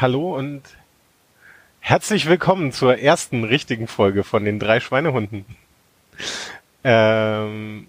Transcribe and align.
hallo 0.00 0.36
und 0.36 0.62
herzlich 1.80 2.28
willkommen 2.28 2.70
zur 2.70 2.98
ersten 2.98 3.44
richtigen 3.44 3.86
Folge 3.86 4.24
von 4.24 4.44
den 4.44 4.58
drei 4.58 4.78
Schweinehunden. 4.78 5.46
Ähm, 6.84 7.86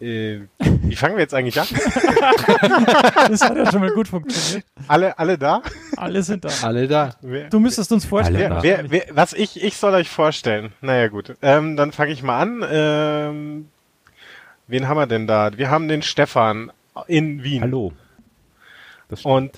äh, 0.00 0.40
wie 0.58 0.96
fangen 0.96 1.14
wir 1.14 1.22
jetzt 1.22 1.34
eigentlich 1.34 1.60
an? 1.60 1.68
das 3.28 3.40
hat 3.40 3.56
ja 3.56 3.70
schon 3.70 3.80
mal 3.80 3.92
gut 3.92 4.08
funktioniert. 4.08 4.66
Alle, 4.88 5.16
alle 5.16 5.38
da? 5.38 5.62
Alle 5.96 6.24
sind 6.24 6.44
da. 6.44 6.50
Alle 6.62 6.88
da. 6.88 7.14
Wer, 7.20 7.48
du 7.48 7.60
müsstest 7.60 7.92
uns 7.92 8.04
vorstellen. 8.04 8.58
Wer, 8.60 8.90
wer, 8.90 9.04
was 9.12 9.32
ich, 9.32 9.62
ich 9.62 9.76
soll 9.76 9.94
euch 9.94 10.08
vorstellen. 10.08 10.72
Naja 10.80 11.06
gut, 11.06 11.36
ähm, 11.40 11.76
dann 11.76 11.92
fange 11.92 12.10
ich 12.12 12.24
mal 12.24 12.40
an. 12.40 12.64
Ähm, 12.68 13.68
wen 14.66 14.88
haben 14.88 14.96
wir 14.96 15.06
denn 15.06 15.28
da? 15.28 15.56
Wir 15.56 15.70
haben 15.70 15.86
den 15.86 16.02
Stefan 16.02 16.72
in 17.06 17.44
Wien. 17.44 17.62
Hallo. 17.62 17.92
Und 19.22 19.52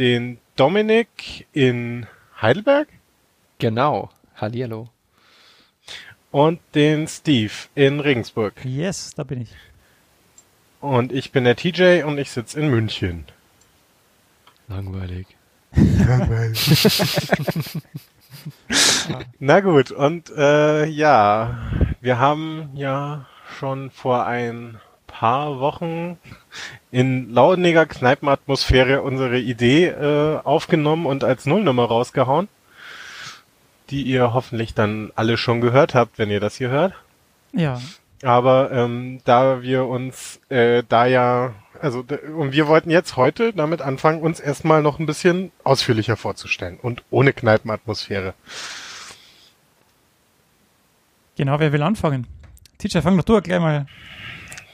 den 0.00 0.38
Dominik 0.56 1.46
in 1.52 2.06
Heidelberg. 2.40 2.88
Genau. 3.58 4.08
Hallihallo. 4.34 4.88
Und 6.30 6.58
den 6.74 7.06
Steve 7.06 7.52
in 7.74 8.00
Regensburg. 8.00 8.54
Yes, 8.64 9.12
da 9.14 9.24
bin 9.24 9.42
ich. 9.42 9.50
Und 10.80 11.12
ich 11.12 11.32
bin 11.32 11.44
der 11.44 11.54
TJ 11.54 12.04
und 12.04 12.16
ich 12.16 12.30
sitze 12.30 12.58
in 12.58 12.70
München. 12.70 13.26
Langweilig. 14.68 15.26
Langweilig. 15.74 16.88
Na 19.38 19.60
gut, 19.60 19.90
und 19.90 20.30
äh, 20.34 20.86
ja, 20.86 21.58
wir 22.00 22.18
haben 22.18 22.70
ja 22.74 23.26
schon 23.58 23.90
vor 23.90 24.24
ein 24.24 24.80
paar 25.20 25.60
Wochen 25.60 26.16
in 26.90 27.30
launiger 27.30 27.84
Kneipenatmosphäre 27.84 29.02
unsere 29.02 29.38
Idee 29.38 29.88
äh, 29.88 30.38
aufgenommen 30.42 31.04
und 31.04 31.24
als 31.24 31.44
Nullnummer 31.44 31.84
rausgehauen, 31.84 32.48
die 33.90 34.02
ihr 34.04 34.32
hoffentlich 34.32 34.72
dann 34.72 35.12
alle 35.16 35.36
schon 35.36 35.60
gehört 35.60 35.94
habt, 35.94 36.18
wenn 36.18 36.30
ihr 36.30 36.40
das 36.40 36.56
hier 36.56 36.70
hört. 36.70 36.94
Ja. 37.52 37.78
Aber 38.22 38.72
ähm, 38.72 39.20
da 39.26 39.60
wir 39.60 39.84
uns 39.84 40.40
äh, 40.48 40.84
da 40.88 41.04
ja, 41.04 41.52
also 41.82 42.02
und 42.34 42.52
wir 42.52 42.66
wollten 42.66 42.88
jetzt 42.88 43.16
heute 43.16 43.52
damit 43.52 43.82
anfangen, 43.82 44.22
uns 44.22 44.40
erstmal 44.40 44.80
noch 44.80 44.98
ein 44.98 45.06
bisschen 45.06 45.52
ausführlicher 45.64 46.16
vorzustellen 46.16 46.78
und 46.80 47.02
ohne 47.10 47.34
Kneipenatmosphäre. 47.34 48.32
Genau, 51.36 51.60
wer 51.60 51.72
will 51.74 51.82
anfangen? 51.82 52.26
Teacher, 52.78 53.02
fang 53.02 53.18
doch 53.18 53.24
du 53.24 53.38
gleich 53.42 53.60
mal. 53.60 53.86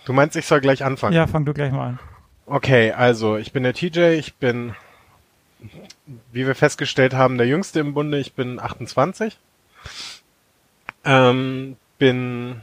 Du 0.06 0.12
meinst, 0.12 0.36
ich 0.36 0.46
soll 0.46 0.60
gleich 0.60 0.84
anfangen? 0.84 1.14
Ja, 1.14 1.26
fang 1.26 1.44
du 1.44 1.52
gleich 1.52 1.72
mal 1.72 1.88
an. 1.88 1.98
Okay, 2.46 2.92
also 2.92 3.36
ich 3.36 3.52
bin 3.52 3.64
der 3.64 3.74
TJ, 3.74 4.16
ich 4.16 4.36
bin, 4.36 4.76
wie 6.30 6.46
wir 6.46 6.54
festgestellt 6.54 7.12
haben, 7.12 7.38
der 7.38 7.48
Jüngste 7.48 7.80
im 7.80 7.92
Bunde, 7.92 8.20
ich 8.20 8.34
bin 8.34 8.60
28. 8.60 9.36
Ähm, 11.04 11.76
bin 11.98 12.60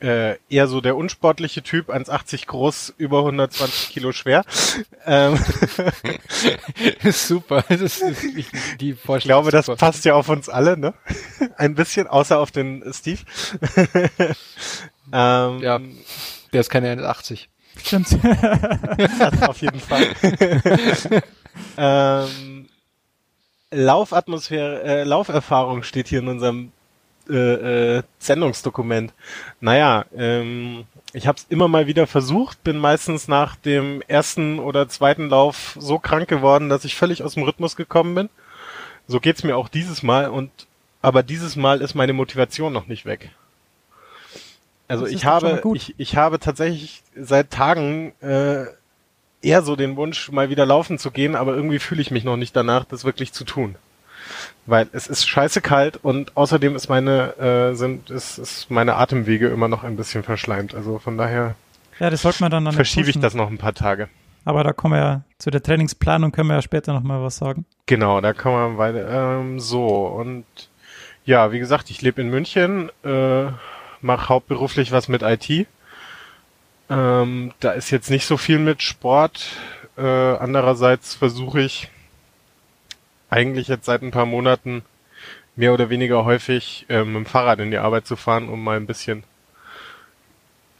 äh, 0.00 0.36
eher 0.50 0.66
so 0.66 0.80
der 0.80 0.96
unsportliche 0.96 1.62
Typ, 1.62 1.90
1,80 1.90 2.46
groß, 2.46 2.94
über 2.98 3.20
120 3.20 3.90
Kilo 3.90 4.12
schwer. 4.12 4.44
Ähm, 5.06 5.38
super, 7.12 7.62
das 7.68 7.82
ist 7.82 8.02
die 8.80 8.94
Vorstellung. 8.94 9.18
Ich 9.18 9.24
glaube, 9.24 9.50
das 9.50 9.66
passt 9.78 10.06
ja 10.06 10.14
auf 10.14 10.30
uns 10.30 10.48
alle, 10.48 10.78
ne? 10.78 10.94
Ein 11.58 11.74
bisschen, 11.74 12.06
außer 12.06 12.38
auf 12.38 12.50
den 12.50 12.82
Steve. 12.94 13.20
ähm, 15.12 15.58
ja, 15.60 15.78
der 16.54 16.60
ist 16.60 16.70
keine 16.70 16.94
1,80. 16.94 17.46
Stimmt. 17.76 18.18
auf 19.48 19.60
jeden 19.60 19.80
Fall. 19.80 20.06
ähm, 21.76 22.68
Laufatmosphäre, 23.70 24.82
äh, 24.82 25.04
Lauferfahrung 25.04 25.82
steht 25.82 26.08
hier 26.08 26.20
in 26.20 26.28
unserem 26.28 26.72
äh, 27.28 27.96
äh, 27.96 28.02
Sendungsdokument. 28.18 29.12
Naja, 29.60 30.04
ähm, 30.16 30.84
ich 31.12 31.26
habe 31.26 31.38
es 31.38 31.46
immer 31.48 31.68
mal 31.68 31.86
wieder 31.86 32.06
versucht, 32.06 32.62
bin 32.62 32.78
meistens 32.78 33.28
nach 33.28 33.56
dem 33.56 34.02
ersten 34.02 34.58
oder 34.58 34.88
zweiten 34.88 35.28
Lauf 35.28 35.76
so 35.80 35.98
krank 35.98 36.28
geworden, 36.28 36.68
dass 36.68 36.84
ich 36.84 36.94
völlig 36.94 37.22
aus 37.22 37.34
dem 37.34 37.44
Rhythmus 37.44 37.76
gekommen 37.76 38.14
bin. 38.14 38.28
So 39.08 39.20
geht's 39.20 39.42
mir 39.42 39.56
auch 39.56 39.68
dieses 39.68 40.02
Mal 40.02 40.28
und 40.28 40.50
aber 41.02 41.22
dieses 41.22 41.56
Mal 41.56 41.82
ist 41.82 41.94
meine 41.94 42.14
Motivation 42.14 42.72
noch 42.72 42.86
nicht 42.86 43.04
weg. 43.04 43.30
Also 45.00 45.06
ich 45.06 45.24
habe 45.24 45.62
ich, 45.74 45.94
ich 45.98 46.16
habe 46.16 46.38
tatsächlich 46.38 47.02
seit 47.16 47.50
Tagen 47.50 48.12
äh, 48.20 48.64
eher 49.42 49.62
so 49.62 49.76
den 49.76 49.96
Wunsch, 49.96 50.30
mal 50.32 50.50
wieder 50.50 50.66
laufen 50.66 50.98
zu 50.98 51.10
gehen, 51.10 51.36
aber 51.36 51.54
irgendwie 51.54 51.78
fühle 51.78 52.00
ich 52.00 52.10
mich 52.10 52.24
noch 52.24 52.36
nicht 52.36 52.56
danach, 52.56 52.84
das 52.84 53.04
wirklich 53.04 53.32
zu 53.32 53.44
tun 53.44 53.76
weil 54.66 54.88
es 54.92 55.06
ist 55.06 55.26
scheiße 55.26 55.60
kalt 55.60 55.98
und 56.02 56.36
außerdem 56.36 56.74
ist 56.76 56.88
meine 56.88 57.36
äh, 57.38 57.74
sind 57.74 58.10
ist, 58.10 58.38
ist 58.38 58.70
meine 58.70 58.96
Atemwege 58.96 59.48
immer 59.48 59.68
noch 59.68 59.84
ein 59.84 59.96
bisschen 59.96 60.22
verschleimt. 60.22 60.74
Also 60.74 60.98
von 60.98 61.18
daher 61.18 61.54
ja, 62.00 62.10
das 62.10 62.22
sollte 62.22 62.42
man 62.42 62.50
dann, 62.50 62.64
dann 62.64 62.74
verschiebe 62.74 63.08
ich 63.08 63.18
das 63.20 63.34
noch 63.34 63.48
ein 63.48 63.58
paar 63.58 63.74
Tage. 63.74 64.08
Aber 64.44 64.64
da 64.64 64.72
kommen 64.72 64.94
wir 64.94 65.00
ja 65.00 65.22
zu 65.38 65.50
der 65.50 65.62
Trainingsplanung 65.62 66.32
können 66.32 66.48
wir 66.48 66.56
ja 66.56 66.62
später 66.62 66.92
noch 66.92 67.02
mal 67.02 67.22
was 67.22 67.36
sagen. 67.36 67.64
Genau, 67.86 68.20
da 68.20 68.32
kommen 68.32 68.76
wir 68.76 68.78
weiter. 68.78 69.40
Ähm, 69.40 69.60
so 69.60 70.06
und 70.06 70.44
ja, 71.24 71.52
wie 71.52 71.58
gesagt, 71.58 71.90
ich 71.90 72.02
lebe 72.02 72.20
in 72.20 72.28
München, 72.28 72.90
äh, 73.02 73.46
mache 74.04 74.28
hauptberuflich 74.28 74.92
was 74.92 75.08
mit 75.08 75.22
IT. 75.22 75.66
Ähm, 76.90 77.52
da 77.60 77.72
ist 77.72 77.90
jetzt 77.90 78.10
nicht 78.10 78.26
so 78.26 78.36
viel 78.36 78.58
mit 78.58 78.82
Sport. 78.82 79.46
Äh, 79.96 80.02
andererseits 80.02 81.14
versuche 81.14 81.62
ich 81.62 81.88
eigentlich 83.30 83.68
jetzt 83.68 83.86
seit 83.86 84.02
ein 84.02 84.10
paar 84.10 84.26
Monaten 84.26 84.82
mehr 85.56 85.72
oder 85.72 85.88
weniger 85.88 86.24
häufig 86.24 86.84
äh, 86.88 87.02
mit 87.04 87.14
dem 87.14 87.26
Fahrrad 87.26 87.60
in 87.60 87.70
die 87.70 87.78
Arbeit 87.78 88.06
zu 88.06 88.16
fahren, 88.16 88.48
um 88.48 88.62
mal 88.62 88.76
ein 88.76 88.86
bisschen, 88.86 89.24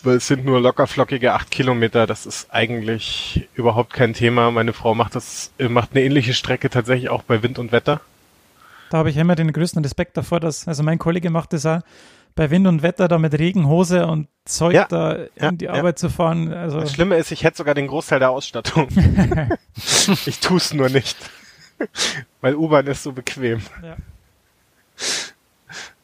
weil 0.03 0.17
es 0.17 0.27
sind 0.27 0.45
nur 0.45 0.61
lockerflockige 0.61 1.33
acht 1.33 1.51
Kilometer, 1.51 2.07
das 2.07 2.27
ist 2.27 2.53
eigentlich 2.53 3.49
überhaupt 3.55 3.95
kein 3.95 4.13
Thema. 4.13 4.51
Meine 4.51 4.75
Frau 4.75 4.95
macht 4.95 5.15
das, 5.15 5.53
macht 5.59 5.93
eine 5.93 6.03
ähnliche 6.03 6.35
Strecke 6.35 6.69
tatsächlich 6.69 7.09
auch 7.09 7.23
bei 7.23 7.43
Wind 7.43 7.59
und 7.59 7.73
Wetter. 7.73 8.01
Da 8.91 8.99
habe 8.99 9.11
ich 9.11 9.17
immer 9.17 9.35
den 9.35 9.53
größten 9.53 9.83
Respekt 9.83 10.17
davor, 10.17 10.41
dass, 10.41 10.69
also 10.69 10.83
mein 10.83 10.99
Kollege 10.99 11.31
macht 11.31 11.55
das 11.55 11.65
auch 11.65 11.81
bei 12.35 12.51
Wind 12.51 12.67
und 12.67 12.83
Wetter 12.83 13.09
da 13.09 13.19
mit 13.19 13.39
Regenhose 13.39 14.07
und 14.07 14.29
Zeug 14.45 14.75
ja, 14.75 14.87
da 14.89 15.19
ja, 15.37 15.49
in 15.49 15.59
die 15.59 15.69
Arbeit 15.69 15.97
ja. 15.97 16.09
zu 16.09 16.11
fahren. 16.11 16.53
Also 16.53 16.81
das 16.81 16.93
Schlimme 16.93 17.17
ist, 17.17 17.31
ich 17.31 17.45
hätte 17.45 17.59
sogar 17.59 17.75
den 17.75 17.87
Großteil 17.87 18.19
der 18.19 18.31
Ausstattung. 18.31 18.89
ich 20.27 20.41
tue 20.41 20.59
es 20.59 20.75
nur 20.75 20.89
nicht. 20.89 21.17
Weil 22.41 22.55
U-Bahn 22.57 22.87
ist 22.87 23.03
so 23.03 23.13
bequem. 23.13 23.61
Ja. 23.83 23.97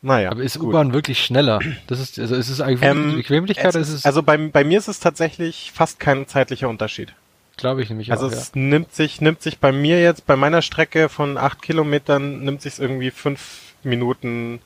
Naja. 0.02 0.30
Aber 0.30 0.42
ist 0.42 0.58
U-Bahn 0.58 0.92
wirklich 0.92 1.22
schneller? 1.22 1.60
Das 1.86 2.00
ist, 2.00 2.18
also 2.18 2.34
ist 2.34 2.48
es 2.48 2.60
eigentlich 2.60 2.82
ähm, 2.82 3.16
Bequemlichkeit? 3.16 3.74
Es, 3.74 3.90
ist 3.90 4.06
also 4.06 4.22
bei, 4.22 4.36
bei 4.38 4.64
mir 4.64 4.78
ist 4.78 4.88
es 4.88 5.00
tatsächlich 5.00 5.72
fast 5.74 6.00
kein 6.00 6.26
zeitlicher 6.26 6.68
Unterschied. 6.68 7.14
Glaube 7.56 7.82
ich 7.82 7.90
nämlich 7.90 8.10
also 8.10 8.26
auch. 8.26 8.30
Also 8.30 8.40
es 8.40 8.52
ja. 8.54 8.60
nimmt 8.62 8.94
sich, 8.94 9.20
nimmt 9.20 9.42
sich 9.42 9.58
bei 9.58 9.72
mir 9.72 10.00
jetzt, 10.00 10.26
bei 10.26 10.36
meiner 10.36 10.62
Strecke 10.62 11.10
von 11.10 11.36
acht 11.36 11.60
Kilometern, 11.60 12.40
nimmt 12.42 12.62
sich 12.62 12.78
irgendwie 12.78 13.10
fünf 13.10 13.74
Minuten, 13.82 14.60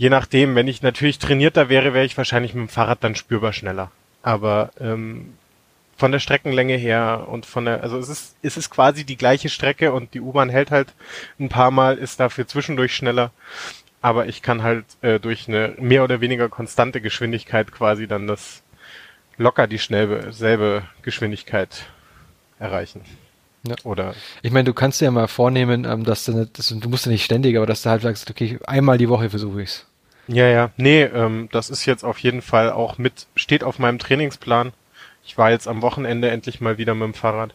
je 0.00 0.08
nachdem. 0.08 0.54
Wenn 0.54 0.66
ich 0.66 0.80
natürlich 0.80 1.18
trainierter 1.18 1.68
wäre, 1.68 1.92
wäre 1.92 2.06
ich 2.06 2.16
wahrscheinlich 2.16 2.54
mit 2.54 2.68
dem 2.68 2.68
Fahrrad 2.70 3.04
dann 3.04 3.14
spürbar 3.14 3.52
schneller. 3.52 3.90
Aber 4.22 4.70
ähm, 4.80 5.34
von 5.98 6.10
der 6.10 6.20
Streckenlänge 6.20 6.76
her 6.76 7.26
und 7.28 7.44
von 7.44 7.66
der, 7.66 7.82
also 7.82 7.98
es 7.98 8.08
ist, 8.08 8.34
es 8.40 8.56
ist 8.56 8.70
quasi 8.70 9.04
die 9.04 9.18
gleiche 9.18 9.50
Strecke 9.50 9.92
und 9.92 10.14
die 10.14 10.22
U-Bahn 10.22 10.48
hält 10.48 10.70
halt 10.70 10.94
ein 11.38 11.50
paar 11.50 11.70
Mal, 11.70 11.98
ist 11.98 12.18
dafür 12.18 12.48
zwischendurch 12.48 12.94
schneller. 12.94 13.30
Aber 14.00 14.26
ich 14.26 14.40
kann 14.40 14.62
halt 14.62 14.86
äh, 15.02 15.20
durch 15.20 15.48
eine 15.48 15.74
mehr 15.78 16.02
oder 16.02 16.22
weniger 16.22 16.48
konstante 16.48 17.02
Geschwindigkeit 17.02 17.70
quasi 17.70 18.06
dann 18.06 18.26
das 18.26 18.62
locker 19.36 19.66
die 19.66 19.78
schnelle, 19.78 20.32
selbe 20.32 20.84
Geschwindigkeit 21.02 21.84
erreichen. 22.58 23.02
Ja. 23.68 23.74
Oder 23.84 24.14
ich 24.40 24.50
meine, 24.50 24.64
du 24.64 24.72
kannst 24.72 25.02
dir 25.02 25.06
ja 25.06 25.10
mal 25.10 25.28
vornehmen, 25.28 25.84
ähm, 25.84 26.04
dass 26.04 26.24
du 26.24 26.32
nicht, 26.32 26.58
dass 26.58 26.68
du, 26.68 26.80
du 26.80 26.88
musst 26.88 27.04
ja 27.04 27.12
nicht 27.12 27.24
ständig, 27.26 27.58
aber 27.58 27.66
dass 27.66 27.82
du 27.82 27.90
halt 27.90 28.00
sagst, 28.00 28.30
okay, 28.30 28.58
einmal 28.66 28.96
die 28.96 29.10
Woche 29.10 29.28
versuche 29.28 29.60
ich's. 29.60 29.84
Ja, 30.26 30.46
ja. 30.46 30.70
Nee, 30.76 31.02
ähm, 31.02 31.48
das 31.52 31.70
ist 31.70 31.86
jetzt 31.86 32.04
auf 32.04 32.18
jeden 32.18 32.42
Fall 32.42 32.70
auch 32.70 32.98
mit, 32.98 33.26
steht 33.34 33.64
auf 33.64 33.78
meinem 33.78 33.98
Trainingsplan. 33.98 34.72
Ich 35.24 35.36
war 35.38 35.50
jetzt 35.50 35.68
am 35.68 35.82
Wochenende 35.82 36.30
endlich 36.30 36.60
mal 36.60 36.78
wieder 36.78 36.94
mit 36.94 37.04
dem 37.04 37.14
Fahrrad, 37.14 37.54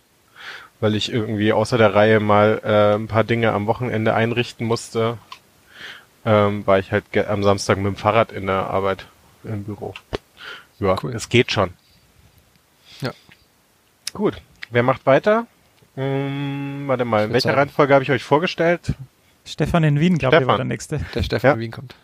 weil 0.80 0.96
ich 0.96 1.12
irgendwie 1.12 1.54
außer 1.54 1.78
der 1.78 1.96
Reihe 1.96 2.20
mal 2.20 2.62
äh, 2.64 2.96
ein 2.96 3.08
paar 3.08 3.24
Dinge 3.24 3.54
am 3.54 3.68
Wochenende 3.68 4.14
einrichten 4.14 4.68
musste. 4.68 5.18
Ähm, 6.26 6.66
war 6.66 6.80
ich 6.80 6.92
halt 6.92 7.06
am 7.28 7.44
Samstag 7.44 7.78
mit 7.78 7.86
dem 7.86 7.96
Fahrrad 7.96 8.32
in 8.32 8.48
der 8.48 8.68
Arbeit 8.68 9.06
im 9.44 9.64
Büro. 9.64 9.94
Ja, 10.80 10.96
cool. 11.04 11.14
es 11.14 11.30
geht 11.30 11.52
schon. 11.52 11.74
Ja. 13.02 13.12
Gut. 14.14 14.42
Wer 14.72 14.84
macht 14.84 15.06
weiter? 15.06 15.48
Hm, 15.96 16.84
warte 16.88 17.06
mal, 17.06 17.26
in 17.26 17.34
welcher 17.34 17.50
sagen. 17.50 17.60
Reihenfolge 17.60 17.94
habe 17.94 18.04
ich 18.04 18.12
euch 18.12 18.24
vorgestellt? 18.24 18.94
Stefan 19.46 19.84
in 19.84 20.00
Wien, 20.00 20.18
glaube 20.18 20.38
ich, 20.38 20.48
war 20.48 20.58
der 20.58 20.66
nächste. 20.66 21.00
Der 21.14 21.24
Stefan 21.24 21.50
ja. 21.50 21.54
in 21.54 21.60
Wien 21.60 21.72
kommt. 21.72 21.96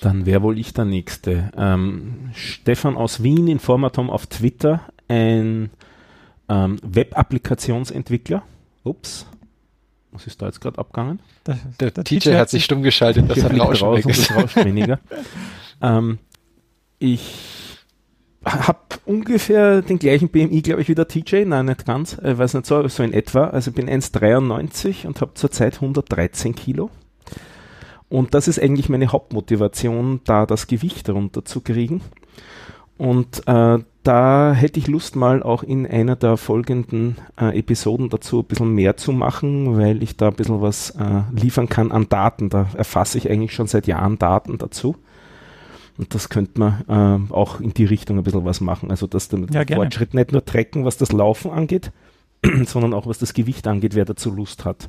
Dann 0.00 0.26
wäre 0.26 0.42
wohl 0.42 0.58
ich 0.58 0.74
der 0.74 0.84
Nächste. 0.84 1.50
Ähm, 1.56 2.30
Stefan 2.34 2.96
aus 2.96 3.22
Wien, 3.22 3.48
Informatom 3.48 4.10
auf 4.10 4.26
Twitter, 4.26 4.82
ein 5.08 5.70
ähm, 6.48 6.78
Web-Applikationsentwickler, 6.82 8.42
Ups. 8.82 9.26
Was 10.12 10.26
ist 10.26 10.40
da 10.40 10.46
jetzt 10.46 10.60
gerade 10.60 10.78
abgegangen? 10.78 11.20
Der, 11.46 11.58
der, 11.80 11.90
der 11.90 12.04
TJ 12.04 12.34
hat 12.34 12.50
sich 12.50 12.64
stumm 12.64 12.82
geschaltet, 12.82 13.28
das 13.28 13.42
hat 13.42 13.58
Rauschen 13.58 13.86
raus 13.86 14.04
und 14.04 14.16
das 14.16 14.34
rauscht 14.34 14.56
weniger. 14.56 15.00
ähm, 15.82 16.18
ich 16.98 17.78
habe 18.44 18.78
ungefähr 19.06 19.82
den 19.82 19.98
gleichen 19.98 20.28
BMI, 20.28 20.62
glaube 20.62 20.82
ich, 20.82 20.88
wie 20.88 20.94
der 20.94 21.08
TJ. 21.08 21.44
Nein, 21.46 21.66
nicht 21.66 21.84
ganz. 21.86 22.18
Ich 22.22 22.38
weiß 22.38 22.54
nicht 22.54 22.66
so, 22.66 22.86
so 22.88 23.02
in 23.02 23.12
etwa. 23.12 23.44
Also 23.48 23.70
ich 23.70 23.74
bin 23.74 23.88
1,93 23.88 25.06
und 25.06 25.20
habe 25.20 25.34
zurzeit 25.34 25.76
113 25.76 26.54
Kilo. 26.54 26.90
Und 28.14 28.32
das 28.32 28.46
ist 28.46 28.62
eigentlich 28.62 28.88
meine 28.88 29.08
Hauptmotivation, 29.08 30.20
da 30.22 30.46
das 30.46 30.68
Gewicht 30.68 31.10
runterzukriegen. 31.10 32.00
Und 32.96 33.42
äh, 33.48 33.78
da 34.04 34.52
hätte 34.52 34.78
ich 34.78 34.86
Lust 34.86 35.16
mal 35.16 35.42
auch 35.42 35.64
in 35.64 35.84
einer 35.84 36.14
der 36.14 36.36
folgenden 36.36 37.16
äh, 37.40 37.58
Episoden 37.58 38.10
dazu 38.10 38.38
ein 38.38 38.44
bisschen 38.44 38.72
mehr 38.72 38.96
zu 38.96 39.10
machen, 39.10 39.76
weil 39.76 40.00
ich 40.00 40.16
da 40.16 40.28
ein 40.28 40.36
bisschen 40.36 40.62
was 40.62 40.90
äh, 40.90 41.22
liefern 41.32 41.68
kann 41.68 41.90
an 41.90 42.08
Daten. 42.08 42.50
Da 42.50 42.68
erfasse 42.76 43.18
ich 43.18 43.28
eigentlich 43.28 43.52
schon 43.52 43.66
seit 43.66 43.88
Jahren 43.88 44.16
Daten 44.16 44.58
dazu. 44.58 44.94
Und 45.98 46.14
das 46.14 46.28
könnte 46.28 46.60
man 46.60 46.84
äh, 46.86 47.32
auch 47.32 47.58
in 47.58 47.74
die 47.74 47.84
Richtung 47.84 48.18
ein 48.18 48.22
bisschen 48.22 48.44
was 48.44 48.60
machen. 48.60 48.92
Also, 48.92 49.08
dass 49.08 49.26
der 49.26 49.40
ja, 49.50 49.64
Fortschritt 49.74 50.14
nicht 50.14 50.30
nur 50.30 50.44
tracken, 50.44 50.84
was 50.84 50.98
das 50.98 51.10
Laufen 51.10 51.50
angeht, 51.50 51.90
sondern 52.64 52.94
auch 52.94 53.08
was 53.08 53.18
das 53.18 53.34
Gewicht 53.34 53.66
angeht, 53.66 53.96
wer 53.96 54.04
dazu 54.04 54.30
Lust 54.30 54.64
hat. 54.64 54.88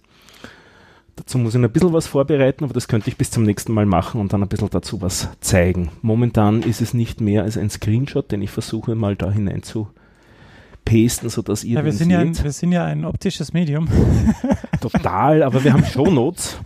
Dazu 1.15 1.38
muss 1.38 1.56
ich 1.56 1.63
ein 1.63 1.71
bisschen 1.71 1.94
was 1.94 2.07
vorbereiten, 2.07 2.65
aber 2.65 2.73
das 2.73 2.88
könnte 2.88 3.09
ich 3.09 3.17
bis 3.17 3.31
zum 3.31 3.44
nächsten 3.44 3.73
Mal 3.73 3.85
machen 3.85 4.19
und 4.19 4.33
dann 4.33 4.44
ein 4.44 4.50
bisschen 4.50 4.69
dazu 4.69 5.01
was 5.01 5.29
zeigen. 5.39 5.89
Momentan 6.01 6.62
ist 6.62 6.81
es 6.81 6.94
nicht 6.94 7.21
mehr 7.21 7.44
als 7.44 7.57
ein 7.57 7.69
Screenshot, 7.69 8.31
den 8.31 8.41
ich 8.41 8.51
versuche 8.51 8.95
mal 8.95 9.15
da 9.15 9.31
hinein 9.31 9.63
zu 9.63 9.88
pasten, 10.83 11.29
sodass 11.29 11.63
ihr 11.63 11.79
ja, 11.79 11.85
wir 11.85 11.94
sind 11.94 12.09
seht. 12.09 12.38
Ja 12.38 12.44
wir 12.44 12.51
sind 12.51 12.71
ja 12.73 12.85
ein 12.85 13.06
optisches 13.06 13.53
Medium. 13.53 13.88
Total, 14.81 15.41
aber 15.44 15.63
wir 15.63 15.73
haben 15.73 15.85
Shownotes. 15.85 16.59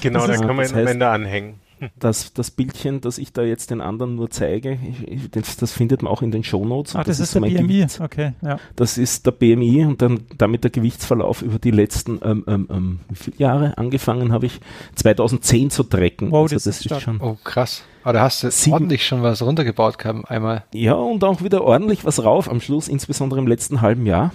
Genau, 0.00 0.26
da 0.26 0.36
kann 0.36 0.56
man 0.56 0.66
am 0.66 0.86
Ende 0.86 1.08
anhängen 1.08 1.61
das, 1.98 2.32
das 2.32 2.50
Bildchen, 2.50 3.00
das 3.00 3.18
ich 3.18 3.32
da 3.32 3.42
jetzt 3.42 3.70
den 3.70 3.80
anderen 3.80 4.16
nur 4.16 4.30
zeige, 4.30 4.78
ich, 5.06 5.30
das, 5.30 5.56
das, 5.56 5.72
findet 5.72 6.02
man 6.02 6.12
auch 6.12 6.22
in 6.22 6.30
den 6.30 6.44
Shownotes. 6.44 6.94
Ah, 6.94 7.04
das, 7.04 7.18
das, 7.18 7.28
ist 7.28 7.34
der 7.34 7.40
BMI, 7.40 7.54
Gewicht. 7.54 8.00
okay. 8.00 8.32
Ja. 8.42 8.58
Das 8.76 8.98
ist 8.98 9.26
der 9.26 9.32
BMI 9.32 9.86
und 9.86 10.02
dann 10.02 10.20
damit 10.38 10.64
der 10.64 10.70
Gewichtsverlauf 10.70 11.42
über 11.42 11.58
die 11.58 11.70
letzten 11.70 12.20
ähm, 12.22 12.44
ähm, 12.46 12.68
ähm, 12.70 13.00
wie 13.08 13.16
viele 13.16 13.36
Jahre 13.38 13.78
angefangen 13.78 14.32
habe 14.32 14.46
ich 14.46 14.60
2010 14.94 15.70
zu 15.70 15.82
tracken. 15.84 16.30
Wow, 16.30 16.42
also 16.42 16.56
das, 16.56 16.64
das 16.64 16.80
ist, 16.80 16.90
ist 16.90 17.02
schon. 17.02 17.20
Oh, 17.20 17.36
krass. 17.42 17.84
Aber 18.04 18.14
da 18.14 18.22
hast 18.22 18.42
du 18.42 18.50
sieben, 18.50 18.74
ordentlich 18.74 19.06
schon 19.06 19.22
was 19.22 19.42
runtergebaut 19.42 19.98
gehabt 19.98 20.30
einmal. 20.30 20.64
Ja, 20.72 20.94
und 20.94 21.22
auch 21.24 21.42
wieder 21.42 21.62
ordentlich 21.62 22.04
was 22.04 22.24
rauf 22.24 22.50
am 22.50 22.60
Schluss, 22.60 22.88
insbesondere 22.88 23.40
im 23.40 23.46
letzten 23.46 23.80
halben 23.80 24.06
Jahr. 24.06 24.32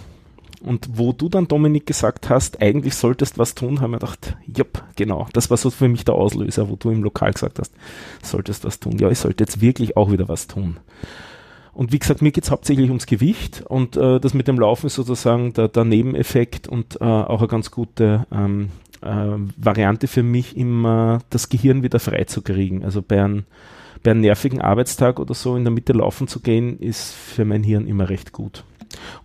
Und 0.61 0.89
wo 0.93 1.13
du 1.13 1.29
dann, 1.29 1.47
Dominik, 1.47 1.85
gesagt 1.85 2.29
hast, 2.29 2.61
eigentlich 2.61 2.95
solltest 2.95 3.37
was 3.37 3.53
tun, 3.53 3.79
haben 3.79 3.91
wir 3.91 3.99
gedacht, 3.99 4.35
jupp, 4.47 4.83
genau. 4.95 5.27
Das 5.33 5.49
war 5.49 5.57
so 5.57 5.69
für 5.69 5.87
mich 5.87 6.03
der 6.03 6.15
Auslöser, 6.15 6.69
wo 6.69 6.75
du 6.75 6.89
im 6.89 7.03
Lokal 7.03 7.31
gesagt 7.31 7.59
hast, 7.59 7.73
solltest 8.23 8.65
was 8.65 8.79
tun. 8.79 8.97
Ja, 8.97 9.09
ich 9.09 9.19
sollte 9.19 9.43
jetzt 9.43 9.61
wirklich 9.61 9.97
auch 9.97 10.11
wieder 10.11 10.27
was 10.27 10.47
tun. 10.47 10.77
Und 11.73 11.91
wie 11.91 11.99
gesagt, 11.99 12.23
mir 12.23 12.31
geht 12.31 12.45
es 12.45 12.49
hauptsächlich 12.49 12.89
ums 12.89 13.05
Gewicht 13.05 13.63
und 13.67 13.97
äh, 13.97 14.19
das 14.19 14.33
mit 14.33 14.47
dem 14.47 14.59
Laufen 14.59 14.87
ist 14.87 14.95
sozusagen 14.95 15.53
der, 15.53 15.67
der 15.67 15.85
Nebeneffekt 15.85 16.67
und 16.67 16.99
äh, 16.99 17.03
auch 17.03 17.37
eine 17.37 17.47
ganz 17.47 17.69
gute 17.69 18.25
ähm, 18.31 18.69
äh, 19.03 19.37
Variante 19.57 20.07
für 20.07 20.23
mich, 20.23 20.57
immer 20.57 21.19
das 21.29 21.49
Gehirn 21.49 21.83
wieder 21.83 21.99
freizukriegen. 21.99 22.83
Also 22.83 23.03
bei 23.03 23.23
einem, 23.23 23.45
bei 24.01 24.09
einem 24.09 24.21
nervigen 24.21 24.59
Arbeitstag 24.59 25.19
oder 25.19 25.35
so 25.35 25.55
in 25.55 25.65
der 25.65 25.71
Mitte 25.71 25.93
laufen 25.93 26.27
zu 26.27 26.39
gehen, 26.39 26.79
ist 26.79 27.13
für 27.13 27.45
mein 27.45 27.61
Hirn 27.61 27.85
immer 27.85 28.09
recht 28.09 28.31
gut. 28.31 28.63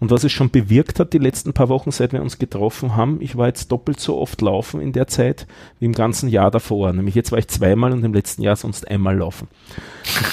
Und 0.01 0.11
was 0.11 0.25
es 0.25 0.33
schon 0.33 0.51
bewirkt 0.51 1.01
hat, 1.01 1.13
die 1.13 1.19
letzten 1.19 1.53
paar 1.53 1.69
Wochen, 1.69 1.91
seit 1.91 2.13
wir 2.13 2.23
uns 2.23 2.39
getroffen 2.39 2.97
haben, 2.97 3.19
ich 3.21 3.37
war 3.37 3.47
jetzt 3.47 3.71
doppelt 3.71 4.01
so 4.01 4.19
oft 4.19 4.41
laufen 4.41 4.81
in 4.81 4.93
der 4.93 5.07
Zeit 5.07 5.47
wie 5.79 5.87
im 5.87 5.93
ganzen 5.93 6.29
Jahr 6.29 6.51
davor. 6.51 6.93
Nämlich 6.93 7.15
jetzt 7.15 7.33
war 7.33 7.39
ich 7.39 7.49
zweimal 7.49 7.93
und 7.93 8.05
im 8.05 8.15
letzten 8.15 8.43
Jahr 8.43 8.57
sonst 8.57 8.89
einmal 8.89 9.17
laufen. 9.17 9.49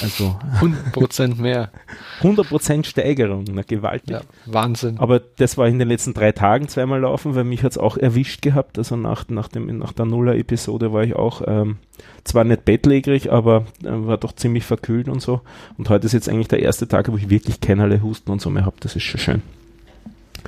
Also 0.01 0.35
100 0.55 0.91
Prozent 0.91 1.39
mehr. 1.39 1.71
100 2.19 2.47
Prozent 2.47 2.87
Steigerung, 2.87 3.45
na 3.51 3.61
gewaltig. 3.61 4.09
Ja, 4.09 4.21
Wahnsinn. 4.45 4.97
Aber 4.97 5.19
das 5.19 5.57
war 5.57 5.67
in 5.67 5.79
den 5.79 5.87
letzten 5.87 6.13
drei 6.13 6.31
Tagen 6.31 6.67
zweimal 6.67 7.01
laufen, 7.01 7.35
weil 7.35 7.43
mich 7.43 7.63
hat 7.63 7.71
es 7.71 7.77
auch 7.77 7.97
erwischt 7.97 8.41
gehabt. 8.41 8.77
Also 8.77 8.95
nach, 8.95 9.27
nach, 9.29 9.47
dem, 9.47 9.77
nach 9.77 9.93
der 9.93 10.05
Nuller-Episode 10.05 10.91
war 10.93 11.03
ich 11.03 11.15
auch 11.15 11.41
ähm, 11.47 11.77
zwar 12.23 12.43
nicht 12.43 12.65
bettlägerig, 12.65 13.31
aber 13.31 13.65
äh, 13.83 13.87
war 13.89 14.17
doch 14.17 14.33
ziemlich 14.33 14.65
verkühlt 14.65 15.07
und 15.09 15.21
so. 15.21 15.41
Und 15.77 15.89
heute 15.89 16.05
ist 16.05 16.13
jetzt 16.13 16.29
eigentlich 16.29 16.47
der 16.47 16.61
erste 16.61 16.87
Tag, 16.87 17.11
wo 17.11 17.17
ich 17.17 17.29
wirklich 17.29 17.61
keinerlei 17.61 17.99
Husten 18.01 18.31
und 18.31 18.41
so 18.41 18.49
mehr 18.49 18.65
habe. 18.65 18.77
Das 18.79 18.95
ist 18.95 19.03
schon 19.03 19.19
schön. 19.29 19.41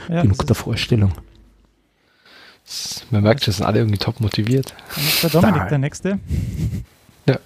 Ja, 0.09 0.21
Genug 0.21 0.45
der 0.47 0.55
Vorstellung. 0.55 1.11
Man 3.09 3.23
merkt, 3.23 3.45
wir 3.45 3.53
sind 3.53 3.65
alle 3.65 3.79
irgendwie 3.79 3.97
top 3.97 4.19
motiviert. 4.21 4.73
Der 5.23 5.29
Dominik, 5.29 5.67
der 5.67 5.77
Nächste. 5.77 6.19
Ja, 7.25 7.37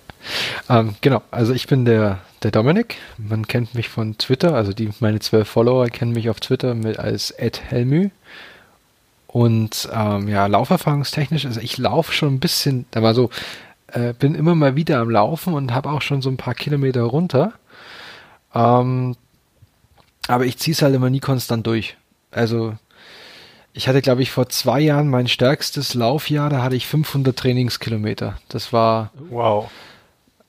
ähm, 0.69 0.95
genau. 1.01 1.21
Also 1.31 1.53
ich 1.53 1.67
bin 1.67 1.85
der, 1.85 2.19
der 2.43 2.51
Dominik. 2.51 2.97
Man 3.17 3.47
kennt 3.47 3.73
mich 3.75 3.89
von 3.89 4.17
Twitter. 4.17 4.53
Also 4.53 4.73
die, 4.73 4.89
meine 4.99 5.19
zwölf 5.19 5.47
Follower 5.47 5.87
kennen 5.87 6.11
mich 6.11 6.29
auf 6.29 6.39
Twitter 6.39 6.75
mit 6.75 6.99
als 6.99 7.33
Helmü. 7.37 8.09
Und 9.27 9.89
ähm, 9.91 10.29
ja, 10.29 10.45
lauferfahrungstechnisch, 10.45 11.45
also 11.45 11.59
ich 11.59 11.77
laufe 11.77 12.13
schon 12.13 12.35
ein 12.35 12.39
bisschen, 12.39 12.85
da 12.91 13.03
war 13.03 13.13
so, 13.13 13.29
äh, 13.87 14.13
bin 14.13 14.33
immer 14.33 14.55
mal 14.55 14.77
wieder 14.77 14.99
am 14.99 15.09
Laufen 15.09 15.53
und 15.53 15.73
habe 15.73 15.89
auch 15.89 16.01
schon 16.01 16.21
so 16.21 16.29
ein 16.29 16.37
paar 16.37 16.53
Kilometer 16.53 17.01
runter. 17.01 17.51
Ähm, 18.53 19.17
aber 20.27 20.45
ich 20.45 20.57
ziehe 20.57 20.73
es 20.73 20.81
halt 20.81 20.95
immer 20.95 21.09
nie 21.09 21.19
konstant 21.19 21.65
durch. 21.67 21.97
Also 22.31 22.75
ich 23.73 23.87
hatte, 23.87 24.01
glaube 24.01 24.21
ich, 24.21 24.31
vor 24.31 24.47
zwei 24.49 24.79
Jahren 24.79 25.09
mein 25.09 25.27
stärkstes 25.27 25.93
Laufjahr, 25.93 26.49
da 26.49 26.63
hatte 26.63 26.75
ich 26.77 26.87
500 26.87 27.37
Trainingskilometer. 27.37 28.37
Das 28.47 28.71
war 28.71 29.11
wow. 29.29 29.69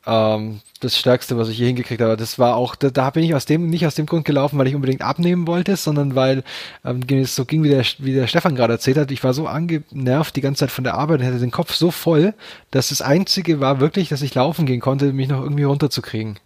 Ähm, 0.07 0.61
das 0.79 0.97
Stärkste, 0.97 1.37
was 1.37 1.49
ich 1.49 1.59
je 1.59 1.67
hingekriegt 1.67 2.01
habe. 2.01 2.17
Das 2.17 2.39
war 2.39 2.55
auch, 2.55 2.77
da, 2.77 2.91
da 2.91 3.11
bin 3.11 3.25
ich 3.25 3.35
aus 3.35 3.45
dem, 3.45 3.69
nicht 3.69 3.85
aus 3.85 3.97
dem 3.97 4.07
Grund 4.07 4.25
gelaufen, 4.25 4.59
weil 4.59 4.69
ich 4.69 4.77
unbedingt 4.77 5.03
abnehmen 5.03 5.49
wollte, 5.49 5.75
sondern 5.75 6.15
weil 6.15 6.45
ähm, 6.85 7.01
es 7.09 7.35
so 7.35 7.45
ging, 7.45 7.65
wie 7.65 7.69
der, 7.69 7.85
wie 7.99 8.15
der 8.15 8.29
Stefan 8.29 8.55
gerade 8.55 8.75
erzählt 8.75 8.97
hat. 8.97 9.11
Ich 9.11 9.25
war 9.25 9.35
so 9.35 9.49
angenervt 9.49 10.37
die 10.37 10.41
ganze 10.41 10.61
Zeit 10.61 10.71
von 10.71 10.85
der 10.85 10.95
Arbeit 10.95 11.21
und 11.21 11.27
hatte 11.27 11.41
den 11.41 11.51
Kopf 11.51 11.75
so 11.75 11.91
voll, 11.91 12.35
dass 12.71 12.91
das 12.91 13.03
Einzige 13.03 13.59
war 13.59 13.81
wirklich, 13.81 14.09
dass 14.09 14.23
ich 14.23 14.35
laufen 14.35 14.67
gehen 14.67 14.81
konnte, 14.81 15.13
mich 15.13 15.29
noch 15.29 15.43
irgendwie 15.43 15.65
runterzukriegen. 15.65 16.39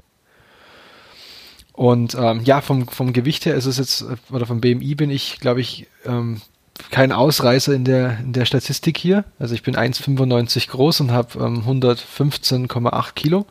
Und 1.80 2.14
ähm, 2.14 2.42
ja, 2.44 2.60
vom, 2.60 2.86
vom 2.88 3.14
Gewicht 3.14 3.46
her 3.46 3.54
ist 3.54 3.64
es 3.64 3.78
jetzt, 3.78 4.04
oder 4.30 4.44
vom 4.44 4.60
BMI 4.60 4.96
bin 4.96 5.08
ich, 5.08 5.40
glaube 5.40 5.62
ich, 5.62 5.86
ähm, 6.04 6.42
kein 6.90 7.10
Ausreißer 7.10 7.72
in 7.72 7.84
der, 7.84 8.18
in 8.18 8.34
der 8.34 8.44
Statistik 8.44 8.98
hier. 8.98 9.24
Also 9.38 9.54
ich 9.54 9.62
bin 9.62 9.74
1,95 9.74 10.68
groß 10.68 11.00
und 11.00 11.10
habe 11.10 11.38
ähm, 11.38 11.64
115,8 11.66 13.14
Kilo. 13.14 13.46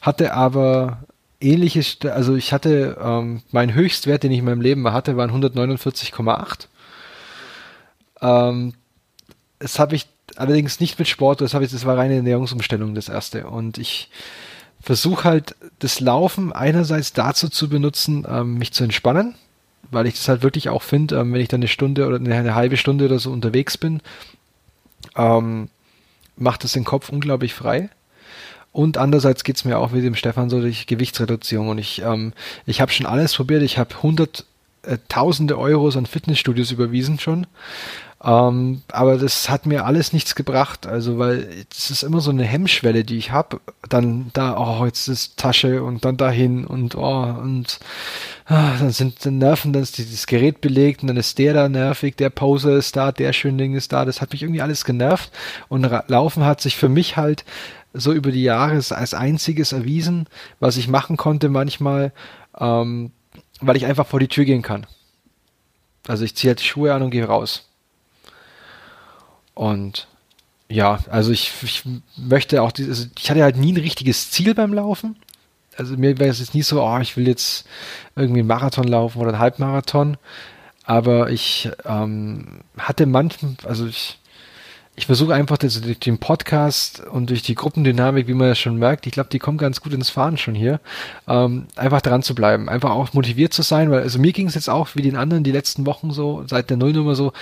Hatte 0.00 0.32
aber 0.32 1.00
ähnliches, 1.38 1.98
also 2.06 2.34
ich 2.34 2.54
hatte 2.54 2.96
ähm, 2.98 3.42
mein 3.50 3.74
Höchstwert, 3.74 4.22
den 4.22 4.32
ich 4.32 4.38
in 4.38 4.46
meinem 4.46 4.62
Leben 4.62 4.90
hatte, 4.90 5.18
waren 5.18 5.30
149,8. 5.30 6.68
Ähm, 8.22 8.72
das 9.58 9.78
habe 9.78 9.96
ich 9.96 10.06
allerdings 10.36 10.80
nicht 10.80 10.98
mit 10.98 11.08
Sport, 11.08 11.42
das 11.42 11.52
ich, 11.52 11.70
das 11.70 11.84
war 11.84 11.98
reine 11.98 12.14
Ernährungsumstellung, 12.14 12.94
das 12.94 13.10
erste. 13.10 13.48
Und 13.48 13.76
ich 13.76 14.08
versuche 14.86 15.24
halt 15.24 15.56
das 15.80 15.98
Laufen 15.98 16.52
einerseits 16.52 17.12
dazu 17.12 17.48
zu 17.48 17.68
benutzen, 17.68 18.24
ähm, 18.28 18.54
mich 18.54 18.72
zu 18.72 18.84
entspannen, 18.84 19.34
weil 19.90 20.06
ich 20.06 20.14
das 20.14 20.28
halt 20.28 20.44
wirklich 20.44 20.68
auch 20.68 20.82
finde, 20.82 21.16
ähm, 21.16 21.32
wenn 21.32 21.40
ich 21.40 21.48
dann 21.48 21.58
eine 21.58 21.66
Stunde 21.66 22.06
oder 22.06 22.16
eine, 22.16 22.32
eine, 22.32 22.54
halbe 22.54 22.76
Stunde 22.76 23.06
oder 23.06 23.18
so 23.18 23.32
unterwegs 23.32 23.76
bin, 23.76 24.00
ähm, 25.16 25.68
macht 26.36 26.62
das 26.62 26.70
den 26.70 26.84
Kopf 26.84 27.08
unglaublich 27.08 27.52
frei. 27.52 27.90
Und 28.70 28.96
andererseits 28.96 29.42
geht 29.42 29.56
es 29.56 29.64
mir 29.64 29.76
auch 29.78 29.92
wie 29.92 30.02
dem 30.02 30.14
Stefan 30.14 30.50
so 30.50 30.60
durch 30.60 30.86
Gewichtsreduzierung. 30.86 31.68
Und 31.68 31.78
ich, 31.78 32.02
ähm, 32.02 32.32
ich 32.64 32.80
habe 32.80 32.92
schon 32.92 33.06
alles 33.06 33.34
probiert. 33.34 33.62
Ich 33.62 33.78
habe 33.78 34.02
hundert, 34.04 34.44
äh, 34.82 34.98
Euros 35.52 35.96
an 35.96 36.06
Fitnessstudios 36.06 36.70
überwiesen 36.70 37.18
schon. 37.18 37.48
Ähm, 38.24 38.82
aber 38.90 39.18
das 39.18 39.50
hat 39.50 39.66
mir 39.66 39.84
alles 39.84 40.12
nichts 40.12 40.34
gebracht, 40.34 40.86
also 40.86 41.18
weil 41.18 41.66
es 41.70 41.90
ist 41.90 42.02
immer 42.02 42.20
so 42.20 42.30
eine 42.30 42.44
Hemmschwelle, 42.44 43.04
die 43.04 43.18
ich 43.18 43.30
habe. 43.30 43.60
Dann 43.88 44.30
da, 44.32 44.56
oh, 44.58 44.86
jetzt 44.86 45.06
ist 45.08 45.36
Tasche 45.36 45.82
und 45.82 46.04
dann 46.04 46.16
dahin 46.16 46.66
und 46.66 46.94
oh, 46.96 47.22
und 47.24 47.78
ah, 48.46 48.72
dann 48.78 48.90
sind 48.90 49.24
dann 49.26 49.38
Nerven, 49.38 49.72
dann 49.74 49.82
ist 49.82 49.98
dieses 49.98 50.26
Gerät 50.26 50.62
belegt 50.62 51.02
und 51.02 51.08
dann 51.08 51.18
ist 51.18 51.38
der 51.38 51.52
da 51.52 51.68
nervig, 51.68 52.16
der 52.16 52.30
Poser 52.30 52.76
ist 52.76 52.96
da, 52.96 53.12
der 53.12 53.34
Schönding 53.34 53.74
ist 53.74 53.92
da. 53.92 54.06
Das 54.06 54.20
hat 54.22 54.32
mich 54.32 54.42
irgendwie 54.42 54.62
alles 54.62 54.84
genervt. 54.84 55.30
Und 55.68 55.86
Laufen 56.08 56.44
hat 56.44 56.62
sich 56.62 56.76
für 56.76 56.88
mich 56.88 57.16
halt 57.16 57.44
so 57.92 58.12
über 58.12 58.30
die 58.30 58.42
Jahre 58.42 58.74
als 58.74 59.14
einziges 59.14 59.72
erwiesen, 59.72 60.26
was 60.58 60.76
ich 60.78 60.88
machen 60.88 61.16
konnte 61.16 61.48
manchmal, 61.48 62.12
ähm, 62.58 63.12
weil 63.60 63.76
ich 63.76 63.86
einfach 63.86 64.06
vor 64.06 64.20
die 64.20 64.28
Tür 64.28 64.44
gehen 64.44 64.62
kann. 64.62 64.86
Also 66.08 66.24
ich 66.24 66.34
ziehe 66.34 66.50
halt 66.50 66.60
die 66.60 66.64
Schuhe 66.64 66.94
an 66.94 67.02
und 67.02 67.10
gehe 67.10 67.24
raus. 67.24 67.68
Und 69.56 70.06
ja, 70.68 70.98
also 71.10 71.32
ich, 71.32 71.50
ich 71.62 71.82
möchte 72.16 72.62
auch 72.62 72.70
dieses, 72.70 73.08
ich 73.18 73.30
hatte 73.30 73.42
halt 73.42 73.56
nie 73.56 73.72
ein 73.72 73.78
richtiges 73.78 74.30
Ziel 74.30 74.54
beim 74.54 74.74
Laufen. 74.74 75.16
Also 75.76 75.96
mir 75.96 76.18
wäre 76.18 76.30
es 76.30 76.40
jetzt 76.40 76.54
nie 76.54 76.62
so, 76.62 76.82
oh, 76.82 76.98
ich 76.98 77.16
will 77.16 77.26
jetzt 77.26 77.66
irgendwie 78.14 78.40
einen 78.40 78.48
Marathon 78.48 78.86
laufen 78.86 79.18
oder 79.18 79.30
einen 79.30 79.38
Halbmarathon. 79.38 80.18
aber 80.84 81.30
ich 81.30 81.70
ähm, 81.86 82.60
hatte 82.76 83.06
manchmal, 83.06 83.54
also 83.64 83.86
ich, 83.86 84.18
ich 84.98 85.04
versuche 85.04 85.34
einfach 85.34 85.58
das, 85.58 85.78
durch 85.82 86.00
den 86.00 86.16
Podcast 86.18 87.00
und 87.00 87.28
durch 87.28 87.42
die 87.42 87.54
Gruppendynamik, 87.54 88.26
wie 88.28 88.34
man 88.34 88.48
ja 88.48 88.54
schon 88.54 88.76
merkt, 88.76 89.06
ich 89.06 89.12
glaube, 89.12 89.28
die 89.30 89.38
kommen 89.38 89.58
ganz 89.58 89.82
gut 89.82 89.92
ins 89.92 90.08
Fahren 90.08 90.38
schon 90.38 90.54
hier, 90.54 90.80
ähm, 91.28 91.66
einfach 91.76 92.00
dran 92.00 92.22
zu 92.22 92.34
bleiben, 92.34 92.70
einfach 92.70 92.90
auch 92.90 93.12
motiviert 93.12 93.52
zu 93.52 93.60
sein, 93.60 93.90
weil 93.90 94.00
also 94.00 94.18
mir 94.18 94.32
ging 94.32 94.48
es 94.48 94.54
jetzt 94.54 94.70
auch 94.70 94.88
wie 94.94 95.02
den 95.02 95.16
anderen 95.16 95.44
die 95.44 95.52
letzten 95.52 95.84
Wochen 95.84 96.12
so, 96.12 96.44
seit 96.46 96.70
der 96.70 96.78
Nullnummer 96.78 97.14
so, 97.14 97.34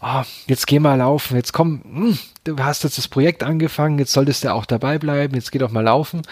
oh, 0.00 0.22
jetzt 0.46 0.66
geh 0.66 0.78
mal 0.78 0.94
laufen, 0.94 1.36
jetzt 1.36 1.52
komm, 1.52 1.82
mh, 1.84 2.00
hm, 2.00 2.18
du 2.44 2.58
hast 2.64 2.82
jetzt 2.82 2.96
das 2.96 3.08
Projekt 3.08 3.42
angefangen, 3.42 3.98
jetzt 3.98 4.12
solltest 4.12 4.44
du 4.44 4.52
auch 4.52 4.64
dabei 4.64 4.98
bleiben, 4.98 5.34
jetzt 5.34 5.52
geh 5.52 5.58
doch 5.58 5.70
mal 5.70 5.84
laufen. 5.84 6.22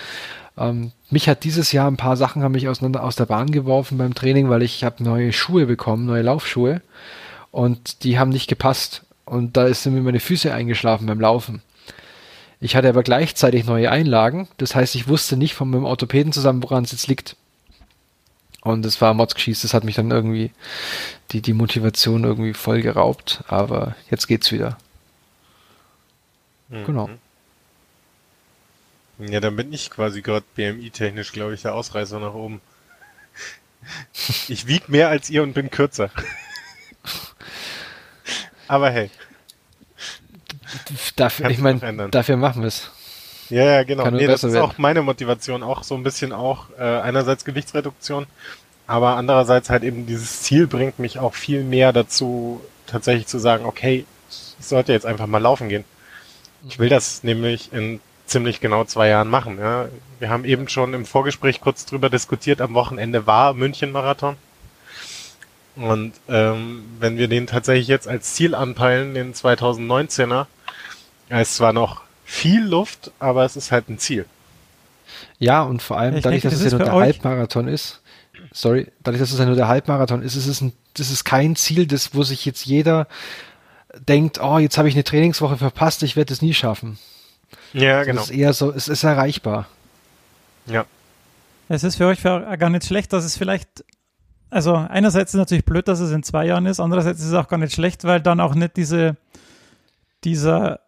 Ähm, 0.56 0.92
mich 1.10 1.28
hat 1.28 1.44
dieses 1.44 1.72
Jahr 1.72 1.90
ein 1.90 1.98
paar 1.98 2.16
Sachen 2.16 2.42
haben 2.42 2.52
mich 2.52 2.68
auseinander 2.68 3.04
aus 3.04 3.16
der 3.16 3.26
Bahn 3.26 3.50
geworfen 3.50 3.98
beim 3.98 4.14
Training, 4.14 4.48
weil 4.48 4.62
ich 4.62 4.82
habe 4.82 5.04
neue 5.04 5.34
Schuhe 5.34 5.66
bekommen, 5.66 6.06
neue 6.06 6.22
Laufschuhe 6.22 6.80
und 7.50 8.02
die 8.02 8.18
haben 8.18 8.30
nicht 8.30 8.48
gepasst 8.48 9.02
und 9.30 9.56
da 9.56 9.72
sind 9.72 9.94
mir 9.94 10.00
meine 10.00 10.18
Füße 10.18 10.52
eingeschlafen 10.52 11.06
beim 11.06 11.20
Laufen. 11.20 11.62
Ich 12.58 12.74
hatte 12.74 12.88
aber 12.88 13.04
gleichzeitig 13.04 13.64
neue 13.64 13.90
Einlagen, 13.90 14.48
das 14.58 14.74
heißt, 14.74 14.96
ich 14.96 15.06
wusste 15.06 15.36
nicht 15.36 15.54
von 15.54 15.70
meinem 15.70 15.84
Orthopäden 15.84 16.32
zusammen, 16.32 16.62
woran 16.64 16.82
es 16.82 16.90
jetzt 16.90 17.06
liegt. 17.06 17.36
Und 18.62 18.84
es 18.84 19.00
war 19.00 19.14
Motzgeschieß, 19.14 19.62
das 19.62 19.72
hat 19.72 19.84
mich 19.84 19.94
dann 19.94 20.10
irgendwie 20.10 20.50
die, 21.30 21.40
die 21.40 21.52
Motivation 21.52 22.24
irgendwie 22.24 22.54
voll 22.54 22.82
geraubt, 22.82 23.44
aber 23.46 23.94
jetzt 24.10 24.26
geht's 24.26 24.50
wieder. 24.50 24.76
Mhm. 26.68 26.84
Genau. 26.84 27.10
Ja, 29.20 29.38
dann 29.38 29.54
bin 29.54 29.72
ich 29.72 29.90
quasi 29.90 30.22
gerade 30.22 30.44
BMI-technisch, 30.56 31.30
glaube 31.32 31.54
ich, 31.54 31.62
der 31.62 31.74
Ausreißer 31.74 32.18
nach 32.18 32.34
oben. 32.34 32.60
Ich 34.48 34.66
wieg 34.66 34.90
mehr 34.90 35.08
als 35.08 35.30
ihr 35.30 35.42
und 35.42 35.54
bin 35.54 35.70
kürzer. 35.70 36.10
Aber 38.70 38.88
hey. 38.90 39.10
Dafür, 41.16 41.50
ich 41.50 41.58
meine, 41.58 42.08
dafür 42.08 42.36
machen 42.36 42.62
wir 42.62 42.68
es. 42.68 42.88
Ja, 43.48 43.64
ja, 43.64 43.82
genau. 43.82 44.08
nee, 44.10 44.28
das 44.28 44.44
ist 44.44 44.52
werden. 44.52 44.64
auch 44.64 44.78
meine 44.78 45.02
Motivation, 45.02 45.64
auch 45.64 45.82
so 45.82 45.96
ein 45.96 46.04
bisschen 46.04 46.32
auch 46.32 46.66
äh, 46.78 46.82
einerseits 46.82 47.44
Gewichtsreduktion, 47.44 48.28
aber 48.86 49.16
andererseits 49.16 49.70
halt 49.70 49.82
eben 49.82 50.06
dieses 50.06 50.42
Ziel 50.42 50.68
bringt 50.68 51.00
mich 51.00 51.18
auch 51.18 51.34
viel 51.34 51.64
mehr 51.64 51.92
dazu, 51.92 52.60
tatsächlich 52.86 53.26
zu 53.26 53.40
sagen, 53.40 53.64
okay, 53.64 54.06
ich 54.30 54.64
sollte 54.64 54.92
jetzt 54.92 55.04
einfach 55.04 55.26
mal 55.26 55.38
laufen 55.38 55.68
gehen. 55.68 55.84
Ich 56.68 56.78
will 56.78 56.88
das 56.88 57.24
nämlich 57.24 57.72
in 57.72 57.98
ziemlich 58.26 58.60
genau 58.60 58.84
zwei 58.84 59.08
Jahren 59.08 59.28
machen. 59.28 59.58
Ja. 59.58 59.88
Wir 60.20 60.30
haben 60.30 60.44
eben 60.44 60.68
schon 60.68 60.94
im 60.94 61.06
Vorgespräch 61.06 61.60
kurz 61.60 61.86
drüber 61.86 62.08
diskutiert, 62.08 62.60
am 62.60 62.74
Wochenende 62.74 63.26
war 63.26 63.52
München-Marathon. 63.52 64.36
Und 65.76 66.12
ähm, 66.28 66.84
wenn 66.98 67.16
wir 67.16 67.28
den 67.28 67.46
tatsächlich 67.46 67.88
jetzt 67.88 68.08
als 68.08 68.34
Ziel 68.34 68.54
anpeilen, 68.54 69.14
den 69.14 69.34
2019er, 69.34 70.46
ist 71.28 71.56
zwar 71.56 71.72
noch 71.72 72.02
viel 72.24 72.62
Luft, 72.62 73.12
aber 73.18 73.44
es 73.44 73.56
ist 73.56 73.72
halt 73.72 73.88
ein 73.88 73.98
Ziel. 73.98 74.26
Ja, 75.38 75.62
und 75.62 75.82
vor 75.82 75.98
allem, 75.98 76.16
ich 76.16 76.22
dadurch, 76.22 76.42
denke, 76.42 76.54
dass 76.54 76.62
das 76.62 76.66
es 76.66 76.72
ja 76.72 76.78
nur 76.78 76.86
der 76.86 76.94
Halbmarathon 76.94 77.68
ist, 77.68 78.00
sorry, 78.52 78.88
dadurch, 79.02 79.20
dass 79.20 79.32
es 79.32 79.38
ja 79.38 79.46
nur 79.46 79.56
der 79.56 79.68
Halbmarathon 79.68 80.22
ist, 80.22 80.36
ist 80.36 80.46
es 80.46 80.60
ein, 80.60 80.72
das 80.94 81.10
ist 81.10 81.24
kein 81.24 81.56
Ziel, 81.56 81.86
das, 81.86 82.14
wo 82.14 82.22
sich 82.22 82.44
jetzt 82.44 82.66
jeder 82.66 83.06
denkt, 84.08 84.40
oh, 84.40 84.58
jetzt 84.58 84.78
habe 84.78 84.88
ich 84.88 84.94
eine 84.94 85.04
Trainingswoche 85.04 85.56
verpasst, 85.56 86.02
ich 86.02 86.16
werde 86.16 86.32
es 86.32 86.42
nie 86.42 86.54
schaffen. 86.54 86.98
Ja, 87.72 88.04
genau. 88.04 88.22
Es 88.22 88.30
ist 88.30 88.36
eher 88.36 88.52
so, 88.52 88.72
es 88.72 88.88
ist 88.88 89.02
erreichbar. 89.02 89.66
Ja. 90.66 90.84
Es 91.68 91.84
ist 91.84 91.96
für 91.96 92.06
euch 92.06 92.22
gar 92.22 92.70
nicht 92.70 92.84
schlecht, 92.84 93.12
dass 93.12 93.24
es 93.24 93.36
vielleicht 93.36 93.84
also 94.50 94.74
einerseits 94.74 95.30
ist 95.30 95.34
es 95.34 95.38
natürlich 95.38 95.64
blöd, 95.64 95.86
dass 95.88 96.00
es 96.00 96.10
in 96.10 96.22
zwei 96.22 96.46
Jahren 96.46 96.66
ist, 96.66 96.80
andererseits 96.80 97.20
ist 97.20 97.28
es 97.28 97.34
auch 97.34 97.48
gar 97.48 97.58
nicht 97.58 97.72
schlecht, 97.72 98.04
weil 98.04 98.20
dann 98.20 98.40
auch 98.40 98.54
nicht 98.54 98.76
diese, 98.76 99.16
dieser, 100.24 100.80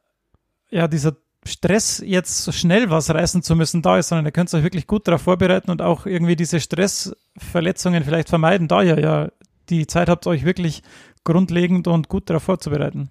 ja, 0.70 0.88
dieser 0.88 1.16
Stress, 1.44 2.02
jetzt 2.04 2.42
so 2.44 2.52
schnell 2.52 2.90
was 2.90 3.10
reißen 3.10 3.42
zu 3.42 3.56
müssen, 3.56 3.82
da 3.82 3.98
ist, 3.98 4.08
sondern 4.08 4.26
ihr 4.26 4.32
könnt 4.32 4.52
euch 4.54 4.62
wirklich 4.62 4.86
gut 4.86 5.08
darauf 5.08 5.22
vorbereiten 5.22 5.70
und 5.70 5.82
auch 5.82 6.06
irgendwie 6.06 6.36
diese 6.36 6.60
Stressverletzungen 6.60 8.04
vielleicht 8.04 8.28
vermeiden, 8.28 8.68
da 8.68 8.82
ihr 8.82 8.98
ja 8.98 9.28
die 9.68 9.86
Zeit 9.86 10.08
habt, 10.08 10.26
euch 10.26 10.44
wirklich 10.44 10.82
grundlegend 11.24 11.88
und 11.88 12.08
gut 12.08 12.30
darauf 12.30 12.44
vorzubereiten. 12.44 13.10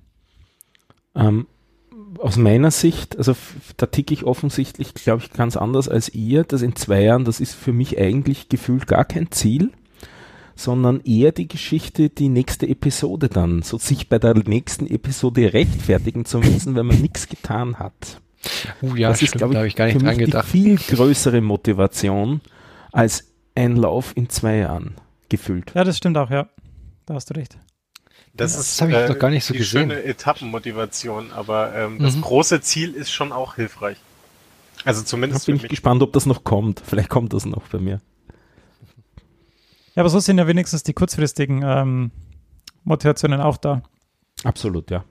Ähm, 1.16 1.48
aus 2.20 2.38
meiner 2.38 2.72
Sicht, 2.72 3.18
also 3.18 3.36
da 3.78 3.86
ticke 3.86 4.14
ich 4.14 4.24
offensichtlich, 4.24 4.94
glaube 4.94 5.24
ich, 5.24 5.32
ganz 5.32 5.58
anders 5.58 5.90
als 5.90 6.10
ihr, 6.10 6.44
dass 6.44 6.62
in 6.62 6.76
zwei 6.76 7.04
Jahren, 7.04 7.26
das 7.26 7.40
ist 7.40 7.54
für 7.54 7.74
mich 7.74 7.98
eigentlich 7.98 8.50
gefühlt 8.50 8.88
gar 8.88 9.06
kein 9.06 9.32
Ziel 9.32 9.72
sondern 10.64 11.02
eher 11.02 11.32
die 11.32 11.48
Geschichte, 11.48 12.10
die 12.10 12.30
nächste 12.30 12.68
Episode 12.68 13.30
dann, 13.30 13.62
so 13.62 13.78
sich 13.78 14.10
bei 14.10 14.20
der 14.20 14.36
nächsten 14.36 14.88
Episode 14.88 15.54
rechtfertigen 15.54 16.26
zu 16.26 16.40
müssen, 16.40 16.76
wenn 16.76 16.86
man 16.86 17.02
nichts 17.02 17.28
getan 17.28 17.80
hat. 17.80 18.22
Uh, 18.82 18.96
ja, 18.96 19.10
das 19.10 19.22
ist, 19.22 19.34
glaube 19.34 19.68
ich, 19.68 19.76
gar 19.76 19.86
nicht 19.86 20.00
für 20.00 20.06
mich 20.06 20.18
die 20.18 20.44
viel 20.44 20.78
größere 20.78 21.42
Motivation 21.42 22.42
als 22.92 23.32
ein 23.56 23.76
Lauf 23.76 24.14
in 24.16 24.30
zwei 24.30 24.58
Jahren 24.58 24.96
gefühlt. 25.30 25.72
Ja, 25.76 25.84
das 25.84 25.98
stimmt 25.98 26.18
auch, 26.18 26.30
ja. 26.30 26.48
Da 27.06 27.16
hast 27.16 27.30
du 27.30 27.36
recht. 27.36 27.58
Das, 28.34 28.56
das 28.56 28.72
ist 28.72 28.82
habe 28.82 28.92
ich 28.92 28.98
äh, 28.98 29.08
doch 29.08 29.20
gar 29.20 29.30
nicht 29.30 29.44
so 29.44 29.54
die 29.54 29.60
gesehen. 29.60 29.90
schöne 29.90 30.04
Etappenmotivation, 30.04 31.32
aber 31.32 31.76
ähm, 31.76 31.96
mhm. 31.96 32.00
das 32.04 32.20
große 32.20 32.62
Ziel 32.62 32.94
ist 32.94 33.12
schon 33.12 33.32
auch 33.32 33.56
hilfreich. 33.56 33.98
Also 34.86 35.04
zumindest. 35.04 35.48
Da 35.48 35.52
bin 35.52 35.62
ich 35.62 35.70
gespannt, 35.70 36.02
ob 36.02 36.14
das 36.14 36.26
noch 36.26 36.44
kommt. 36.44 36.82
Vielleicht 36.86 37.10
kommt 37.10 37.34
das 37.34 37.46
noch 37.46 37.68
bei 37.68 37.80
mir. 37.80 38.02
Ja, 39.96 40.02
aber 40.02 40.10
so 40.10 40.20
sind 40.20 40.38
ja 40.38 40.48
wenigstens 40.48 40.84
die 40.84 40.94
kurzfristigen 40.94 41.62
ähm, 41.64 42.12
Motivationen 42.84 43.42
auch 43.42 43.58
da. 43.58 43.84
Absolut, 44.44 44.90
ja. 44.90 45.04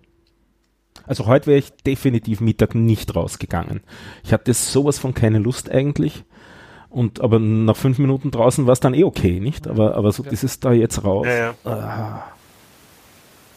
Also 1.07 1.27
heute 1.27 1.47
wäre 1.47 1.59
ich 1.59 1.73
definitiv 1.87 2.41
Mittag 2.41 2.75
nicht 2.75 3.15
rausgegangen. 3.15 3.83
Ich 4.25 4.33
hatte 4.33 4.53
sowas 4.55 4.99
von 4.99 5.15
keine 5.15 5.39
Lust 5.39 5.71
eigentlich. 5.71 6.25
Und 6.89 7.21
aber 7.21 7.39
nach 7.39 7.77
fünf 7.77 7.99
Minuten 7.99 8.31
draußen 8.31 8.67
war 8.67 8.73
es 8.73 8.81
dann 8.81 8.95
eh 8.95 9.05
okay, 9.05 9.39
nicht? 9.39 9.69
Aber, 9.69 9.95
aber 9.95 10.11
so 10.13 10.25
ja. 10.25 10.31
dieses 10.31 10.59
da 10.59 10.73
jetzt 10.73 11.05
raus. 11.05 11.27
Ja, 11.27 11.37
ja. 11.37 11.55
Ah. 11.65 12.25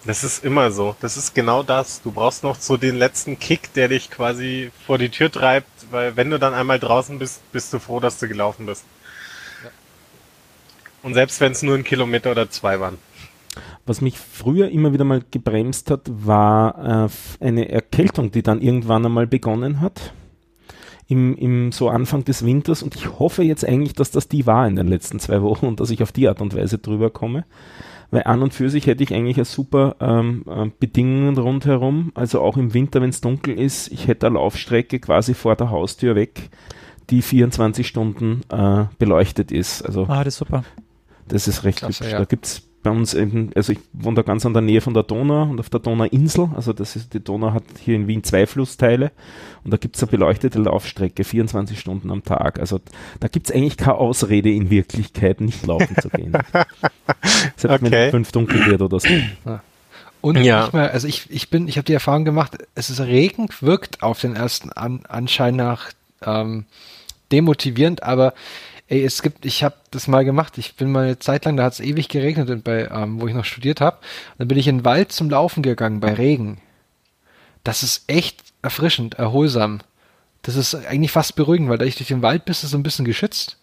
Das 0.06 0.24
ist 0.24 0.44
immer 0.44 0.72
so. 0.72 0.96
Das 1.00 1.18
ist 1.18 1.34
genau 1.34 1.64
das. 1.64 2.02
Du 2.02 2.12
brauchst 2.12 2.44
noch 2.44 2.56
so 2.56 2.78
den 2.78 2.96
letzten 2.96 3.40
Kick, 3.40 3.74
der 3.74 3.88
dich 3.88 4.12
quasi 4.12 4.72
vor 4.86 4.98
die 4.98 5.10
Tür 5.10 5.32
treibt, 5.32 5.68
weil 5.92 6.16
wenn 6.16 6.30
du 6.30 6.38
dann 6.38 6.54
einmal 6.54 6.80
draußen 6.80 7.18
bist, 7.20 7.42
bist 7.52 7.74
du 7.74 7.80
froh, 7.80 8.00
dass 8.00 8.20
du 8.20 8.28
gelaufen 8.28 8.66
bist. 8.66 8.84
Und 11.04 11.14
selbst 11.14 11.40
wenn 11.42 11.52
es 11.52 11.62
nur 11.62 11.76
ein 11.76 11.84
Kilometer 11.84 12.32
oder 12.32 12.50
zwei 12.50 12.80
waren. 12.80 12.98
Was 13.86 14.02
mich 14.02 14.18
früher 14.18 14.70
immer 14.70 14.94
wieder 14.94 15.04
mal 15.04 15.22
gebremst 15.30 15.92
hat, 15.92 16.02
war 16.08 17.06
äh, 17.06 17.46
eine 17.46 17.70
Erkältung, 17.70 18.32
die 18.32 18.42
dann 18.42 18.62
irgendwann 18.62 19.06
einmal 19.06 19.28
begonnen 19.28 19.82
hat. 19.82 20.14
Im, 21.10 21.36
Im 21.36 21.74
so 21.74 21.90
Anfang 21.90 22.24
des 22.24 22.46
Winters 22.46 22.82
und 22.82 22.96
ich 22.96 23.20
hoffe 23.20 23.44
jetzt 23.44 23.68
eigentlich, 23.68 23.94
dass 23.94 24.10
das 24.10 24.30
die 24.30 24.48
war 24.48 24.66
in 24.66 24.78
den 24.78 24.88
letzten 24.88 25.20
zwei 25.20 25.42
Wochen 25.42 25.66
und 25.66 25.82
dass 25.82 25.90
ich 25.90 26.02
auf 26.02 26.14
die 26.14 26.30
Art 26.30 26.42
und 26.42 26.56
Weise 26.56 26.78
drüber 26.78 27.10
komme. 27.10 27.44
Weil 28.10 28.24
an 28.24 28.42
und 28.42 28.54
für 28.54 28.70
sich 28.70 28.88
hätte 28.88 29.04
ich 29.04 29.14
eigentlich 29.14 29.38
eine 29.38 29.46
super 29.46 29.98
ähm, 30.00 30.46
äh, 30.48 30.70
Bedingungen 30.80 31.38
rundherum. 31.38 32.12
Also 32.16 32.40
auch 32.42 32.56
im 32.56 32.74
Winter, 32.74 33.02
wenn 33.02 33.10
es 33.10 33.20
dunkel 33.20 33.60
ist, 33.60 33.92
ich 33.92 34.08
hätte 34.08 34.28
eine 34.28 34.36
Laufstrecke 34.36 35.00
quasi 35.00 35.34
vor 35.34 35.58
der 35.58 35.72
Haustür 35.72 36.16
weg, 36.16 36.50
die 37.10 37.22
24 37.22 37.86
Stunden 37.86 38.42
äh, 38.50 38.86
beleuchtet 38.98 39.52
ist. 39.52 39.82
Also 39.82 40.06
ah, 40.08 40.24
das 40.24 40.36
ist 40.36 40.38
super. 40.38 40.64
Das 41.28 41.48
ist 41.48 41.64
recht 41.64 41.80
Klasse, 41.80 42.04
hübsch. 42.04 42.12
Ja. 42.12 42.20
Da 42.20 42.26
gibt 42.26 42.46
es 42.46 42.62
bei 42.84 42.92
uns 42.92 43.14
eben, 43.14 43.52
also 43.56 43.72
ich 43.72 43.80
wohne 43.94 44.18
da 44.18 44.22
ganz 44.22 44.46
an 44.46 44.54
der 44.54 44.62
Nähe 44.62 44.82
von 44.82 44.94
der 44.94 45.04
Donau 45.04 45.44
und 45.44 45.60
auf 45.60 45.70
der 45.70 45.80
Donauinsel, 45.80 46.50
also 46.54 46.74
das 46.74 46.98
ist, 46.98 47.14
die 47.14 47.24
Donau 47.24 47.54
hat 47.54 47.64
hier 47.80 47.96
in 47.96 48.08
Wien 48.08 48.24
zwei 48.24 48.46
Flussteile 48.46 49.12
und 49.64 49.72
da 49.72 49.78
gibt 49.78 49.96
es 49.96 50.04
eine 50.04 50.12
beleuchtete 50.12 50.60
Laufstrecke, 50.60 51.24
24 51.24 51.80
Stunden 51.80 52.12
am 52.12 52.24
Tag. 52.24 52.60
Also 52.60 52.82
da 53.22 53.30
gibt 53.30 53.48
es 53.48 53.56
eigentlich 53.56 53.78
keine 53.78 53.96
Ausrede 53.96 54.52
in 54.52 54.70
Wirklichkeit, 54.70 55.40
nicht 55.40 55.66
laufen 55.66 55.96
zu 55.96 56.10
gehen. 56.10 56.34
Selbst 57.56 57.84
okay. 57.84 57.92
wenn 57.92 58.12
fünf 58.12 58.32
dunkel 58.34 58.66
wird 58.66 58.82
oder 58.82 59.00
so. 59.00 59.08
Und 60.20 60.38
ja. 60.38 60.68
ich, 60.68 60.74
mal, 60.74 60.90
also 60.90 61.08
ich, 61.08 61.30
ich 61.30 61.50
bin, 61.50 61.68
ich 61.70 61.78
habe 61.78 61.86
die 61.86 61.94
Erfahrung 61.94 62.26
gemacht, 62.26 62.58
es 62.76 62.90
ist 62.90 63.00
Regen, 63.00 63.48
wirkt 63.62 64.04
auf 64.04 64.20
den 64.20 64.36
ersten 64.36 64.72
An 64.72 65.06
Anschein 65.08 65.56
nach 65.56 65.92
ähm, 66.22 66.66
demotivierend, 67.32 68.04
aber 68.04 68.34
ey, 68.94 69.04
es 69.04 69.24
gibt, 69.24 69.44
ich 69.44 69.64
habe 69.64 69.76
das 69.90 70.08
mal 70.08 70.24
gemacht. 70.24 70.58
Ich 70.60 70.76
bin 70.76 70.92
mal 70.92 71.06
eine 71.06 71.20
Zeit 71.20 71.46
lang, 71.46 71.58
da 71.58 71.64
hat 71.64 71.74
es 71.74 71.80
ewig 71.80 72.10
geregnet, 72.10 72.50
und 72.50 72.64
bei, 72.64 72.88
ähm, 72.92 73.20
wo 73.20 73.28
ich 73.28 73.34
noch 73.34 73.46
studiert 73.46 73.82
habe. 73.82 73.98
Dann 74.38 74.48
bin 74.48 74.58
ich 74.58 74.68
in 74.68 74.80
den 74.80 74.86
Wald 74.86 75.12
zum 75.12 75.30
Laufen 75.30 75.64
gegangen 75.64 76.00
bei 76.00 76.14
Regen. 76.14 76.62
Das 77.64 77.82
ist 77.82 78.04
echt 78.08 78.40
erfrischend, 78.62 79.16
erholsam. 79.16 79.80
Das 80.44 80.56
ist 80.56 80.76
eigentlich 80.76 81.12
fast 81.12 81.36
beruhigend, 81.36 81.70
weil 81.70 81.80
da 81.80 81.86
ich 81.86 81.96
durch 81.96 82.10
den 82.10 82.22
Wald 82.22 82.46
bist, 82.46 82.64
ist 82.64 82.72
so 82.72 82.78
ein 82.78 82.84
bisschen 82.84 83.06
geschützt. 83.06 83.58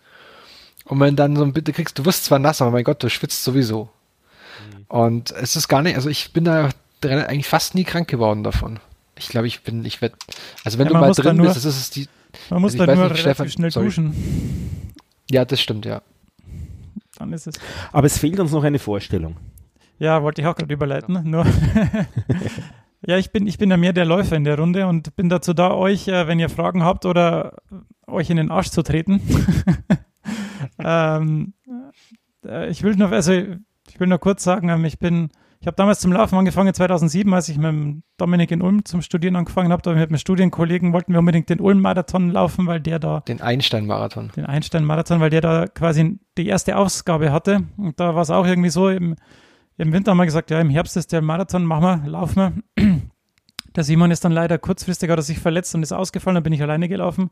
Und 0.85 0.99
wenn 0.99 1.15
dann 1.15 1.37
so 1.37 1.45
ein 1.45 1.53
bisschen 1.53 1.75
kriegst, 1.75 1.99
du 1.99 2.05
wirst 2.05 2.25
zwar 2.25 2.41
nass, 2.41 2.61
aber 2.61 2.73
mein 2.73 2.85
Gott, 2.85 3.03
du 3.03 3.09
schwitzt 3.09 3.45
sowieso. 3.45 3.85
Mhm. 3.85 4.85
Und 4.89 5.31
es 5.31 5.55
ist 5.55 5.69
gar 5.69 5.83
nicht, 5.83 5.95
also 5.95 6.09
ich 6.09 6.33
bin 6.33 6.45
da 6.45 6.71
eigentlich 7.03 7.47
fast 7.47 7.77
nie 7.77 7.85
krank 7.85 8.09
geworden 8.09 8.43
davon. 8.43 8.81
Ich 9.17 9.29
glaube, 9.29 9.47
ich 9.47 9.61
bin, 9.63 9.85
ich 9.85 10.01
werde, 10.01 10.17
also 10.65 10.79
wenn 10.79 10.87
ja, 10.87 10.95
du 10.95 10.99
mal 10.99 11.13
drin 11.13 11.37
nur, 11.37 11.47
bist, 11.47 11.65
das 11.65 11.77
ist 11.77 11.95
die. 11.95 12.09
Man 12.49 12.63
muss 12.63 12.73
also 12.73 12.87
da 12.87 12.95
nur 12.95 13.11
relativ 13.11 13.53
schnell 13.53 13.71
sorry. 13.71 13.87
duschen. 13.87 14.90
Ja, 15.31 15.45
das 15.45 15.61
stimmt, 15.61 15.85
ja. 15.87 16.03
Dann 17.17 17.33
ist 17.33 17.47
es. 17.47 17.55
Aber 17.93 18.07
es 18.07 18.19
fehlt 18.19 18.41
uns 18.41 18.53
noch 18.53 18.65
eine 18.65 18.79
Vorstellung. 18.79 19.37
Ja, 19.99 20.23
wollte 20.23 20.41
ich 20.41 20.49
auch 20.49 20.57
gerade 20.57 20.73
überleiten. 20.73 21.21
Nur 21.25 21.47
ja, 23.07 23.19
ich 23.19 23.31
bin, 23.31 23.47
ich 23.47 23.59
bin 23.59 23.71
ja 23.71 23.77
mehr 23.77 23.93
der 23.93 24.07
Läufer 24.07 24.37
in 24.37 24.45
der 24.45 24.59
Runde 24.59 24.87
und 24.87 25.15
bin 25.15 25.29
dazu 25.29 25.53
da, 25.53 25.73
euch, 25.73 26.09
äh, 26.09 26.27
wenn 26.27 26.41
ihr 26.41 26.49
Fragen 26.49 26.83
habt 26.83 27.05
oder 27.05 27.59
euch 28.07 28.31
in 28.31 28.39
den 28.39 28.51
Arsch 28.51 28.71
zu 28.71 28.83
treten. 28.83 29.21
ähm, 30.79 31.53
äh, 32.45 32.71
ich 32.71 32.83
will 32.83 32.97
nur, 32.97 33.13
also 33.13 33.33
ich 33.33 34.01
will 34.01 34.09
nur 34.09 34.19
kurz 34.19 34.43
sagen, 34.43 34.69
ähm, 34.69 34.85
ich 34.85 34.99
bin, 34.99 35.31
ich 35.61 35.67
habe 35.67 35.77
damals 35.77 36.01
zum 36.01 36.13
Laufen 36.13 36.37
angefangen 36.37 36.73
2007, 36.73 37.33
als 37.35 37.49
ich 37.49 37.59
mit 37.59 38.03
Dominik 38.17 38.51
in 38.51 38.63
Ulm 38.63 38.85
zum 38.85 39.03
Studieren 39.03 39.37
angefangen 39.37 39.73
habe. 39.73 39.83
Da 39.83 39.93
mit 39.93 40.09
einem 40.09 40.19
Studienkollegen 40.19 40.93
wollten 40.93 41.13
wir 41.13 41.19
unbedingt 41.19 41.51
den 41.51 41.61
Ulm-Marathon 41.61 42.31
laufen, 42.31 42.67
weil 42.67 42.81
der 42.81 42.99
da 42.99 43.21
den 43.21 43.41
Einstein-Marathon, 43.41 44.31
den 44.35 44.47
Einstein-Marathon, 44.47 45.21
weil 45.21 45.31
der 45.31 45.43
da 45.43 45.67
quasi 45.67 46.19
die 46.39 46.47
erste 46.47 46.77
Ausgabe 46.77 47.31
hatte. 47.31 47.65
Und 47.77 48.01
da 48.01 48.15
war 48.15 48.23
es 48.23 48.31
auch 48.31 48.47
irgendwie 48.47 48.71
so 48.71 48.89
im 48.89 49.17
im 49.81 49.95
Winter 49.95 50.11
haben 50.11 50.19
wir 50.19 50.27
gesagt, 50.27 50.51
ja, 50.51 50.61
im 50.61 50.69
Herbst 50.69 50.99
ist 50.99 51.11
der 51.11 51.23
Marathon, 51.23 51.65
machen 51.65 52.05
wir, 52.05 52.11
laufen 52.11 52.63
wir. 52.77 52.85
Der 53.77 53.83
Simon 53.83 54.11
ist 54.11 54.23
dann 54.25 54.33
leider 54.33 54.59
kurzfristig, 54.59 55.09
hat 55.09 55.19
er 55.19 55.23
sich 55.23 55.39
verletzt 55.39 55.75
und 55.75 55.83
ist 55.83 55.93
ausgefallen, 55.93 56.35
dann 56.35 56.43
bin 56.43 56.53
ich 56.53 56.61
alleine 56.61 56.87
gelaufen. 56.87 57.31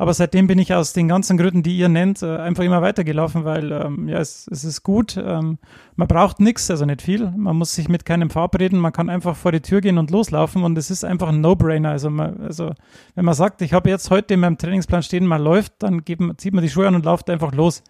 Aber 0.00 0.14
seitdem 0.14 0.46
bin 0.46 0.58
ich 0.58 0.72
aus 0.72 0.94
den 0.94 1.08
ganzen 1.08 1.36
Gründen, 1.36 1.62
die 1.62 1.76
ihr 1.76 1.90
nennt, 1.90 2.22
äh, 2.22 2.38
einfach 2.38 2.64
immer 2.64 2.80
weitergelaufen, 2.80 3.44
weil 3.44 3.70
ähm, 3.70 4.08
ja, 4.08 4.16
es, 4.16 4.48
es 4.50 4.64
ist 4.64 4.82
gut. 4.82 5.18
Ähm, 5.22 5.58
man 5.94 6.08
braucht 6.08 6.40
nichts, 6.40 6.70
also 6.70 6.86
nicht 6.86 7.02
viel. 7.02 7.30
Man 7.36 7.56
muss 7.58 7.74
sich 7.74 7.90
mit 7.90 8.06
keinem 8.06 8.30
verabreden. 8.30 8.78
Man 8.78 8.94
kann 8.94 9.10
einfach 9.10 9.36
vor 9.36 9.52
die 9.52 9.60
Tür 9.60 9.82
gehen 9.82 9.98
und 9.98 10.10
loslaufen 10.10 10.62
und 10.62 10.78
es 10.78 10.90
ist 10.90 11.04
einfach 11.04 11.28
ein 11.28 11.42
No-Brainer. 11.42 11.90
Also, 11.90 12.08
also 12.08 12.72
wenn 13.14 13.26
man 13.26 13.34
sagt, 13.34 13.60
ich 13.60 13.74
habe 13.74 13.90
jetzt 13.90 14.10
heute 14.10 14.32
in 14.32 14.40
meinem 14.40 14.56
Trainingsplan 14.56 15.02
stehen, 15.02 15.26
man 15.26 15.42
läuft, 15.42 15.74
dann 15.80 16.02
geht, 16.02 16.18
zieht 16.38 16.54
man 16.54 16.64
die 16.64 16.70
Schuhe 16.70 16.88
an 16.88 16.94
und 16.94 17.04
läuft 17.04 17.28
einfach 17.28 17.52
los. 17.52 17.82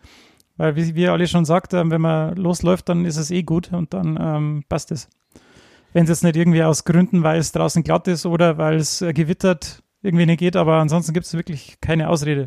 Weil, 0.57 0.75
wie 0.75 0.97
wir 0.97 1.12
alle 1.12 1.29
schon 1.29 1.45
sagt, 1.45 1.75
äh, 1.75 1.90
wenn 1.90 2.00
man 2.00 2.35
losläuft, 2.35 2.88
dann 2.88 3.05
ist 3.05 3.19
es 3.19 3.31
eh 3.31 3.45
gut 3.45 3.73
und 3.73 3.95
dann 3.95 4.19
ähm, 4.21 4.64
passt 4.69 4.90
es. 4.90 5.09
Wenn 5.93 6.02
es 6.02 6.11
jetzt 6.11 6.25
nicht 6.25 6.35
irgendwie 6.35 6.64
aus 6.64 6.85
Gründen, 6.85 7.23
weil 7.23 7.38
es 7.38 7.52
draußen 7.52 7.85
glatt 7.85 8.09
ist 8.09 8.26
oder 8.26 8.59
weil 8.59 8.79
es 8.79 9.00
äh, 9.00 9.12
gewittert, 9.12 9.85
irgendwie 10.02 10.26
nicht 10.26 10.38
geht, 10.38 10.57
aber 10.57 10.76
ansonsten 10.76 11.12
gibt 11.12 11.26
es 11.26 11.35
wirklich 11.35 11.78
keine 11.80 12.09
Ausrede. 12.09 12.47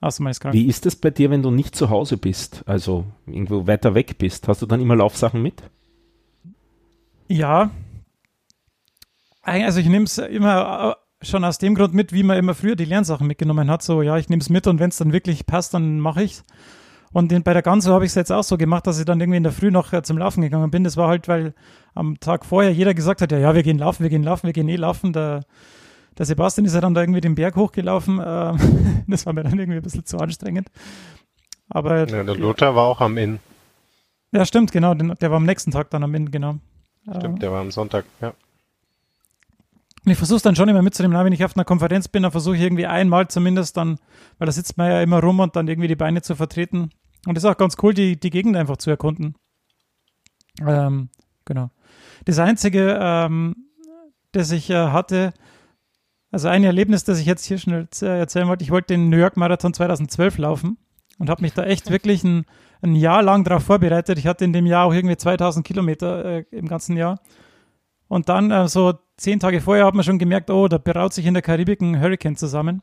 Außer 0.00 0.22
man 0.22 0.30
ist 0.30 0.40
krank. 0.40 0.54
Wie 0.54 0.66
ist 0.66 0.86
es 0.86 0.94
bei 0.94 1.10
dir, 1.10 1.30
wenn 1.30 1.42
du 1.42 1.50
nicht 1.50 1.74
zu 1.74 1.90
Hause 1.90 2.16
bist, 2.16 2.62
also 2.66 3.04
irgendwo 3.26 3.66
weiter 3.66 3.94
weg 3.94 4.18
bist? 4.18 4.46
Hast 4.46 4.62
du 4.62 4.66
dann 4.66 4.80
immer 4.80 4.96
Laufsachen 4.96 5.42
mit? 5.42 5.62
Ja. 7.26 7.70
Also 9.42 9.80
ich 9.80 9.88
nehme 9.88 10.04
es 10.04 10.18
immer 10.18 10.96
schon 11.22 11.44
aus 11.44 11.58
dem 11.58 11.74
Grund 11.74 11.94
mit, 11.94 12.12
wie 12.12 12.22
man 12.22 12.38
immer 12.38 12.54
früher 12.54 12.76
die 12.76 12.84
Lernsachen 12.84 13.26
mitgenommen 13.26 13.70
hat. 13.70 13.82
So, 13.82 14.02
ja, 14.02 14.16
ich 14.18 14.28
nehme 14.28 14.40
es 14.40 14.50
mit 14.50 14.66
und 14.66 14.78
wenn 14.78 14.90
es 14.90 14.98
dann 14.98 15.12
wirklich 15.12 15.46
passt, 15.46 15.74
dann 15.74 15.98
mache 15.98 16.22
ich 16.22 16.32
es. 16.32 16.44
Und 17.12 17.32
bei 17.42 17.54
der 17.54 17.62
Ganzo 17.62 17.92
habe 17.92 18.04
ich 18.04 18.10
es 18.10 18.14
jetzt 18.14 18.30
auch 18.30 18.44
so 18.44 18.58
gemacht, 18.58 18.86
dass 18.86 18.98
ich 18.98 19.04
dann 19.04 19.18
irgendwie 19.18 19.38
in 19.38 19.42
der 19.42 19.52
Früh 19.52 19.70
noch 19.70 19.92
äh, 19.92 20.02
zum 20.02 20.18
Laufen 20.18 20.42
gegangen 20.42 20.70
bin. 20.70 20.84
Das 20.84 20.96
war 20.96 21.08
halt, 21.08 21.26
weil 21.26 21.54
am 21.94 22.20
Tag 22.20 22.44
vorher 22.44 22.72
jeder 22.72 22.92
gesagt 22.92 23.22
hat, 23.22 23.32
ja, 23.32 23.38
ja, 23.38 23.54
wir 23.54 23.62
gehen 23.62 23.78
laufen, 23.78 24.02
wir 24.02 24.10
gehen 24.10 24.22
laufen, 24.22 24.46
wir 24.46 24.52
gehen 24.52 24.68
eh 24.68 24.76
laufen. 24.76 25.12
Der, 25.14 25.44
der 26.16 26.26
Sebastian 26.26 26.64
ist 26.64 26.74
ja 26.74 26.80
dann 26.80 26.94
da 26.94 27.00
irgendwie 27.00 27.20
den 27.20 27.34
Berg 27.34 27.56
hochgelaufen. 27.56 28.18
Äh, 28.18 28.54
das 29.06 29.26
war 29.26 29.32
mir 29.32 29.44
dann 29.44 29.58
irgendwie 29.58 29.78
ein 29.78 29.82
bisschen 29.82 30.06
zu 30.06 30.18
anstrengend. 30.18 30.68
Aber 31.68 31.98
ja, 31.98 32.06
der 32.06 32.24
Lothar 32.24 32.74
war 32.74 32.86
auch 32.86 33.00
am 33.00 33.16
Inn. 33.18 33.40
Ja, 34.32 34.44
stimmt, 34.44 34.72
genau. 34.72 34.94
Der 34.94 35.30
war 35.30 35.36
am 35.36 35.44
nächsten 35.44 35.70
Tag 35.70 35.90
dann 35.90 36.02
am 36.02 36.14
Inn, 36.14 36.30
genau. 36.30 36.56
Stimmt, 37.16 37.42
der 37.42 37.52
war 37.52 37.60
am 37.60 37.70
Sonntag, 37.70 38.04
ja. 38.20 38.34
Und 40.04 40.12
ich 40.12 40.18
versuche 40.18 40.36
es 40.36 40.42
dann 40.42 40.56
schon 40.56 40.68
immer 40.68 40.82
mitzunehmen, 40.82 41.22
wenn 41.24 41.32
ich 41.32 41.44
auf 41.44 41.56
einer 41.56 41.64
Konferenz 41.64 42.08
bin, 42.08 42.22
dann 42.22 42.32
versuche 42.32 42.56
ich 42.56 42.62
irgendwie 42.62 42.86
einmal 42.86 43.28
zumindest 43.28 43.76
dann, 43.76 43.98
weil 44.38 44.46
da 44.46 44.52
sitzt 44.52 44.78
man 44.78 44.90
ja 44.90 45.02
immer 45.02 45.20
rum 45.20 45.40
und 45.40 45.56
dann 45.56 45.68
irgendwie 45.68 45.88
die 45.88 45.96
Beine 45.96 46.22
zu 46.22 46.34
vertreten. 46.34 46.90
Und 47.26 47.36
es 47.36 47.44
ist 47.44 47.50
auch 47.50 47.56
ganz 47.56 47.76
cool, 47.82 47.94
die, 47.94 48.18
die 48.18 48.30
Gegend 48.30 48.56
einfach 48.56 48.76
zu 48.76 48.90
erkunden. 48.90 49.34
Ähm, 50.66 51.10
genau. 51.44 51.70
Das 52.24 52.38
Einzige, 52.38 52.98
ähm, 53.00 53.54
das 54.32 54.50
ich 54.50 54.70
äh, 54.70 54.88
hatte, 54.88 55.32
also 56.30 56.48
ein 56.48 56.64
Erlebnis, 56.64 57.04
das 57.04 57.18
ich 57.18 57.26
jetzt 57.26 57.44
hier 57.44 57.58
schnell 57.58 57.88
erzählen 58.00 58.48
wollte, 58.48 58.64
ich 58.64 58.70
wollte 58.70 58.94
den 58.94 59.08
New 59.08 59.16
York 59.16 59.36
Marathon 59.36 59.72
2012 59.72 60.38
laufen 60.38 60.78
und 61.18 61.30
habe 61.30 61.42
mich 61.42 61.54
da 61.54 61.64
echt 61.64 61.90
wirklich 61.90 62.22
ein, 62.24 62.44
ein 62.82 62.94
Jahr 62.94 63.22
lang 63.22 63.44
darauf 63.44 63.64
vorbereitet. 63.64 64.18
Ich 64.18 64.26
hatte 64.26 64.44
in 64.44 64.52
dem 64.52 64.66
Jahr 64.66 64.86
auch 64.86 64.92
irgendwie 64.92 65.16
2000 65.16 65.66
Kilometer 65.66 66.24
äh, 66.24 66.44
im 66.50 66.68
ganzen 66.68 66.96
Jahr. 66.96 67.20
Und 68.08 68.28
dann 68.28 68.50
äh, 68.50 68.68
so 68.68 68.94
zehn 69.16 69.40
Tage 69.40 69.60
vorher 69.60 69.86
hat 69.86 69.94
man 69.94 70.04
schon 70.04 70.18
gemerkt, 70.18 70.50
oh, 70.50 70.68
da 70.68 70.78
braut 70.78 71.12
sich 71.12 71.26
in 71.26 71.34
der 71.34 71.42
Karibik 71.42 71.80
ein 71.80 72.00
Hurricane 72.00 72.36
zusammen. 72.36 72.80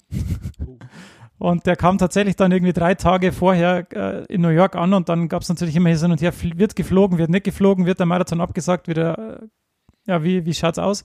Und 1.37 1.65
der 1.65 1.75
kam 1.75 1.97
tatsächlich 1.97 2.37
dann 2.37 2.51
irgendwie 2.51 2.73
drei 2.73 2.95
Tage 2.95 3.31
vorher 3.31 3.85
äh, 3.91 4.25
in 4.33 4.41
New 4.41 4.49
York 4.49 4.75
an 4.75 4.93
und 4.93 5.09
dann 5.09 5.27
gab 5.27 5.41
es 5.41 5.49
natürlich 5.49 5.75
immer 5.75 5.89
hin 5.89 6.11
und 6.11 6.21
her, 6.21 6.33
wird 6.55 6.75
geflogen, 6.75 7.17
wird 7.17 7.29
nicht 7.29 7.43
geflogen, 7.43 7.85
wird 7.85 7.99
der 7.99 8.05
Marathon 8.05 8.39
abgesagt, 8.39 8.87
wieder, 8.87 9.41
äh, 9.41 9.47
ja, 10.07 10.23
wie, 10.23 10.45
wie 10.45 10.53
schaut's 10.53 10.79
aus? 10.79 11.03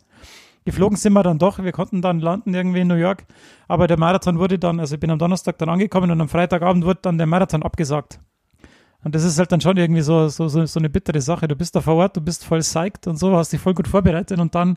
Geflogen 0.64 0.96
sind 0.96 1.14
wir 1.14 1.22
dann 1.22 1.38
doch, 1.38 1.62
wir 1.62 1.72
konnten 1.72 2.02
dann 2.02 2.20
landen 2.20 2.54
irgendwie 2.54 2.80
in 2.80 2.88
New 2.88 2.94
York, 2.94 3.24
aber 3.66 3.86
der 3.86 3.98
Marathon 3.98 4.38
wurde 4.38 4.58
dann, 4.58 4.78
also 4.78 4.94
ich 4.94 5.00
bin 5.00 5.10
am 5.10 5.18
Donnerstag 5.18 5.58
dann 5.58 5.68
angekommen 5.68 6.10
und 6.10 6.20
am 6.20 6.28
Freitagabend 6.28 6.84
wurde 6.84 7.00
dann 7.02 7.18
der 7.18 7.26
Marathon 7.26 7.62
abgesagt. 7.62 8.20
Und 9.02 9.14
das 9.14 9.24
ist 9.24 9.38
halt 9.38 9.50
dann 9.50 9.60
schon 9.60 9.76
irgendwie 9.78 10.02
so, 10.02 10.28
so, 10.28 10.48
so, 10.48 10.66
so 10.66 10.78
eine 10.78 10.90
bittere 10.90 11.20
Sache. 11.22 11.48
Du 11.48 11.56
bist 11.56 11.74
da 11.74 11.80
vor 11.80 11.94
Ort, 11.94 12.16
du 12.16 12.20
bist 12.20 12.44
voll 12.44 12.60
psyched 12.60 13.06
und 13.06 13.16
so, 13.16 13.34
hast 13.34 13.52
dich 13.52 13.60
voll 13.60 13.72
gut 13.72 13.88
vorbereitet 13.88 14.38
und 14.38 14.54
dann 14.54 14.76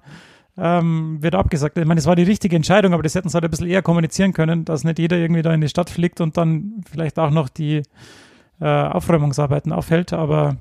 ähm, 0.58 1.22
wird 1.22 1.36
abgesagt. 1.36 1.78
Ich 1.78 1.86
meine, 1.86 2.00
es 2.00 2.06
war 2.06 2.16
die 2.16 2.24
richtige 2.24 2.56
Entscheidung, 2.56 2.94
aber 2.94 3.04
das 3.04 3.16
hätten 3.16 3.28
sie 3.28 3.34
halt 3.34 3.44
ein 3.44 3.52
bisschen 3.52 3.68
eher 3.68 3.82
kommunizieren 3.82 4.32
können, 4.32 4.64
dass 4.64 4.86
nicht 4.86 5.00
jeder 5.00 5.18
irgendwie 5.18 5.42
da 5.42 5.54
in 5.54 5.60
die 5.60 5.68
Stadt 5.68 5.90
fliegt 5.90 6.22
und 6.22 6.38
dann 6.38 6.84
vielleicht 6.90 7.20
auch 7.20 7.32
noch 7.32 7.50
die 7.50 7.82
äh, 8.62 8.66
Aufräumungsarbeiten 8.66 9.74
aufhält. 9.74 10.14
Aber 10.14 10.56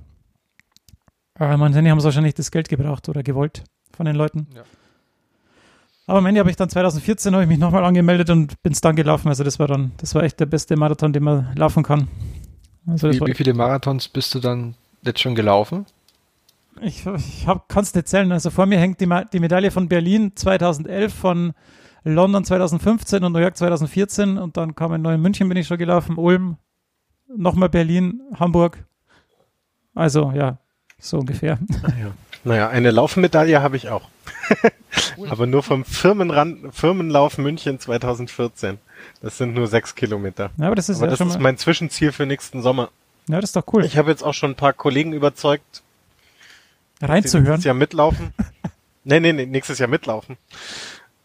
äh, 1.39 1.57
man 1.57 1.75
haben 1.75 2.01
sie 2.01 2.05
wahrscheinlich 2.05 2.35
das 2.35 2.51
Geld 2.51 2.69
gebraucht 2.69 3.09
oder 3.09 3.23
gewollt 3.23 3.63
von 3.93 4.07
den 4.07 4.17
Leuten. 4.17 4.49
Ja. 4.55 4.63
Aber 6.07 6.19
am 6.19 6.27
Ende 6.27 6.41
habe 6.41 6.51
ich 6.51 6.57
dann 6.57 6.69
2014 6.69 7.33
habe 7.33 7.45
ich 7.45 7.49
mich 7.49 7.59
nochmal 7.59 7.85
angemeldet 7.85 8.31
und 8.31 8.61
bin 8.63 8.73
es 8.73 8.81
dann 8.81 8.97
gelaufen. 8.97 9.29
Also 9.29 9.45
das 9.45 9.59
war 9.59 9.69
dann, 9.69 9.93
das 9.99 10.15
war 10.15 10.23
echt 10.23 10.41
der 10.41 10.47
beste 10.47 10.77
Marathon, 10.77 11.13
den 11.13 11.23
man 11.23 11.55
laufen 11.55 11.83
kann. 11.83 12.09
Also 12.87 13.11
wie, 13.11 13.21
wie 13.21 13.35
viele 13.35 13.55
Marathons 13.55 14.09
bist 14.09 14.35
du 14.35 14.41
dann 14.41 14.75
jetzt 15.03 15.21
schon 15.21 15.35
gelaufen? 15.35 15.87
Ich, 16.81 17.07
ich 17.07 17.47
kann 17.69 17.83
es 17.83 17.95
nicht 17.95 18.09
zählen. 18.09 18.33
Also 18.33 18.51
vor 18.51 18.67
mir 18.67 18.79
hängt 18.79 19.01
die, 19.01 19.09
die 19.33 19.41
Medaille 19.41 19.71
von 19.71 19.89
Berlin 19.89 20.33
2011, 20.35 21.15
von 21.15 21.53
London 22.05 22.45
2015 22.45 23.23
und 23.23 23.33
New 23.33 23.39
York 23.39 23.57
2014 23.57 24.39
und 24.39 24.57
dann 24.57 24.75
kam 24.75 24.93
ein 24.93 25.03
neuer 25.03 25.19
München, 25.19 25.49
bin 25.49 25.57
ich 25.57 25.69
schon 25.69 25.79
gelaufen, 25.79 26.17
Ulm, 26.19 26.57
nochmal 27.37 27.69
Berlin, 27.69 28.21
Hamburg. 28.35 28.85
Also 29.95 30.33
ja, 30.35 30.59
so 30.99 31.19
ungefähr. 31.19 31.59
Naja, 31.83 32.13
naja 32.45 32.69
eine 32.71 32.91
Laufmedaille 32.91 33.63
habe 33.63 33.77
ich 33.77 33.89
auch. 33.89 34.09
Aber 35.31 35.47
nur 35.47 35.63
vom 35.63 35.85
Firmenrand, 35.85 36.75
Firmenlauf 36.75 37.39
München 37.39 37.79
2014. 37.79 38.79
Das 39.21 39.39
sind 39.39 39.55
nur 39.55 39.67
sechs 39.67 39.95
Kilometer. 39.95 40.51
Ja, 40.59 40.67
aber 40.67 40.77
das 40.77 40.89
ist, 40.89 40.99
aber 40.99 41.07
ja 41.07 41.17
das 41.17 41.21
ist 41.21 41.41
mein 41.41 41.59
Zwischenziel 41.59 42.13
für 42.13 42.25
nächsten 42.25 42.63
Sommer. 42.63 42.91
Ja, 43.29 43.41
das 43.41 43.51
ist 43.51 43.57
doch 43.57 43.65
cool. 43.73 43.85
Ich 43.85 43.97
habe 43.97 44.11
jetzt 44.11 44.23
auch 44.23 44.35
schon 44.35 44.53
ein 44.53 44.57
paar 44.57 44.73
Kollegen 44.73 45.13
überzeugt, 45.13 45.83
reinzuhören. 47.01 47.45
Nächstes 47.45 47.65
Jahr 47.65 47.75
mitlaufen. 47.75 48.33
nee, 49.05 49.21
nee, 49.21 49.33
nee, 49.33 49.47
nächstes 49.47 49.79
Jahr 49.79 49.89
mitlaufen. 49.89 50.37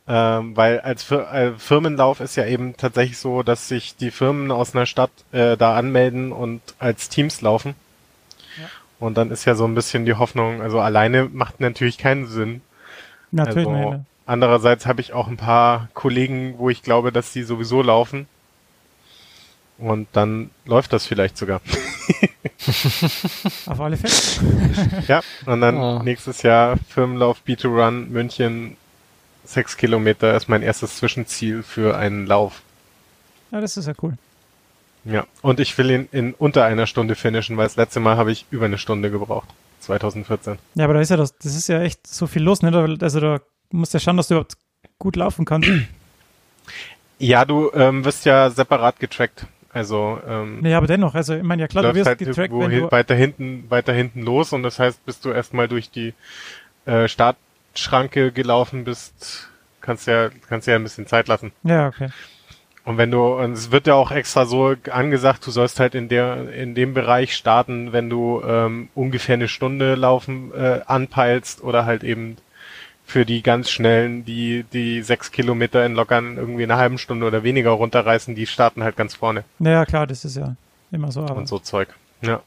Ähm, 0.08 0.56
weil 0.56 0.80
als 0.80 1.04
Fir 1.04 1.32
äh, 1.34 1.52
Firmenlauf 1.58 2.22
ist 2.22 2.38
ja 2.38 2.46
eben 2.46 2.78
tatsächlich 2.78 3.18
so, 3.18 3.44
dass 3.44 3.68
sich 3.68 3.98
die 3.98 4.12
Firmen 4.12 4.52
aus 4.52 4.74
einer 4.74 4.86
Stadt 4.86 5.12
äh, 5.34 5.58
da 5.58 5.76
anmelden 5.76 6.32
und 6.32 6.62
als 6.80 7.10
Teams 7.10 7.42
laufen. 7.42 7.76
Ja. 8.58 8.70
Und 9.00 9.18
dann 9.18 9.32
ist 9.32 9.44
ja 9.44 9.56
so 9.56 9.66
ein 9.66 9.76
bisschen 9.76 10.06
die 10.06 10.14
Hoffnung, 10.14 10.62
also 10.62 10.80
alleine 10.80 11.26
macht 11.26 11.60
natürlich 11.60 11.98
keinen 11.98 12.28
Sinn. 12.28 12.62
Natürlich 13.32 13.68
also. 13.68 14.04
Andererseits 14.26 14.86
habe 14.86 15.02
ich 15.02 15.14
auch 15.14 15.28
ein 15.28 15.38
paar 15.38 15.88
Kollegen, 15.94 16.56
wo 16.58 16.70
ich 16.70 16.84
glaube, 16.84 17.12
dass 17.12 17.32
die 17.32 17.44
sowieso 17.44 17.82
laufen. 17.82 18.28
Und 19.78 20.08
dann 20.14 20.50
läuft 20.66 20.92
das 20.92 21.06
vielleicht 21.06 21.38
sogar. 21.38 21.62
Auf 23.68 23.80
alle 23.80 23.96
Fälle. 23.96 25.04
ja, 25.08 25.22
und 25.46 25.62
dann 25.62 25.78
oh. 25.78 26.04
nächstes 26.04 26.42
Jahr 26.42 26.78
Firmenlauf 26.90 27.42
B2Run 27.48 28.08
München. 28.08 28.76
Sechs 29.46 29.78
Kilometer 29.78 30.36
ist 30.36 30.50
mein 30.50 30.62
erstes 30.62 30.98
Zwischenziel 30.98 31.64
für 31.64 31.98
einen 31.98 32.26
Lauf. 32.26 32.64
Ja, 33.52 33.62
das 33.62 33.78
ist 33.78 33.88
ja 33.88 33.94
cool. 34.02 34.18
Ja, 35.06 35.26
und 35.42 35.62
ich 35.62 35.78
will 35.78 35.90
ihn 35.90 36.10
in 36.12 36.34
unter 36.34 36.66
einer 36.66 36.86
Stunde 36.86 37.16
finishen, 37.16 37.56
weil 37.56 37.66
das 37.66 37.78
letzte 37.78 38.02
Mal 38.02 38.18
habe 38.18 38.32
ich 38.32 38.46
über 38.52 38.66
eine 38.66 38.78
Stunde 38.78 39.10
gebraucht. 39.10 39.48
2014. 39.88 40.58
Ja, 40.76 40.84
aber 40.86 40.94
da 40.94 41.02
ist 41.02 41.10
ja 41.10 41.18
das, 41.18 41.38
das 41.38 41.56
ist 41.56 41.68
ja 41.68 41.82
echt 41.82 42.06
so 42.06 42.28
viel 42.28 42.44
los, 42.44 42.62
ne? 42.62 42.98
Also 43.02 43.20
da 43.20 43.40
musst 43.72 43.94
du 43.94 43.98
ja 43.98 44.00
schauen, 44.00 44.18
dass 44.18 44.28
du 44.28 44.36
überhaupt 44.36 44.54
gut 45.00 45.16
laufen 45.16 45.46
kannst. 45.46 45.70
Ja, 47.20 47.46
du 47.46 47.72
ähm, 47.74 48.06
wirst 48.06 48.26
ja 48.26 48.52
separat 48.52 49.00
getrackt. 49.00 49.48
Also 49.74 50.20
ähm, 50.28 50.60
nee, 50.62 50.76
aber 50.76 50.86
dennoch, 50.86 51.16
also 51.16 51.34
ich 51.34 51.42
meine 51.42 51.64
ja 51.64 51.68
klar, 51.68 51.84
du 51.84 51.96
wirst 51.96 52.06
halt 52.06 52.20
getrackt, 52.20 52.54
wenn 52.54 52.70
du 52.70 52.92
weiter 52.92 53.16
hinten, 53.16 53.66
weiter 53.72 53.92
hinten 53.92 54.22
los 54.22 54.54
und 54.54 54.62
das 54.62 54.78
heißt, 54.78 55.04
bis 55.04 55.20
du 55.20 55.32
erstmal 55.32 55.68
durch 55.68 55.90
die 55.90 56.14
äh, 56.86 57.08
Startschranke 57.08 58.32
gelaufen 58.32 58.84
bist, 58.84 59.50
kannst 59.82 60.06
ja, 60.06 60.30
kannst 60.48 60.68
ja 60.68 60.76
ein 60.76 60.84
bisschen 60.84 61.08
Zeit 61.08 61.28
lassen. 61.28 61.52
Ja, 61.64 61.88
okay. 61.88 62.10
Und 62.88 62.98
wenn 62.98 63.12
du, 63.12 63.22
und 63.22 63.52
es 63.52 63.70
wird 63.72 63.86
ja 63.86 63.96
auch 63.96 64.12
extra 64.12 64.46
so 64.46 64.74
angesagt, 64.90 65.46
du 65.46 65.52
sollst 65.52 65.82
halt 65.82 65.94
in 65.94 66.08
der, 66.08 66.54
in 66.54 66.74
dem 66.74 66.94
Bereich 66.94 67.36
starten, 67.36 67.92
wenn 67.92 68.10
du 68.10 68.42
ähm, 68.48 68.88
ungefähr 68.96 69.34
eine 69.34 69.50
Stunde 69.50 69.96
laufen 69.96 70.54
äh, 70.54 70.80
anpeilst 70.86 71.62
oder 71.62 71.86
halt 71.86 72.06
eben 72.06 72.38
für 73.04 73.26
die 73.26 73.44
ganz 73.44 73.70
schnellen, 73.70 74.24
die 74.24 74.64
die 74.72 75.02
sechs 75.02 75.34
Kilometer 75.34 75.86
in 75.86 75.96
lockern 75.96 76.38
irgendwie 76.38 76.64
eine 76.64 76.78
halben 76.78 76.98
Stunde 76.98 77.26
oder 77.26 77.44
weniger 77.44 77.72
runterreißen, 77.72 78.36
die 78.36 78.48
starten 78.48 78.82
halt 78.84 78.96
ganz 78.96 79.16
vorne. 79.16 79.44
Naja, 79.60 79.84
klar, 79.84 80.08
das 80.08 80.24
ist 80.24 80.38
ja 80.38 80.56
immer 80.90 81.12
so. 81.12 81.24
Aber. 81.24 81.36
Und 81.36 81.50
so 81.50 81.60
Zeug. 81.60 81.90
Ja. 82.22 82.40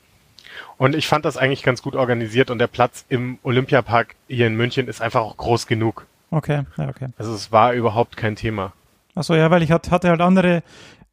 Und 0.78 0.96
ich 0.96 1.06
fand 1.06 1.26
das 1.26 1.36
eigentlich 1.36 1.62
ganz 1.62 1.82
gut 1.82 1.94
organisiert 1.94 2.50
und 2.50 2.58
der 2.58 2.66
Platz 2.66 3.04
im 3.10 3.38
Olympiapark 3.42 4.14
hier 4.26 4.46
in 4.46 4.56
München 4.56 4.88
ist 4.88 5.02
einfach 5.02 5.20
auch 5.20 5.36
groß 5.36 5.66
genug. 5.66 6.06
Okay, 6.30 6.62
ja, 6.78 6.88
okay. 6.88 7.08
Also 7.18 7.34
es 7.34 7.52
war 7.52 7.74
überhaupt 7.74 8.16
kein 8.16 8.36
Thema. 8.36 8.72
Achso, 9.14 9.34
ja, 9.34 9.50
weil 9.50 9.62
ich 9.62 9.70
hatte 9.72 9.90
halt 9.90 10.20
andere, 10.20 10.62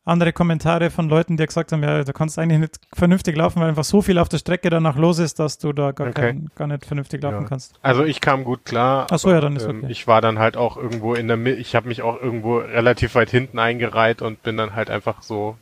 andere 0.05 0.31
Kommentare 0.33 0.89
von 0.89 1.09
Leuten, 1.09 1.35
die 1.35 1.45
gesagt 1.45 1.71
haben, 1.71 1.83
ja, 1.83 2.03
du 2.03 2.13
kannst 2.13 2.39
eigentlich 2.39 2.59
nicht 2.59 2.79
vernünftig 2.93 3.35
laufen, 3.35 3.59
weil 3.61 3.69
einfach 3.69 3.83
so 3.83 4.01
viel 4.01 4.17
auf 4.19 4.29
der 4.29 4.37
Strecke 4.37 4.69
danach 4.69 4.95
los 4.95 5.19
ist, 5.19 5.39
dass 5.39 5.57
du 5.57 5.73
da 5.73 5.91
gar, 5.91 6.07
Okay. 6.07 6.21
kein, 6.21 6.49
gar 6.55 6.67
nicht 6.67 6.85
vernünftig 6.85 7.21
laufen 7.21 7.41
Ja. 7.43 7.47
kannst. 7.49 7.75
Also 7.81 8.03
ich 8.05 8.21
kam 8.21 8.43
gut 8.43 8.63
klar. 8.65 9.07
Ach 9.09 9.19
so, 9.19 9.31
ja, 9.31 9.41
dann 9.41 9.55
ist 9.55 9.65
ähm, 9.65 9.79
okay. 9.83 9.91
Ich 9.91 10.07
war 10.07 10.21
dann 10.21 10.39
halt 10.39 10.55
auch 10.57 10.77
irgendwo 10.77 11.13
in 11.15 11.27
der 11.27 11.37
Mitte, 11.37 11.57
ich 11.59 11.75
habe 11.75 11.87
mich 11.87 12.01
auch 12.03 12.21
irgendwo 12.21 12.57
relativ 12.59 13.15
weit 13.15 13.29
hinten 13.31 13.59
eingereiht 13.59 14.21
und 14.21 14.43
bin 14.43 14.55
dann 14.57 14.75
halt 14.75 14.89
einfach 14.89 15.21
so 15.23 15.57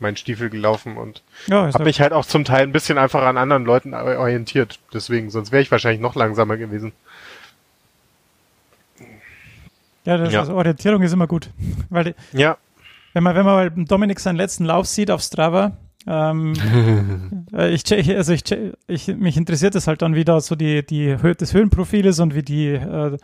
meinen 0.00 0.16
Stiefel 0.16 0.50
gelaufen 0.50 0.96
und 0.96 1.22
Ja, 1.46 1.72
habe 1.72 1.84
mich 1.84 2.00
halt 2.00 2.12
auch 2.12 2.26
zum 2.26 2.44
Teil 2.44 2.62
ein 2.64 2.72
bisschen 2.72 2.98
einfach 2.98 3.22
an 3.22 3.38
anderen 3.38 3.64
Leuten 3.64 3.94
orientiert. 3.94 4.80
Deswegen, 4.92 5.30
sonst 5.30 5.52
wäre 5.52 5.62
ich 5.62 5.70
wahrscheinlich 5.70 6.00
noch 6.00 6.16
langsamer 6.16 6.56
gewesen. 6.56 6.92
Ja, 10.04 10.16
das, 10.16 10.32
ja. 10.32 10.40
Also 10.40 10.54
Orientierung 10.54 11.02
ist 11.02 11.12
immer 11.12 11.26
gut. 11.26 11.50
Weil 11.90 12.04
die, 12.04 12.14
Ja, 12.38 12.56
wenn 13.12 13.22
man, 13.22 13.34
wenn 13.36 13.44
man 13.44 13.84
Dominik 13.86 14.20
seinen 14.20 14.36
letzten 14.36 14.64
Lauf 14.64 14.86
sieht 14.86 15.10
auf 15.10 15.22
Strava, 15.22 15.76
ähm, 16.06 17.46
äh, 17.54 17.70
ich, 17.72 17.84
check, 17.84 18.08
also 18.10 18.32
ich, 18.32 18.44
check, 18.44 18.74
ich, 18.86 19.08
mich 19.08 19.36
interessiert 19.36 19.74
es 19.74 19.86
halt 19.86 20.02
dann, 20.02 20.14
wie 20.14 20.24
da 20.24 20.40
so 20.40 20.54
die, 20.54 20.84
die 20.84 21.16
Höhe 21.22 21.34
des 21.34 21.54
Höhenprofil 21.54 22.04
ist 22.06 22.20
und 22.20 22.34
wie 22.34 22.42
die, 22.42 22.68
äh, 22.68 23.16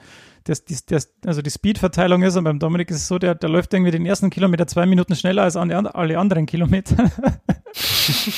das, 0.44 0.64
das, 0.64 0.86
das, 0.86 1.12
also 1.26 1.42
die 1.42 1.50
Speedverteilung 1.50 2.22
ist. 2.22 2.36
Und 2.36 2.44
beim 2.44 2.58
Dominik 2.58 2.90
ist 2.90 2.96
es 2.98 3.08
so, 3.08 3.18
der, 3.18 3.34
der 3.34 3.50
läuft 3.50 3.74
irgendwie 3.74 3.90
den 3.90 4.06
ersten 4.06 4.30
Kilometer 4.30 4.66
zwei 4.66 4.86
Minuten 4.86 5.14
schneller 5.14 5.42
als 5.42 5.56
an- 5.56 5.70
alle 5.70 6.18
anderen 6.18 6.46
Kilometer. 6.46 6.96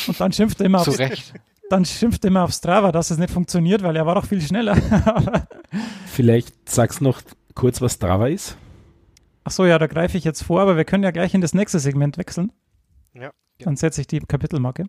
und 0.08 0.20
dann 0.20 0.32
schimpft 0.32 0.60
er 0.60 0.66
immer 0.66 0.80
auf, 0.80 0.86
dann 1.70 1.84
schimpft 1.84 2.24
er 2.24 2.28
immer 2.28 2.42
auf 2.42 2.52
Strava, 2.52 2.90
dass 2.92 3.10
es 3.12 3.18
nicht 3.18 3.32
funktioniert, 3.32 3.82
weil 3.84 3.94
er 3.94 4.04
war 4.06 4.16
doch 4.16 4.26
viel 4.26 4.40
schneller. 4.40 4.76
Vielleicht 6.06 6.68
sagst 6.68 7.00
du 7.00 7.04
noch 7.04 7.22
kurz, 7.54 7.80
was 7.80 7.94
Strava 7.94 8.28
ist. 8.28 8.56
Ach 9.44 9.50
so, 9.50 9.64
ja, 9.66 9.78
da 9.78 9.86
greife 9.86 10.16
ich 10.16 10.24
jetzt 10.24 10.42
vor, 10.42 10.60
aber 10.60 10.76
wir 10.76 10.84
können 10.84 11.04
ja 11.04 11.10
gleich 11.10 11.34
in 11.34 11.40
das 11.40 11.54
nächste 11.54 11.78
Segment 11.78 12.18
wechseln. 12.18 12.52
Ja. 13.14 13.30
Dann 13.58 13.76
setze 13.76 14.00
ich 14.00 14.06
die 14.06 14.20
Kapitelmarke. 14.20 14.86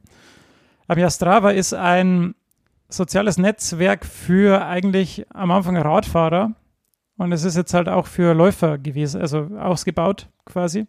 Aber 0.87 0.99
ja, 0.99 1.09
Strava 1.09 1.51
ist 1.51 1.73
ein 1.73 2.35
soziales 2.89 3.37
Netzwerk 3.37 4.05
für 4.05 4.65
eigentlich 4.65 5.25
am 5.33 5.51
Anfang 5.51 5.77
Radfahrer 5.77 6.53
und 7.17 7.31
es 7.31 7.43
ist 7.43 7.55
jetzt 7.55 7.73
halt 7.73 7.89
auch 7.89 8.07
für 8.07 8.33
Läufer 8.33 8.77
gewesen, 8.77 9.21
also 9.21 9.49
ausgebaut 9.59 10.29
quasi. 10.45 10.87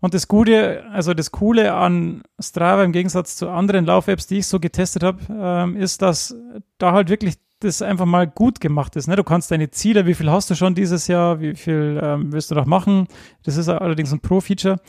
Und 0.00 0.14
das 0.14 0.26
Gute, 0.26 0.84
also 0.90 1.14
das 1.14 1.30
Coole 1.30 1.72
an 1.74 2.22
Strava 2.40 2.82
im 2.82 2.92
Gegensatz 2.92 3.36
zu 3.36 3.48
anderen 3.48 3.86
Lauf-Apps, 3.86 4.26
die 4.26 4.38
ich 4.38 4.48
so 4.48 4.58
getestet 4.58 5.04
habe, 5.04 5.20
ähm, 5.30 5.76
ist, 5.76 6.02
dass 6.02 6.34
da 6.78 6.92
halt 6.92 7.08
wirklich 7.08 7.36
das 7.64 7.82
einfach 7.82 8.06
mal 8.06 8.26
gut 8.26 8.60
gemacht 8.60 8.96
ist. 8.96 9.08
Ne? 9.08 9.16
Du 9.16 9.24
kannst 9.24 9.50
deine 9.50 9.70
Ziele, 9.70 10.06
wie 10.06 10.14
viel 10.14 10.30
hast 10.30 10.50
du 10.50 10.54
schon 10.54 10.74
dieses 10.74 11.06
Jahr, 11.06 11.40
wie 11.40 11.54
viel 11.54 12.00
ähm, 12.02 12.32
willst 12.32 12.50
du 12.50 12.54
noch 12.54 12.66
machen? 12.66 13.08
Das 13.44 13.56
ist 13.56 13.68
allerdings 13.68 14.12
ein 14.12 14.20
Pro-Feature, 14.20 14.80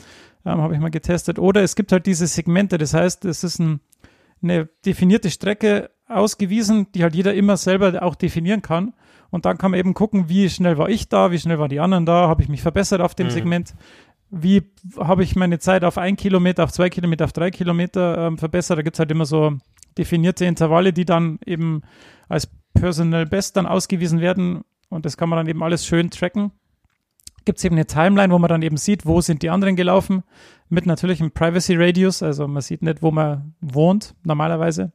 ähm, 0.44 0.60
habe 0.60 0.74
ich 0.74 0.80
mal 0.80 0.90
getestet. 0.90 1.38
Oder 1.38 1.62
es 1.62 1.76
gibt 1.76 1.92
halt 1.92 2.06
diese 2.06 2.26
Segmente, 2.26 2.78
das 2.78 2.94
heißt, 2.94 3.24
es 3.24 3.44
ist 3.44 3.58
ein, 3.58 3.80
eine 4.42 4.68
definierte 4.84 5.30
Strecke 5.30 5.90
ausgewiesen, 6.08 6.88
die 6.94 7.02
halt 7.02 7.14
jeder 7.14 7.34
immer 7.34 7.56
selber 7.56 8.02
auch 8.02 8.14
definieren 8.14 8.62
kann. 8.62 8.94
Und 9.30 9.46
dann 9.46 9.58
kann 9.58 9.72
man 9.72 9.80
eben 9.80 9.94
gucken, 9.94 10.28
wie 10.28 10.48
schnell 10.48 10.78
war 10.78 10.88
ich 10.88 11.08
da, 11.08 11.30
wie 11.30 11.38
schnell 11.38 11.58
waren 11.58 11.70
die 11.70 11.80
anderen 11.80 12.06
da, 12.06 12.28
habe 12.28 12.42
ich 12.42 12.48
mich 12.48 12.62
verbessert 12.62 13.00
auf 13.00 13.14
dem 13.14 13.26
Mhm. 13.26 13.30
Segment, 13.30 13.74
wie 14.30 14.62
habe 14.98 15.22
ich 15.22 15.36
meine 15.36 15.58
Zeit 15.58 15.84
auf 15.84 15.98
ein 15.98 16.16
Kilometer, 16.16 16.64
auf 16.64 16.72
zwei 16.72 16.90
Kilometer, 16.90 17.24
auf 17.24 17.32
drei 17.32 17.50
Kilometer 17.50 18.26
ähm, 18.26 18.38
verbessert. 18.38 18.78
Da 18.78 18.82
gibt 18.82 18.96
es 18.96 19.00
halt 19.00 19.10
immer 19.10 19.26
so 19.26 19.54
definierte 19.96 20.44
Intervalle, 20.44 20.92
die 20.92 21.04
dann 21.04 21.38
eben 21.46 21.82
als 22.28 22.48
Personal 22.84 23.24
Best 23.24 23.56
dann 23.56 23.64
ausgewiesen 23.64 24.20
werden. 24.20 24.62
Und 24.90 25.06
das 25.06 25.16
kann 25.16 25.30
man 25.30 25.38
dann 25.38 25.48
eben 25.48 25.62
alles 25.62 25.86
schön 25.86 26.10
tracken. 26.10 26.52
Gibt 27.46 27.56
es 27.56 27.64
eben 27.64 27.76
eine 27.76 27.86
Timeline, 27.86 28.30
wo 28.30 28.38
man 28.38 28.50
dann 28.50 28.60
eben 28.60 28.76
sieht, 28.76 29.06
wo 29.06 29.22
sind 29.22 29.40
die 29.40 29.48
anderen 29.48 29.74
gelaufen, 29.74 30.22
mit 30.68 30.84
natürlich 30.84 31.18
einem 31.22 31.30
Privacy 31.30 31.76
Radius, 31.76 32.22
also 32.22 32.46
man 32.46 32.60
sieht 32.60 32.82
nicht, 32.82 33.02
wo 33.02 33.10
man 33.10 33.54
wohnt, 33.62 34.14
normalerweise. 34.22 34.92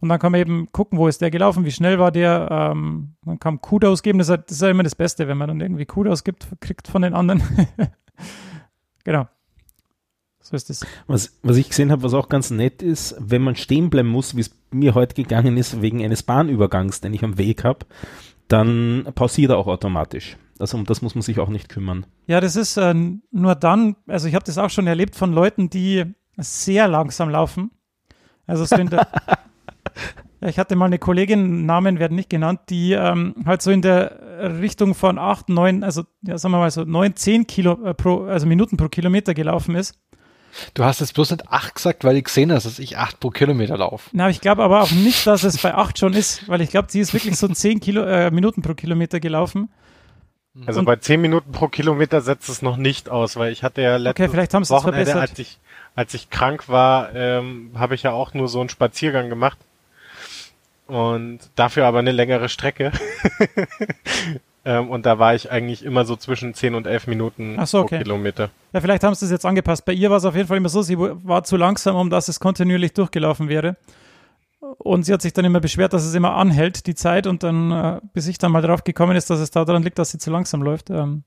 Und 0.00 0.08
dann 0.08 0.18
kann 0.18 0.32
man 0.32 0.40
eben 0.40 0.72
gucken, 0.72 0.98
wo 0.98 1.06
ist 1.06 1.20
der 1.20 1.30
gelaufen, 1.30 1.66
wie 1.66 1.72
schnell 1.72 1.98
war 1.98 2.10
der. 2.10 2.48
Ähm, 2.50 3.16
man 3.22 3.38
kann 3.38 3.60
Kudos 3.60 4.02
geben, 4.02 4.18
das 4.18 4.30
ist, 4.30 4.62
ja 4.62 4.70
immer 4.70 4.82
das 4.82 4.94
Beste, 4.94 5.28
wenn 5.28 5.36
man 5.36 5.48
dann 5.48 5.60
irgendwie 5.60 5.84
Kudos 5.84 6.24
gibt, 6.24 6.48
kriegt 6.60 6.88
von 6.88 7.02
den 7.02 7.12
anderen. 7.12 7.42
genau. 9.04 9.28
So 10.46 10.56
ist 10.56 10.68
es. 10.68 10.84
Was, 11.06 11.38
was 11.42 11.56
ich 11.56 11.70
gesehen 11.70 11.90
habe, 11.90 12.02
was 12.02 12.12
auch 12.12 12.28
ganz 12.28 12.50
nett 12.50 12.82
ist, 12.82 13.16
wenn 13.18 13.40
man 13.40 13.56
stehen 13.56 13.88
bleiben 13.88 14.10
muss, 14.10 14.36
wie 14.36 14.42
es 14.42 14.54
mir 14.70 14.94
heute 14.94 15.14
gegangen 15.14 15.56
ist, 15.56 15.80
wegen 15.80 16.04
eines 16.04 16.22
Bahnübergangs, 16.22 17.00
den 17.00 17.14
ich 17.14 17.24
am 17.24 17.38
Weg 17.38 17.64
habe, 17.64 17.86
dann 18.48 19.08
pausiert 19.14 19.52
er 19.52 19.56
auch 19.56 19.68
automatisch. 19.68 20.36
Also 20.58 20.76
um 20.76 20.84
das 20.84 21.00
muss 21.00 21.14
man 21.14 21.22
sich 21.22 21.40
auch 21.40 21.48
nicht 21.48 21.70
kümmern. 21.70 22.04
Ja, 22.26 22.42
das 22.42 22.56
ist 22.56 22.76
äh, 22.76 22.94
nur 23.30 23.54
dann, 23.54 23.96
also 24.06 24.28
ich 24.28 24.34
habe 24.34 24.44
das 24.44 24.58
auch 24.58 24.68
schon 24.68 24.86
erlebt 24.86 25.16
von 25.16 25.32
Leuten, 25.32 25.70
die 25.70 26.04
sehr 26.36 26.88
langsam 26.88 27.30
laufen. 27.30 27.70
Also 28.46 28.66
so 28.66 28.76
in 28.76 28.90
der, 28.90 29.08
ich 30.42 30.58
hatte 30.58 30.76
mal 30.76 30.84
eine 30.84 30.98
Kollegin, 30.98 31.64
Namen 31.64 31.98
werden 31.98 32.16
nicht 32.16 32.28
genannt, 32.28 32.60
die 32.68 32.92
ähm, 32.92 33.34
halt 33.46 33.62
so 33.62 33.70
in 33.70 33.80
der 33.80 34.60
Richtung 34.60 34.94
von 34.94 35.18
8, 35.18 35.48
9, 35.48 35.82
also 35.82 36.02
ja, 36.20 36.36
sagen 36.36 36.52
wir 36.52 36.58
mal 36.58 36.70
so 36.70 36.84
9, 36.84 37.16
10 37.16 37.46
Kilo 37.46 37.82
äh, 37.82 37.94
pro, 37.94 38.24
also 38.24 38.46
Minuten 38.46 38.76
pro 38.76 38.88
Kilometer 38.88 39.32
gelaufen 39.32 39.74
ist. 39.74 39.98
Du 40.74 40.84
hast 40.84 41.00
jetzt 41.00 41.14
bloß 41.14 41.30
nicht 41.32 41.48
8 41.50 41.74
gesagt, 41.74 42.04
weil 42.04 42.16
ich 42.16 42.24
gesehen 42.24 42.52
hast, 42.52 42.64
dass 42.66 42.78
ich 42.78 42.96
8 42.98 43.18
pro 43.20 43.30
Kilometer 43.30 43.76
laufe. 43.76 44.08
Na, 44.12 44.28
ich 44.30 44.40
glaube 44.40 44.62
aber 44.62 44.82
auch 44.82 44.90
nicht, 44.92 45.26
dass 45.26 45.42
es 45.42 45.58
bei 45.58 45.74
8 45.74 45.98
schon 45.98 46.12
ist, 46.14 46.48
weil 46.48 46.60
ich 46.60 46.70
glaube, 46.70 46.88
sie 46.90 47.00
ist 47.00 47.12
wirklich 47.12 47.36
so 47.36 47.48
10 47.48 47.80
Kilo, 47.80 48.02
äh, 48.04 48.30
Minuten 48.30 48.62
pro 48.62 48.74
Kilometer 48.74 49.20
gelaufen. 49.20 49.68
also 50.66 50.80
Und- 50.80 50.86
bei 50.86 50.96
10 50.96 51.20
Minuten 51.20 51.50
pro 51.52 51.66
Kilometer 51.68 52.20
setzt 52.20 52.48
es 52.48 52.62
noch 52.62 52.76
nicht 52.76 53.08
aus, 53.08 53.36
weil 53.36 53.52
ich 53.52 53.62
hatte 53.64 53.82
ja 53.82 53.96
letztes 53.96 54.24
Okay, 54.26 54.30
vielleicht 54.32 54.54
haben 54.54 54.64
sie 54.64 54.72
es 54.74 54.80
Wochenende, 54.82 55.06
verbessert. 55.06 55.30
als 55.30 55.38
ich, 55.40 55.58
als 55.96 56.14
ich 56.14 56.30
krank 56.30 56.68
war, 56.68 57.14
ähm, 57.14 57.72
habe 57.76 57.94
ich 57.96 58.04
ja 58.04 58.12
auch 58.12 58.34
nur 58.34 58.48
so 58.48 58.60
einen 58.60 58.68
Spaziergang 58.68 59.28
gemacht. 59.28 59.58
Und 60.86 61.40
dafür 61.56 61.86
aber 61.86 61.98
eine 62.00 62.12
längere 62.12 62.48
Strecke. 62.48 62.92
ähm, 64.64 64.88
und 64.90 65.04
da 65.06 65.18
war 65.18 65.34
ich 65.34 65.50
eigentlich 65.50 65.84
immer 65.84 66.04
so 66.04 66.16
zwischen 66.16 66.54
10 66.54 66.74
und 66.74 66.86
11 66.86 67.06
Minuten 67.06 67.56
Ach 67.58 67.66
so, 67.66 67.80
okay. 67.80 67.96
pro 67.98 68.02
Kilometer. 68.04 68.50
Ja, 68.72 68.80
vielleicht 68.80 69.04
haben 69.04 69.14
sie 69.14 69.24
es 69.26 69.30
jetzt 69.30 69.44
angepasst. 69.46 69.84
Bei 69.84 69.92
ihr 69.92 70.10
war 70.10 70.16
es 70.18 70.24
auf 70.24 70.34
jeden 70.34 70.48
Fall 70.48 70.56
immer 70.56 70.68
so, 70.68 70.82
sie 70.82 70.98
war 70.98 71.44
zu 71.44 71.56
langsam, 71.56 71.96
um 71.96 72.10
dass 72.10 72.28
es 72.28 72.40
kontinuierlich 72.40 72.92
durchgelaufen 72.92 73.48
wäre. 73.48 73.76
Und 74.78 75.04
sie 75.04 75.12
hat 75.12 75.20
sich 75.22 75.32
dann 75.34 75.44
immer 75.44 75.60
beschwert, 75.60 75.92
dass 75.92 76.04
es 76.04 76.14
immer 76.14 76.34
anhält, 76.36 76.86
die 76.86 76.94
Zeit, 76.94 77.26
und 77.26 77.42
dann, 77.42 77.70
äh, 77.70 78.00
bis 78.14 78.26
ich 78.26 78.38
dann 78.38 78.50
mal 78.50 78.62
drauf 78.62 78.82
gekommen 78.82 79.14
ist, 79.16 79.28
dass 79.28 79.38
es 79.38 79.50
daran 79.50 79.82
liegt, 79.82 79.98
dass 79.98 80.10
sie 80.10 80.18
zu 80.18 80.30
langsam 80.30 80.62
läuft. 80.62 80.88
Ähm, 80.90 81.22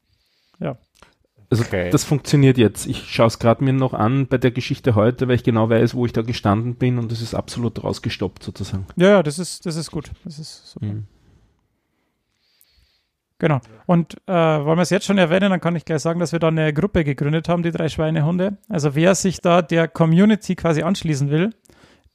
Also 1.50 1.63
Okay. 1.63 1.89
das 1.91 2.04
funktioniert 2.04 2.58
jetzt. 2.58 2.88
Ich 2.88 3.10
schaue 3.10 3.28
es 3.28 3.39
gerade 3.39 3.63
mir 3.63 3.71
noch 3.71 3.93
an 3.93 4.28
bei 4.28 4.38
der 4.38 4.52
Geschichte 4.52 4.95
heute, 4.95 5.30
weil 5.30 5.36
ich 5.36 5.43
genau 5.43 5.69
weiß, 5.69 5.93
wo 5.95 6.06
ich 6.06 6.12
da 6.12 6.21
gestanden 6.21 6.76
bin 6.76 6.97
und 6.97 7.10
es 7.12 7.21
ist 7.21 7.36
absolut 7.36 7.82
rausgestoppt 7.84 8.43
sozusagen. 8.43 8.86
ja, 8.97 9.08
ja, 9.10 9.23
das 9.23 9.39
ist, 9.39 9.65
das 9.65 9.78
ist 9.78 9.89
gut. 9.89 10.12
Das 10.26 10.39
ist 10.39 10.71
super. 10.71 10.88
Mhm. 10.88 11.08
Genau. 13.39 13.60
Und 13.86 14.15
äh, 14.28 14.34
wollen 14.34 14.78
wir 14.78 14.82
es 14.82 14.89
jetzt 14.89 15.06
schon 15.06 15.19
erwähnen, 15.19 15.52
dann 15.52 15.62
kann 15.62 15.76
ich 15.76 15.86
gleich 15.86 16.02
sagen, 16.02 16.19
dass 16.19 16.32
wir 16.32 16.39
da 16.39 16.47
eine 16.47 16.73
Gruppe 16.73 17.04
gegründet 17.04 17.50
haben, 17.50 17.62
die 17.62 17.71
drei 17.71 17.88
Schweinehunde. 17.88 18.58
Also 18.67 18.95
wer 18.95 19.13
sich 19.13 19.41
da 19.41 19.62
der 19.62 19.88
Community 19.88 20.56
quasi 20.56 20.82
anschließen 20.82 21.30
will, 21.30 21.54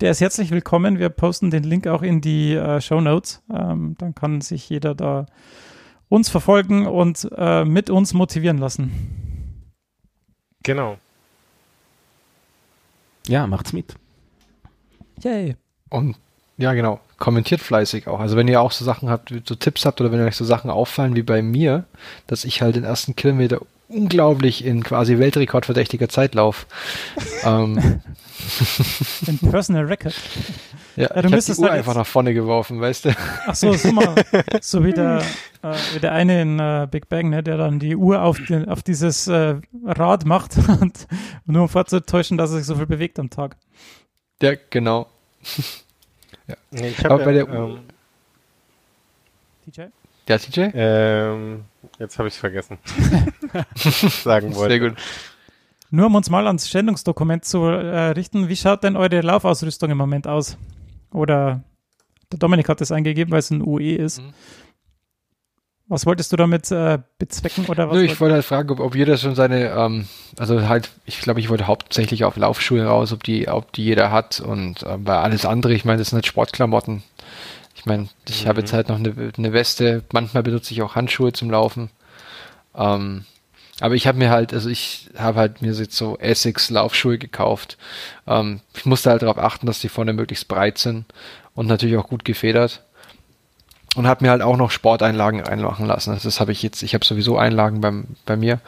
der 0.00 0.10
ist 0.10 0.20
herzlich 0.20 0.50
willkommen. 0.50 0.98
Wir 0.98 1.10
posten 1.10 1.50
den 1.50 1.62
Link 1.62 1.86
auch 1.86 2.02
in 2.02 2.20
die 2.20 2.54
äh, 2.54 2.80
Show 2.80 3.00
Notes. 3.00 3.40
Ähm, 3.54 3.94
dann 3.98 4.16
kann 4.16 4.40
sich 4.40 4.68
jeder 4.68 4.96
da 4.96 5.26
uns 6.08 6.28
verfolgen 6.28 6.86
und 6.86 7.28
äh, 7.36 7.64
mit 7.64 7.88
uns 7.88 8.14
motivieren 8.14 8.58
lassen. 8.58 8.90
Genau. 10.64 10.98
Ja, 13.28 13.46
macht's 13.46 13.72
mit. 13.72 13.94
Yay. 15.22 15.56
Und 15.88 16.16
ja, 16.58 16.74
genau. 16.74 17.00
Kommentiert 17.18 17.60
fleißig 17.60 18.08
auch. 18.08 18.20
Also 18.20 18.36
wenn 18.36 18.48
ihr 18.48 18.60
auch 18.60 18.72
so 18.72 18.84
Sachen 18.84 19.08
habt, 19.08 19.32
so 19.44 19.54
Tipps 19.54 19.84
habt 19.84 20.00
oder 20.00 20.10
wenn 20.12 20.20
euch 20.20 20.36
so 20.36 20.44
Sachen 20.44 20.70
auffallen 20.70 21.14
wie 21.14 21.22
bei 21.22 21.40
mir, 21.40 21.84
dass 22.26 22.44
ich 22.44 22.62
halt 22.62 22.76
den 22.76 22.84
ersten 22.84 23.14
Kilometer 23.16 23.60
unglaublich 23.88 24.64
in 24.64 24.82
quasi 24.82 25.18
Weltrekordverdächtiger 25.18 26.08
Zeit 26.08 26.34
lauf. 26.34 26.66
ähm, 27.44 28.00
Ein 29.26 29.38
Personal 29.38 29.84
Record. 29.84 30.14
Ja, 30.94 31.08
Ja, 31.14 31.22
du 31.22 31.28
ich 31.28 31.34
müsstest 31.34 31.48
habe 31.48 31.54
die 31.56 31.62
Uhr 31.62 31.70
halt 31.70 31.78
einfach 31.78 31.94
nach 31.94 32.06
vorne 32.06 32.34
geworfen, 32.34 32.78
weißt 32.78 33.06
du? 33.06 33.16
Ach 33.46 33.54
so, 33.54 33.72
so, 33.72 33.92
mal, 33.92 34.14
so 34.60 34.84
wie 34.84 34.92
der, 34.92 35.22
äh, 35.62 35.74
wie 35.94 36.00
der 36.00 36.12
eine 36.12 36.42
in 36.42 36.58
äh, 36.58 36.86
Big 36.90 37.08
Bang, 37.08 37.30
ne, 37.30 37.42
der 37.42 37.56
dann 37.56 37.78
die 37.78 37.96
Uhr 37.96 38.20
auf, 38.20 38.38
den, 38.38 38.68
auf 38.68 38.82
dieses 38.82 39.26
äh, 39.26 39.54
Rad 39.86 40.26
macht 40.26 40.58
und 40.82 41.06
nur 41.46 41.62
um 41.62 41.68
vorzutäuschen, 41.70 42.36
dass 42.36 42.50
er 42.50 42.58
sich 42.58 42.66
so 42.66 42.74
viel 42.74 42.84
bewegt 42.84 43.18
am 43.18 43.30
Tag. 43.30 43.56
Ja, 44.42 44.52
genau. 44.68 45.06
Nee, 46.70 46.88
ich 46.90 47.04
Aber 47.04 47.14
hab 47.18 47.24
bei 47.24 47.32
ja, 47.32 47.44
der- 47.44 47.54
ähm, 47.54 47.80
TJ? 49.64 49.82
Ja, 50.28 50.38
TJ? 50.38 50.60
ähm, 50.74 51.64
jetzt 51.98 52.18
habe 52.18 52.28
ich 52.28 52.34
es 52.34 52.40
vergessen. 52.40 52.78
sagen 53.74 54.54
wollte. 54.54 54.78
Sehr 54.78 54.88
gut. 54.90 54.98
Nur 55.90 56.06
um 56.06 56.14
uns 56.14 56.30
mal 56.30 56.46
ans 56.46 56.68
Stellungsdokument 56.68 57.44
zu 57.44 57.64
äh, 57.64 58.10
richten, 58.10 58.48
wie 58.48 58.56
schaut 58.56 58.82
denn 58.82 58.96
eure 58.96 59.20
Laufausrüstung 59.20 59.90
im 59.90 59.98
Moment 59.98 60.26
aus? 60.26 60.56
Oder 61.12 61.62
der 62.30 62.38
Dominik 62.38 62.68
hat 62.68 62.80
das 62.80 62.92
eingegeben, 62.92 63.30
weil 63.30 63.40
es 63.40 63.50
ein 63.50 63.60
UE 63.60 63.96
ist. 63.96 64.22
Mhm. 64.22 64.32
Was 65.92 66.06
wolltest 66.06 66.32
du 66.32 66.36
damit 66.36 66.70
äh, 66.70 67.00
bezwecken 67.18 67.66
oder 67.66 67.90
was? 67.90 67.96
Nö, 67.96 68.02
ich 68.02 68.18
wollte 68.18 68.36
halt 68.36 68.46
fragen, 68.46 68.70
ob, 68.70 68.80
ob 68.80 68.94
jeder 68.94 69.18
schon 69.18 69.34
seine, 69.34 69.72
ähm, 69.72 70.08
also 70.38 70.66
halt, 70.66 70.90
ich 71.04 71.20
glaube, 71.20 71.40
ich 71.40 71.50
wollte 71.50 71.66
hauptsächlich 71.66 72.24
auf 72.24 72.38
Laufschuhe 72.38 72.86
raus, 72.86 73.12
ob 73.12 73.22
die, 73.24 73.46
ob 73.46 73.74
die 73.74 73.84
jeder 73.84 74.10
hat 74.10 74.40
und 74.40 74.84
ähm, 74.88 75.04
bei 75.04 75.18
alles 75.18 75.44
andere, 75.44 75.74
ich 75.74 75.84
meine, 75.84 75.98
das 75.98 76.08
sind 76.08 76.16
halt 76.16 76.26
Sportklamotten. 76.26 77.02
Ich 77.76 77.84
meine, 77.84 78.08
ich 78.26 78.46
habe 78.46 78.60
jetzt 78.60 78.72
halt 78.72 78.88
noch 78.88 78.96
eine, 78.96 79.32
eine 79.36 79.52
Weste, 79.52 80.02
manchmal 80.14 80.42
benutze 80.42 80.72
ich 80.72 80.80
auch 80.80 80.94
Handschuhe 80.94 81.34
zum 81.34 81.50
Laufen. 81.50 81.90
Ähm, 82.74 83.26
aber 83.80 83.94
ich 83.94 84.06
habe 84.06 84.16
mir 84.16 84.30
halt, 84.30 84.54
also 84.54 84.70
ich 84.70 85.10
habe 85.18 85.40
halt 85.40 85.60
mir 85.60 85.72
jetzt 85.72 85.96
so 85.96 86.16
Essex 86.16 86.70
Laufschuhe 86.70 87.18
gekauft. 87.18 87.76
Ähm, 88.26 88.60
ich 88.74 88.86
musste 88.86 89.10
halt 89.10 89.20
darauf 89.20 89.36
achten, 89.36 89.66
dass 89.66 89.80
die 89.80 89.90
vorne 89.90 90.14
möglichst 90.14 90.48
breit 90.48 90.78
sind 90.78 91.04
und 91.54 91.66
natürlich 91.66 91.98
auch 91.98 92.08
gut 92.08 92.24
gefedert. 92.24 92.82
Und 93.94 94.06
habe 94.06 94.24
mir 94.24 94.30
halt 94.30 94.40
auch 94.40 94.56
noch 94.56 94.70
Sporteinlagen 94.70 95.40
reinmachen 95.40 95.86
lassen. 95.86 96.12
Also 96.12 96.26
das 96.26 96.40
habe 96.40 96.52
ich 96.52 96.62
jetzt, 96.62 96.82
ich 96.82 96.94
habe 96.94 97.04
sowieso 97.04 97.36
Einlagen 97.36 97.82
beim, 97.82 98.06
bei 98.24 98.36
mir, 98.36 98.60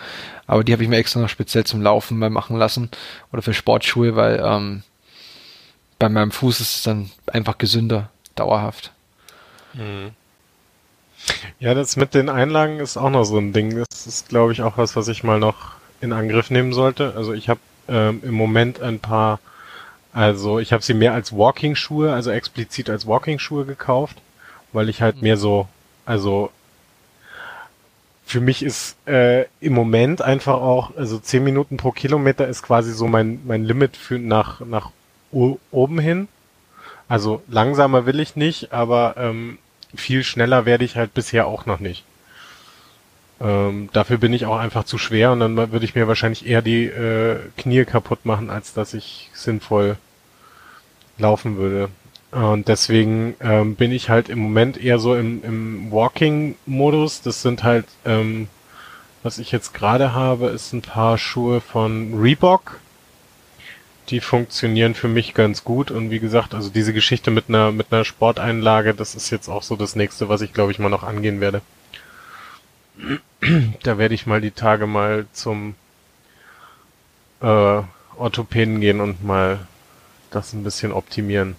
aber 0.46 0.64
die 0.64 0.72
habe 0.72 0.82
ich 0.82 0.88
mir 0.88 0.98
extra 0.98 1.20
noch 1.20 1.30
speziell 1.30 1.64
zum 1.64 1.80
Laufen 1.80 2.18
mal 2.18 2.28
machen 2.28 2.56
lassen 2.58 2.90
oder 3.32 3.40
für 3.40 3.54
Sportschuhe, 3.54 4.16
weil 4.16 4.42
ähm, 4.44 4.82
bei 5.98 6.10
meinem 6.10 6.30
Fuß 6.30 6.60
ist 6.60 6.76
es 6.76 6.82
dann 6.82 7.10
einfach 7.26 7.56
gesünder, 7.56 8.10
dauerhaft. 8.34 8.92
Mhm. 9.72 10.10
Ja, 11.58 11.72
das 11.72 11.96
mit 11.96 12.12
den 12.12 12.28
Einlagen 12.28 12.80
ist 12.80 12.96
auch 12.96 13.08
noch 13.08 13.24
so 13.24 13.38
ein 13.38 13.54
Ding. 13.54 13.74
Das 13.76 14.06
ist, 14.06 14.28
glaube 14.28 14.52
ich, 14.52 14.60
auch 14.60 14.76
was, 14.76 14.96
was 14.96 15.08
ich 15.08 15.24
mal 15.24 15.38
noch 15.38 15.72
in 16.00 16.12
Angriff 16.12 16.50
nehmen 16.50 16.72
sollte. 16.72 17.14
Also 17.16 17.32
ich 17.32 17.48
habe 17.48 17.60
ähm, 17.88 18.20
im 18.22 18.34
Moment 18.34 18.80
ein 18.80 19.00
paar, 19.00 19.40
also 20.12 20.58
ich 20.58 20.72
habe 20.72 20.82
sie 20.82 20.94
mehr 20.94 21.14
als 21.14 21.34
Walking-Schuhe, 21.34 22.12
also 22.12 22.30
explizit 22.30 22.90
als 22.90 23.06
Walking-Schuhe 23.06 23.64
gekauft, 23.64 24.18
weil 24.74 24.88
ich 24.88 25.00
halt 25.00 25.22
mehr 25.22 25.36
so, 25.36 25.68
also 26.04 26.50
für 28.26 28.40
mich 28.40 28.62
ist 28.62 28.96
äh, 29.06 29.44
im 29.60 29.74
Moment 29.74 30.22
einfach 30.22 30.54
auch, 30.54 30.96
also 30.96 31.18
10 31.18 31.44
Minuten 31.44 31.76
pro 31.76 31.92
Kilometer 31.92 32.48
ist 32.48 32.62
quasi 32.62 32.92
so 32.92 33.06
mein, 33.06 33.40
mein 33.46 33.64
Limit 33.64 33.96
für 33.96 34.18
nach, 34.18 34.60
nach 34.60 34.90
oben 35.30 35.98
hin. 35.98 36.28
Also 37.08 37.42
langsamer 37.48 38.06
will 38.06 38.20
ich 38.20 38.34
nicht, 38.34 38.72
aber 38.72 39.14
ähm, 39.18 39.58
viel 39.94 40.24
schneller 40.24 40.64
werde 40.64 40.84
ich 40.84 40.96
halt 40.96 41.14
bisher 41.14 41.46
auch 41.46 41.66
noch 41.66 41.80
nicht. 41.80 42.04
Ähm, 43.40 43.90
dafür 43.92 44.18
bin 44.18 44.32
ich 44.32 44.46
auch 44.46 44.56
einfach 44.56 44.84
zu 44.84 44.96
schwer 44.96 45.32
und 45.32 45.40
dann 45.40 45.56
würde 45.56 45.84
ich 45.84 45.94
mir 45.94 46.08
wahrscheinlich 46.08 46.46
eher 46.46 46.62
die 46.62 46.86
äh, 46.86 47.38
Knie 47.56 47.84
kaputt 47.84 48.24
machen, 48.24 48.48
als 48.48 48.72
dass 48.72 48.94
ich 48.94 49.30
sinnvoll 49.34 49.96
laufen 51.18 51.56
würde. 51.56 51.90
Und 52.34 52.66
deswegen 52.66 53.36
ähm, 53.38 53.76
bin 53.76 53.92
ich 53.92 54.10
halt 54.10 54.28
im 54.28 54.40
Moment 54.40 54.76
eher 54.82 54.98
so 54.98 55.14
im, 55.14 55.44
im 55.44 55.92
Walking-Modus. 55.92 57.22
Das 57.22 57.42
sind 57.42 57.62
halt, 57.62 57.86
ähm, 58.04 58.48
was 59.22 59.38
ich 59.38 59.52
jetzt 59.52 59.72
gerade 59.72 60.14
habe, 60.14 60.48
ist 60.48 60.72
ein 60.72 60.82
paar 60.82 61.16
Schuhe 61.16 61.60
von 61.60 62.20
Reebok. 62.20 62.80
Die 64.08 64.18
funktionieren 64.18 64.96
für 64.96 65.06
mich 65.06 65.32
ganz 65.32 65.62
gut 65.62 65.92
und 65.92 66.10
wie 66.10 66.18
gesagt, 66.18 66.54
also 66.54 66.70
diese 66.70 66.92
Geschichte 66.92 67.30
mit 67.30 67.48
einer 67.48 67.70
mit 67.72 67.92
einer 67.92 68.04
Sporteinlage, 68.04 68.94
das 68.94 69.14
ist 69.14 69.30
jetzt 69.30 69.48
auch 69.48 69.62
so 69.62 69.76
das 69.76 69.96
nächste, 69.96 70.28
was 70.28 70.42
ich 70.42 70.52
glaube 70.52 70.72
ich 70.72 70.78
mal 70.80 70.90
noch 70.90 71.04
angehen 71.04 71.40
werde. 71.40 71.62
Da 73.82 73.98
werde 73.98 74.14
ich 74.14 74.26
mal 74.26 74.40
die 74.40 74.50
Tage 74.50 74.86
mal 74.86 75.26
zum 75.32 75.74
äh, 77.42 77.82
Orthopäden 78.16 78.80
gehen 78.80 79.00
und 79.00 79.22
mal 79.24 79.60
das 80.30 80.52
ein 80.52 80.64
bisschen 80.64 80.92
optimieren. 80.92 81.56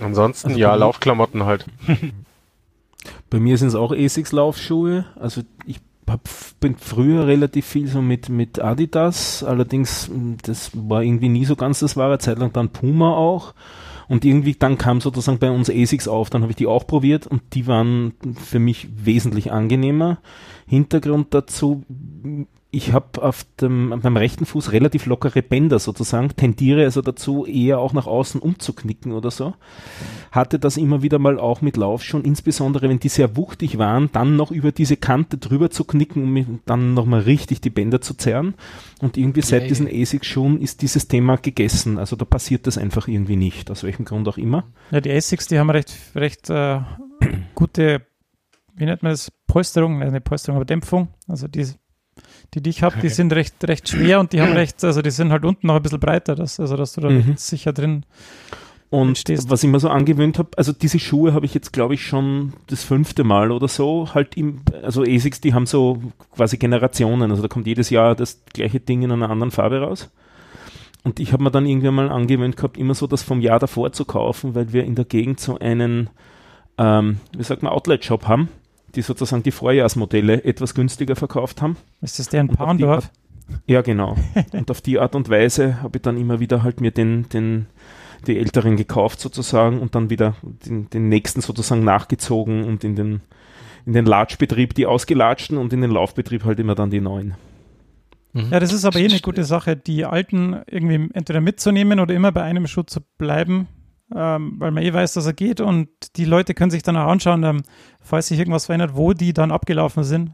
Ansonsten 0.00 0.48
Also 0.48 0.60
ja, 0.60 0.74
Laufklamotten 0.74 1.44
halt. 1.44 1.66
Bei 3.30 3.38
mir 3.40 3.56
sind 3.58 3.68
es 3.68 3.74
auch 3.74 3.92
Asics 3.92 4.32
Laufschuhe. 4.32 5.06
Also 5.18 5.42
ich 5.66 5.80
hab, 6.08 6.28
bin 6.58 6.76
früher 6.76 7.26
relativ 7.26 7.66
viel 7.66 7.86
so 7.86 8.02
mit, 8.02 8.28
mit 8.28 8.60
Adidas. 8.60 9.44
Allerdings, 9.44 10.08
mh, 10.08 10.38
das 10.42 10.70
war 10.74 11.02
irgendwie 11.02 11.28
nie 11.28 11.44
so 11.44 11.56
ganz 11.56 11.80
das 11.80 11.96
wahre. 11.96 12.18
Zeit 12.18 12.38
lang 12.38 12.52
dann 12.52 12.70
Puma 12.70 13.14
auch. 13.14 13.54
Und 14.08 14.24
irgendwie 14.24 14.54
dann 14.54 14.76
kam 14.76 15.00
sozusagen 15.00 15.38
bei 15.38 15.50
uns 15.52 15.70
Asics 15.70 16.08
auf. 16.08 16.30
Dann 16.30 16.42
habe 16.42 16.50
ich 16.50 16.56
die 16.56 16.66
auch 16.66 16.86
probiert 16.86 17.28
und 17.28 17.42
die 17.54 17.68
waren 17.68 18.14
für 18.36 18.58
mich 18.58 18.88
wesentlich 18.96 19.52
angenehmer. 19.52 20.18
Hintergrund 20.66 21.32
dazu, 21.32 21.84
ich 22.72 22.92
habe 22.92 23.20
auf 23.22 23.44
dem 23.60 23.98
beim 24.00 24.16
rechten 24.16 24.46
Fuß 24.46 24.70
relativ 24.70 25.06
lockere 25.06 25.42
Bänder 25.42 25.80
sozusagen, 25.80 26.28
tendiere 26.36 26.84
also 26.84 27.02
dazu 27.02 27.44
eher 27.44 27.78
auch 27.78 27.92
nach 27.92 28.06
außen 28.06 28.40
umzuknicken 28.40 29.10
oder 29.10 29.32
so. 29.32 29.54
Hatte 30.30 30.60
das 30.60 30.76
immer 30.76 31.02
wieder 31.02 31.18
mal 31.18 31.40
auch 31.40 31.62
mit 31.62 31.76
Laufschuhen, 31.76 32.24
insbesondere 32.24 32.88
wenn 32.88 33.00
die 33.00 33.08
sehr 33.08 33.36
wuchtig 33.36 33.78
waren, 33.78 34.10
dann 34.12 34.36
noch 34.36 34.52
über 34.52 34.70
diese 34.70 34.96
Kante 34.96 35.38
drüber 35.38 35.70
zu 35.70 35.82
knicken, 35.82 36.22
um 36.22 36.60
dann 36.64 36.94
nochmal 36.94 37.22
richtig 37.22 37.60
die 37.60 37.70
Bänder 37.70 38.00
zu 38.00 38.14
zerren. 38.14 38.54
Und 39.00 39.16
irgendwie 39.16 39.42
seit 39.42 39.68
diesen 39.68 39.88
ja. 39.88 40.00
ASIC-Schuhen 40.02 40.60
ist 40.60 40.82
dieses 40.82 41.08
Thema 41.08 41.36
gegessen. 41.36 41.98
Also 41.98 42.14
da 42.14 42.24
passiert 42.24 42.68
das 42.68 42.78
einfach 42.78 43.08
irgendwie 43.08 43.36
nicht, 43.36 43.68
aus 43.72 43.82
welchem 43.82 44.04
Grund 44.04 44.28
auch 44.28 44.38
immer. 44.38 44.64
Ja, 44.92 45.00
die 45.00 45.10
Asics, 45.10 45.48
die 45.48 45.58
haben 45.58 45.70
recht, 45.70 45.92
recht 46.14 46.48
äh, 46.50 46.78
gute, 47.56 48.02
wie 48.76 48.84
nennt 48.84 49.02
man 49.02 49.10
das, 49.10 49.32
Polsterung, 49.48 49.98
nicht 49.98 50.24
Polsterung, 50.24 50.56
aber 50.56 50.64
Dämpfung. 50.64 51.08
Also 51.26 51.48
die, 51.48 51.66
die, 52.54 52.62
die 52.62 52.70
ich 52.70 52.82
habe, 52.82 52.96
die 53.00 53.08
sind 53.10 53.32
recht, 53.32 53.54
recht 53.64 53.88
schwer 53.88 54.20
und 54.20 54.32
die 54.32 54.40
haben 54.40 54.52
recht, 54.52 54.82
also 54.84 55.02
die 55.02 55.10
sind 55.10 55.30
halt 55.32 55.44
unten 55.44 55.66
noch 55.66 55.76
ein 55.76 55.82
bisschen 55.82 56.00
breiter, 56.00 56.34
dass, 56.34 56.58
also 56.60 56.76
dass 56.76 56.92
du 56.94 57.00
da 57.00 57.10
Mhm. 57.10 57.34
sicher 57.36 57.72
drin 57.72 58.04
Und 58.90 59.18
Stehst. 59.18 59.48
was 59.50 59.62
ich 59.62 59.70
mir 59.70 59.78
so 59.78 59.88
angewöhnt 59.88 60.38
habe, 60.38 60.50
also 60.56 60.72
diese 60.72 60.98
Schuhe 60.98 61.32
habe 61.32 61.46
ich 61.46 61.54
jetzt, 61.54 61.72
glaube 61.72 61.94
ich, 61.94 62.04
schon 62.04 62.54
das 62.66 62.82
fünfte 62.82 63.22
Mal 63.22 63.52
oder 63.52 63.68
so, 63.68 64.08
halt 64.14 64.36
im, 64.36 64.62
also 64.82 65.02
ASICs, 65.02 65.40
die 65.40 65.54
haben 65.54 65.66
so 65.66 66.02
quasi 66.34 66.56
Generationen, 66.56 67.30
also 67.30 67.40
da 67.42 67.48
kommt 67.48 67.66
jedes 67.68 67.90
Jahr 67.90 68.14
das 68.16 68.42
gleiche 68.52 68.80
Ding 68.80 69.02
in 69.02 69.12
einer 69.12 69.30
anderen 69.30 69.52
Farbe 69.52 69.80
raus. 69.80 70.10
Und 71.04 71.18
ich 71.20 71.32
habe 71.32 71.42
mir 71.44 71.50
dann 71.50 71.66
irgendwann 71.66 71.94
mal 71.94 72.10
angewöhnt 72.10 72.56
gehabt, 72.56 72.76
immer 72.76 72.94
so 72.94 73.06
das 73.06 73.22
vom 73.22 73.40
Jahr 73.40 73.58
davor 73.60 73.92
zu 73.92 74.04
kaufen, 74.04 74.54
weil 74.54 74.72
wir 74.72 74.84
in 74.84 74.96
der 74.96 75.04
Gegend 75.06 75.40
so 75.40 75.58
einen, 75.58 76.10
ähm, 76.76 77.18
wie 77.36 77.42
sagt 77.42 77.62
man, 77.62 77.72
Outlet-Shop 77.72 78.26
haben, 78.28 78.48
die 78.94 79.02
sozusagen 79.02 79.42
die 79.42 79.50
Vorjahrsmodelle 79.50 80.44
etwas 80.44 80.74
günstiger 80.74 81.16
verkauft 81.16 81.62
haben. 81.62 81.76
Ist 82.00 82.18
das 82.18 82.28
der 82.28 82.42
in 82.42 82.48
Paundorf? 82.48 83.10
Ja, 83.66 83.82
genau. 83.82 84.16
Und 84.52 84.70
auf 84.70 84.80
die 84.80 84.98
Art 84.98 85.14
und 85.14 85.28
Weise 85.28 85.82
habe 85.82 85.98
ich 85.98 86.02
dann 86.02 86.16
immer 86.16 86.40
wieder 86.40 86.62
halt 86.62 86.80
mir 86.80 86.90
den, 86.90 87.28
den, 87.30 87.66
die 88.26 88.38
älteren 88.38 88.76
gekauft 88.76 89.20
sozusagen 89.20 89.80
und 89.80 89.94
dann 89.94 90.10
wieder 90.10 90.36
den, 90.42 90.88
den 90.90 91.08
nächsten 91.08 91.40
sozusagen 91.40 91.82
nachgezogen 91.82 92.64
und 92.64 92.84
in 92.84 92.94
den, 92.94 93.20
in 93.86 93.92
den 93.92 94.06
Latschbetrieb 94.06 94.74
die 94.74 94.86
ausgelatschten 94.86 95.58
und 95.58 95.72
in 95.72 95.80
den 95.80 95.90
Laufbetrieb 95.90 96.44
halt 96.44 96.60
immer 96.60 96.74
dann 96.74 96.90
die 96.90 97.00
neuen. 97.00 97.34
Ja, 98.32 98.60
das 98.60 98.72
ist 98.72 98.84
aber 98.84 99.00
eh 99.00 99.06
eine 99.06 99.18
gute 99.20 99.42
Sache, 99.44 99.76
die 99.76 100.04
alten 100.04 100.60
irgendwie 100.68 101.08
entweder 101.14 101.40
mitzunehmen 101.40 101.98
oder 101.98 102.14
immer 102.14 102.30
bei 102.30 102.42
einem 102.42 102.68
Schuh 102.68 102.84
zu 102.84 103.00
bleiben, 103.18 103.66
ähm, 104.14 104.54
weil 104.58 104.70
man 104.70 104.82
eh 104.82 104.92
weiß, 104.92 105.12
dass 105.14 105.26
er 105.26 105.32
geht 105.32 105.60
und 105.60 105.88
die 106.16 106.24
Leute 106.24 106.54
können 106.54 106.70
sich 106.70 106.82
dann 106.82 106.96
auch 106.96 107.08
anschauen, 107.08 107.42
ähm, 107.44 107.62
falls 108.00 108.28
sich 108.28 108.38
irgendwas 108.38 108.66
verändert, 108.66 108.92
wo 108.94 109.12
die 109.12 109.32
dann 109.32 109.50
abgelaufen 109.52 110.04
sind. 110.04 110.32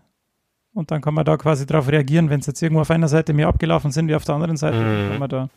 Und 0.75 0.91
dann 0.91 1.01
kann 1.01 1.15
man 1.15 1.25
da 1.25 1.37
quasi 1.39 1.65
darauf 1.67 1.89
reagieren, 1.89 2.29
wenn 2.31 2.41
es 2.41 2.47
jetzt 2.47 2.61
irgendwo 2.63 2.83
auf 2.83 2.91
einer 2.91 3.09
Seite 3.09 3.33
mehr 3.33 3.49
abgelaufen 3.49 3.93
sind 3.93 4.09
wie 4.09 4.15
auf 4.15 4.25
der 4.25 4.35
anderen 4.35 4.57
Seite, 4.59 4.77
Mhm. 4.77 5.09
kann 5.11 5.19
man 5.19 5.29
da 5.31 5.49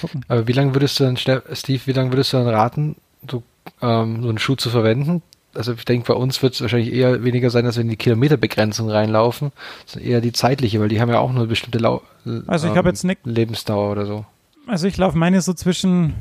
gucken. 0.00 0.24
Aber 0.28 0.46
wie 0.48 0.52
lange 0.52 0.74
würdest 0.74 0.98
du 1.00 1.04
dann, 1.04 1.16
Ste- 1.16 1.42
Steve, 1.52 1.80
wie 1.86 1.92
lange 1.92 2.12
würdest 2.12 2.32
du 2.32 2.36
dann 2.38 2.48
raten, 2.48 2.96
so, 3.30 3.42
ähm, 3.80 4.22
so 4.22 4.28
einen 4.28 4.38
Schuh 4.38 4.56
zu 4.56 4.70
verwenden? 4.70 5.22
Also 5.54 5.72
ich 5.72 5.84
denke, 5.84 6.06
bei 6.12 6.14
uns 6.18 6.42
wird 6.42 6.54
es 6.54 6.60
wahrscheinlich 6.60 6.92
eher 6.92 7.24
weniger 7.24 7.48
sein, 7.50 7.64
dass 7.64 7.76
wir 7.76 7.82
in 7.82 7.88
die 7.88 7.96
Kilometerbegrenzung 7.96 8.90
reinlaufen, 8.90 9.50
sondern 9.86 10.10
eher 10.10 10.20
die 10.20 10.32
zeitliche, 10.32 10.78
weil 10.80 10.88
die 10.88 11.00
haben 11.00 11.08
ja 11.08 11.18
auch 11.20 11.30
nur 11.30 11.40
eine 11.40 11.48
bestimmte 11.48 11.78
Lau 11.78 12.02
Also 12.46 12.68
ich 12.68 12.76
habe 12.76 12.88
jetzt 12.90 13.04
nicht, 13.04 13.24
Lebensdauer 13.24 13.90
oder 13.90 14.04
so. 14.06 14.26
also 14.66 14.86
ich 14.86 14.96
laufe 14.98 15.16
meine 15.16 15.40
so 15.40 15.54
zwischen 15.54 16.12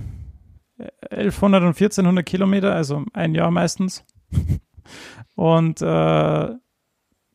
1100 1.10 1.62
und 1.62 1.68
1400 1.70 2.26
Kilometer, 2.26 2.74
also 2.74 3.04
ein 3.14 3.34
Jahr 3.34 3.52
meistens. 3.52 4.06
Und 5.36 5.82
äh, 5.82 5.86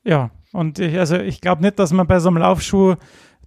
ja, 0.04 0.30
und 0.52 0.78
ich, 0.78 0.98
also 0.98 1.16
ich 1.16 1.40
glaube 1.40 1.62
nicht, 1.62 1.78
dass 1.78 1.92
man 1.92 2.06
bei 2.06 2.18
so 2.18 2.28
einem 2.28 2.38
Laufschuh 2.38 2.96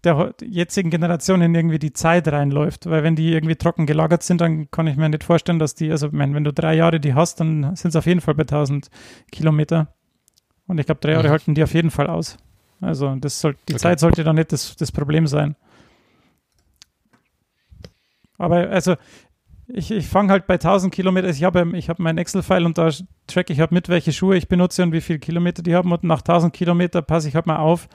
der 0.06 0.34
jetzigen 0.42 0.90
Generationen 0.90 1.54
irgendwie 1.54 1.80
die 1.80 1.94
Zeit 1.94 2.28
reinläuft. 2.28 2.90
Weil 2.90 3.04
wenn 3.04 3.16
die 3.16 3.34
irgendwie 3.34 3.56
trocken 3.56 3.86
gelagert 3.86 4.24
sind, 4.24 4.40
dann 4.40 4.70
kann 4.72 4.88
ich 4.88 4.96
mir 4.96 5.10
nicht 5.10 5.24
vorstellen, 5.24 5.60
dass 5.60 5.76
die, 5.76 5.92
also 5.92 6.10
mein, 6.12 6.34
wenn 6.36 6.44
du 6.44 6.54
drei 6.54 6.76
Jahre 6.76 7.00
die 7.00 7.16
hast, 7.16 7.40
dann 7.40 7.76
sind 7.76 7.90
es 7.90 7.96
auf 7.96 8.06
jeden 8.06 8.22
Fall 8.22 8.36
bei 8.36 8.44
1000 8.44 8.90
Kilometer. 9.32 9.94
Und 10.68 10.80
ich 10.80 10.86
glaube, 10.86 11.02
drei 11.02 11.14
Jahre 11.14 11.28
mhm. 11.28 11.32
halten 11.32 11.56
die 11.56 11.64
auf 11.64 11.74
jeden 11.74 11.92
Fall 11.92 12.08
aus. 12.08 12.38
Also 12.82 13.16
das 13.16 13.40
soll, 13.40 13.56
die 13.68 13.74
okay. 13.74 13.82
Zeit 13.82 14.00
sollte 14.00 14.24
dann 14.24 14.36
nicht 14.36 14.52
das, 14.52 14.76
das 14.76 14.92
Problem 14.92 15.28
sein. 15.28 15.56
Aber 18.38 18.70
also 18.70 18.96
ich, 19.68 19.92
ich 19.92 20.08
fange 20.08 20.32
halt 20.32 20.48
bei 20.48 20.56
1000 20.56 20.94
Kilometer, 20.94 21.30
ich 21.30 21.44
habe 21.44 21.78
ich 21.78 21.90
hab 21.90 22.00
meinen 22.00 22.18
Excel-File 22.18 22.66
und 22.66 22.78
da 22.78 22.90
track 23.28 23.50
ich 23.50 23.60
halt 23.60 23.72
mit, 23.72 23.90
welche 23.90 24.14
Schuhe 24.14 24.38
ich 24.38 24.48
benutze 24.48 24.84
und 24.84 24.92
wie 24.92 25.02
viele 25.02 25.20
Kilometer 25.20 25.64
die 25.64 25.76
haben 25.76 25.92
und 25.92 26.04
nach 26.04 26.20
1000 26.20 26.54
Kilometer 26.54 27.02
passe 27.02 27.28
ich 27.28 27.36
halt 27.36 27.48
mal 27.48 27.58
auf 27.58 27.88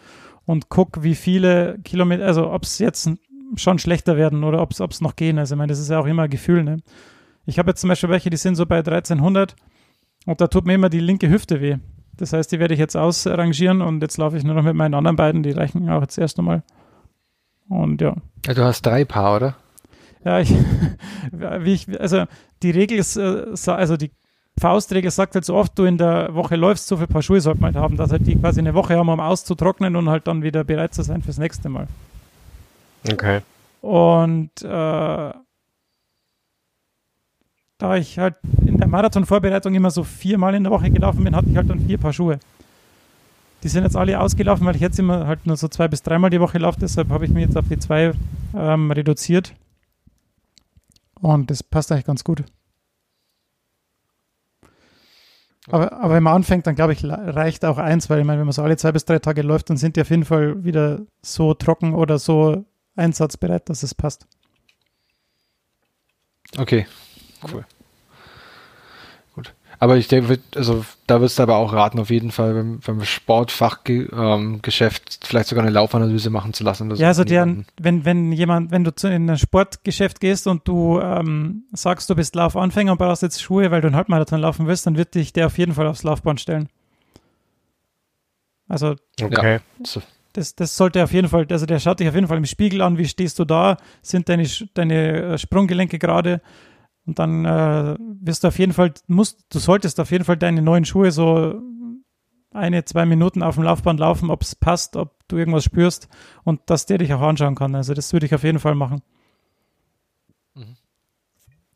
und 0.46 0.68
gucke, 0.68 1.02
wie 1.02 1.14
viele 1.14 1.78
Kilometer, 1.84 2.26
also 2.26 2.50
ob 2.50 2.64
es 2.64 2.78
jetzt 2.78 3.10
schon 3.56 3.78
schlechter 3.78 4.16
werden 4.16 4.44
oder 4.44 4.60
ob 4.62 4.72
es 4.72 5.00
noch 5.00 5.16
gehen. 5.16 5.38
Also 5.38 5.54
ich 5.54 5.58
meine, 5.58 5.70
das 5.70 5.80
ist 5.80 5.90
ja 5.90 5.98
auch 5.98 6.06
immer 6.06 6.22
ein 6.22 6.30
Gefühl. 6.30 6.62
Ne? 6.64 6.78
Ich 7.46 7.58
habe 7.58 7.70
jetzt 7.70 7.80
zum 7.80 7.88
Beispiel 7.88 8.08
welche, 8.08 8.30
die 8.30 8.36
sind 8.36 8.56
so 8.56 8.66
bei 8.66 8.78
1300 8.78 9.54
und 10.26 10.40
da 10.40 10.46
tut 10.48 10.66
mir 10.66 10.74
immer 10.74 10.88
die 10.88 11.00
linke 11.00 11.28
Hüfte 11.28 11.60
weh. 11.60 11.76
Das 12.16 12.32
heißt, 12.32 12.52
die 12.52 12.58
werde 12.58 12.74
ich 12.74 12.80
jetzt 12.80 12.96
ausrangieren 12.96 13.80
und 13.80 14.02
jetzt 14.02 14.18
laufe 14.18 14.36
ich 14.36 14.44
nur 14.44 14.54
noch 14.54 14.62
mit 14.62 14.74
meinen 14.74 14.94
anderen 14.94 15.16
beiden, 15.16 15.42
die 15.42 15.52
reichen 15.52 15.88
auch 15.88 16.02
jetzt 16.02 16.18
erst 16.18 16.38
einmal. 16.38 16.62
Und 17.68 18.00
ja 18.00 18.14
du 18.54 18.64
hast 18.64 18.82
drei 18.82 19.04
Paar, 19.04 19.36
oder? 19.36 19.56
Ja, 20.24 20.40
ich, 20.40 20.50
wie 21.32 21.72
ich, 21.72 22.00
also 22.00 22.24
die 22.62 22.70
Regel 22.70 22.98
ist, 22.98 23.16
äh, 23.16 23.46
also 23.66 23.96
die 23.96 24.10
Faustregel 24.60 25.10
sagt 25.10 25.34
halt 25.34 25.44
so 25.44 25.54
oft, 25.54 25.78
du 25.78 25.84
in 25.84 25.96
der 25.96 26.34
Woche 26.34 26.56
läufst, 26.56 26.86
so 26.86 26.96
viel 26.98 27.06
Paar 27.06 27.22
Schuhe 27.22 27.40
sollte 27.40 27.60
man 27.60 27.74
halt 27.74 27.82
haben, 27.82 27.96
dass 27.96 28.10
halt 28.10 28.26
die 28.26 28.36
quasi 28.36 28.60
eine 28.60 28.74
Woche 28.74 28.96
haben, 28.96 29.08
um 29.08 29.20
auszutrocknen 29.20 29.96
und 29.96 30.10
halt 30.10 30.26
dann 30.26 30.42
wieder 30.42 30.64
bereit 30.64 30.92
zu 30.92 31.02
sein 31.02 31.22
fürs 31.22 31.38
nächste 31.38 31.68
Mal. 31.68 31.86
Okay. 33.10 33.40
Und 33.80 34.50
äh, 34.62 35.32
da 37.78 37.96
ich 37.96 38.18
halt 38.18 38.34
in 38.66 38.76
der 38.76 38.88
Marathonvorbereitung 38.88 39.74
immer 39.74 39.90
so 39.90 40.04
viermal 40.04 40.54
in 40.54 40.64
der 40.64 40.72
Woche 40.72 40.90
gelaufen 40.90 41.24
bin, 41.24 41.34
hatte 41.34 41.48
ich 41.48 41.56
halt 41.56 41.70
dann 41.70 41.80
vier 41.80 41.96
Paar 41.96 42.12
Schuhe. 42.12 42.38
Die 43.62 43.68
sind 43.68 43.84
jetzt 43.84 43.96
alle 43.96 44.20
ausgelaufen, 44.20 44.66
weil 44.66 44.74
ich 44.74 44.82
jetzt 44.82 44.98
immer 44.98 45.26
halt 45.26 45.46
nur 45.46 45.56
so 45.56 45.68
zwei 45.68 45.88
bis 45.88 46.02
dreimal 46.02 46.30
die 46.30 46.40
Woche 46.40 46.58
laufe, 46.58 46.78
deshalb 46.80 47.08
habe 47.08 47.24
ich 47.24 47.30
mich 47.30 47.46
jetzt 47.46 47.56
auf 47.56 47.68
die 47.68 47.78
zwei 47.78 48.12
ähm, 48.54 48.90
reduziert. 48.90 49.54
Und 51.20 51.50
das 51.50 51.62
passt 51.62 51.92
eigentlich 51.92 52.06
ganz 52.06 52.24
gut. 52.24 52.44
Aber, 55.68 55.92
aber 55.92 56.14
wenn 56.14 56.22
man 56.22 56.34
anfängt, 56.34 56.66
dann 56.66 56.74
glaube 56.74 56.92
ich, 56.92 57.04
reicht 57.04 57.64
auch 57.64 57.78
eins, 57.78 58.08
weil 58.10 58.20
ich 58.20 58.24
meine, 58.24 58.38
wenn 58.40 58.46
man 58.46 58.52
so 58.52 58.62
alle 58.62 58.76
zwei 58.76 58.92
bis 58.92 59.04
drei 59.04 59.18
Tage 59.18 59.42
läuft, 59.42 59.70
dann 59.70 59.76
sind 59.76 59.96
die 59.96 60.00
auf 60.00 60.10
jeden 60.10 60.24
Fall 60.24 60.64
wieder 60.64 61.02
so 61.22 61.54
trocken 61.54 61.94
oder 61.94 62.18
so 62.18 62.64
einsatzbereit, 62.96 63.68
dass 63.68 63.82
es 63.82 63.94
passt. 63.94 64.26
Okay, 66.58 66.86
cool. 67.52 67.64
Aber 69.82 69.96
ich 69.96 70.08
denke, 70.08 70.38
also 70.54 70.84
da 71.06 71.20
würdest 71.20 71.38
du 71.38 71.42
aber 71.42 71.56
auch 71.56 71.72
raten, 71.72 71.98
auf 71.98 72.10
jeden 72.10 72.30
Fall 72.32 72.52
beim, 72.52 72.80
beim 72.80 73.02
Sportfachgeschäft 73.02 74.12
ähm, 74.12 75.26
vielleicht 75.26 75.48
sogar 75.48 75.64
eine 75.64 75.72
Laufanalyse 75.72 76.28
machen 76.28 76.52
zu 76.52 76.64
lassen. 76.64 76.94
Ja, 76.96 77.08
also 77.08 77.24
der, 77.24 77.56
wenn, 77.80 78.04
wenn 78.04 78.30
jemand, 78.30 78.72
wenn 78.72 78.84
du 78.84 78.94
zu, 78.94 79.08
in 79.08 79.30
ein 79.30 79.38
Sportgeschäft 79.38 80.20
gehst 80.20 80.46
und 80.46 80.68
du 80.68 81.00
ähm, 81.00 81.64
sagst, 81.72 82.10
du 82.10 82.14
bist 82.14 82.34
Laufanfänger 82.34 82.92
und 82.92 82.98
brauchst 82.98 83.22
jetzt 83.22 83.40
Schuhe, 83.40 83.70
weil 83.70 83.80
du 83.80 83.86
einen 83.86 83.96
Halbmarathon 83.96 84.40
laufen 84.40 84.66
willst, 84.66 84.86
dann 84.86 84.98
wird 84.98 85.14
dich 85.14 85.32
der 85.32 85.46
auf 85.46 85.56
jeden 85.56 85.72
Fall 85.72 85.86
aufs 85.86 86.02
Laufband 86.02 86.42
stellen. 86.42 86.68
Also 88.68 88.96
okay. 89.22 89.60
Ja. 89.82 90.02
Das, 90.34 90.54
das 90.54 90.76
sollte 90.76 91.02
auf 91.02 91.12
jeden 91.12 91.28
Fall, 91.28 91.46
also 91.50 91.64
der 91.64 91.80
schaut 91.80 92.00
dich 92.00 92.08
auf 92.08 92.14
jeden 92.14 92.28
Fall 92.28 92.36
im 92.36 92.44
Spiegel 92.44 92.82
an, 92.82 92.98
wie 92.98 93.08
stehst 93.08 93.38
du 93.38 93.46
da, 93.46 93.78
sind 94.02 94.28
deine, 94.28 94.46
deine 94.74 95.22
äh, 95.22 95.38
Sprunggelenke 95.38 95.98
gerade, 95.98 96.42
und 97.10 97.18
dann 97.18 97.44
äh, 97.44 97.96
wirst 97.98 98.44
du 98.44 98.48
auf 98.48 98.60
jeden 98.60 98.72
Fall, 98.72 98.92
musst, 99.08 99.44
du 99.52 99.58
solltest 99.58 99.98
auf 99.98 100.12
jeden 100.12 100.24
Fall 100.24 100.36
deine 100.36 100.62
neuen 100.62 100.84
Schuhe 100.84 101.10
so 101.10 101.60
eine, 102.54 102.84
zwei 102.84 103.04
Minuten 103.04 103.42
auf 103.42 103.56
dem 103.56 103.64
Laufband 103.64 103.98
laufen, 103.98 104.30
ob 104.30 104.42
es 104.42 104.54
passt, 104.54 104.94
ob 104.94 105.16
du 105.26 105.36
irgendwas 105.36 105.64
spürst 105.64 106.08
und 106.44 106.60
dass 106.66 106.86
der 106.86 106.98
dich 106.98 107.12
auch 107.12 107.20
anschauen 107.20 107.56
kann. 107.56 107.74
Also 107.74 107.94
das 107.94 108.12
würde 108.12 108.26
ich 108.26 108.34
auf 108.34 108.44
jeden 108.44 108.60
Fall 108.60 108.76
machen. 108.76 109.02
Mhm. 110.54 110.76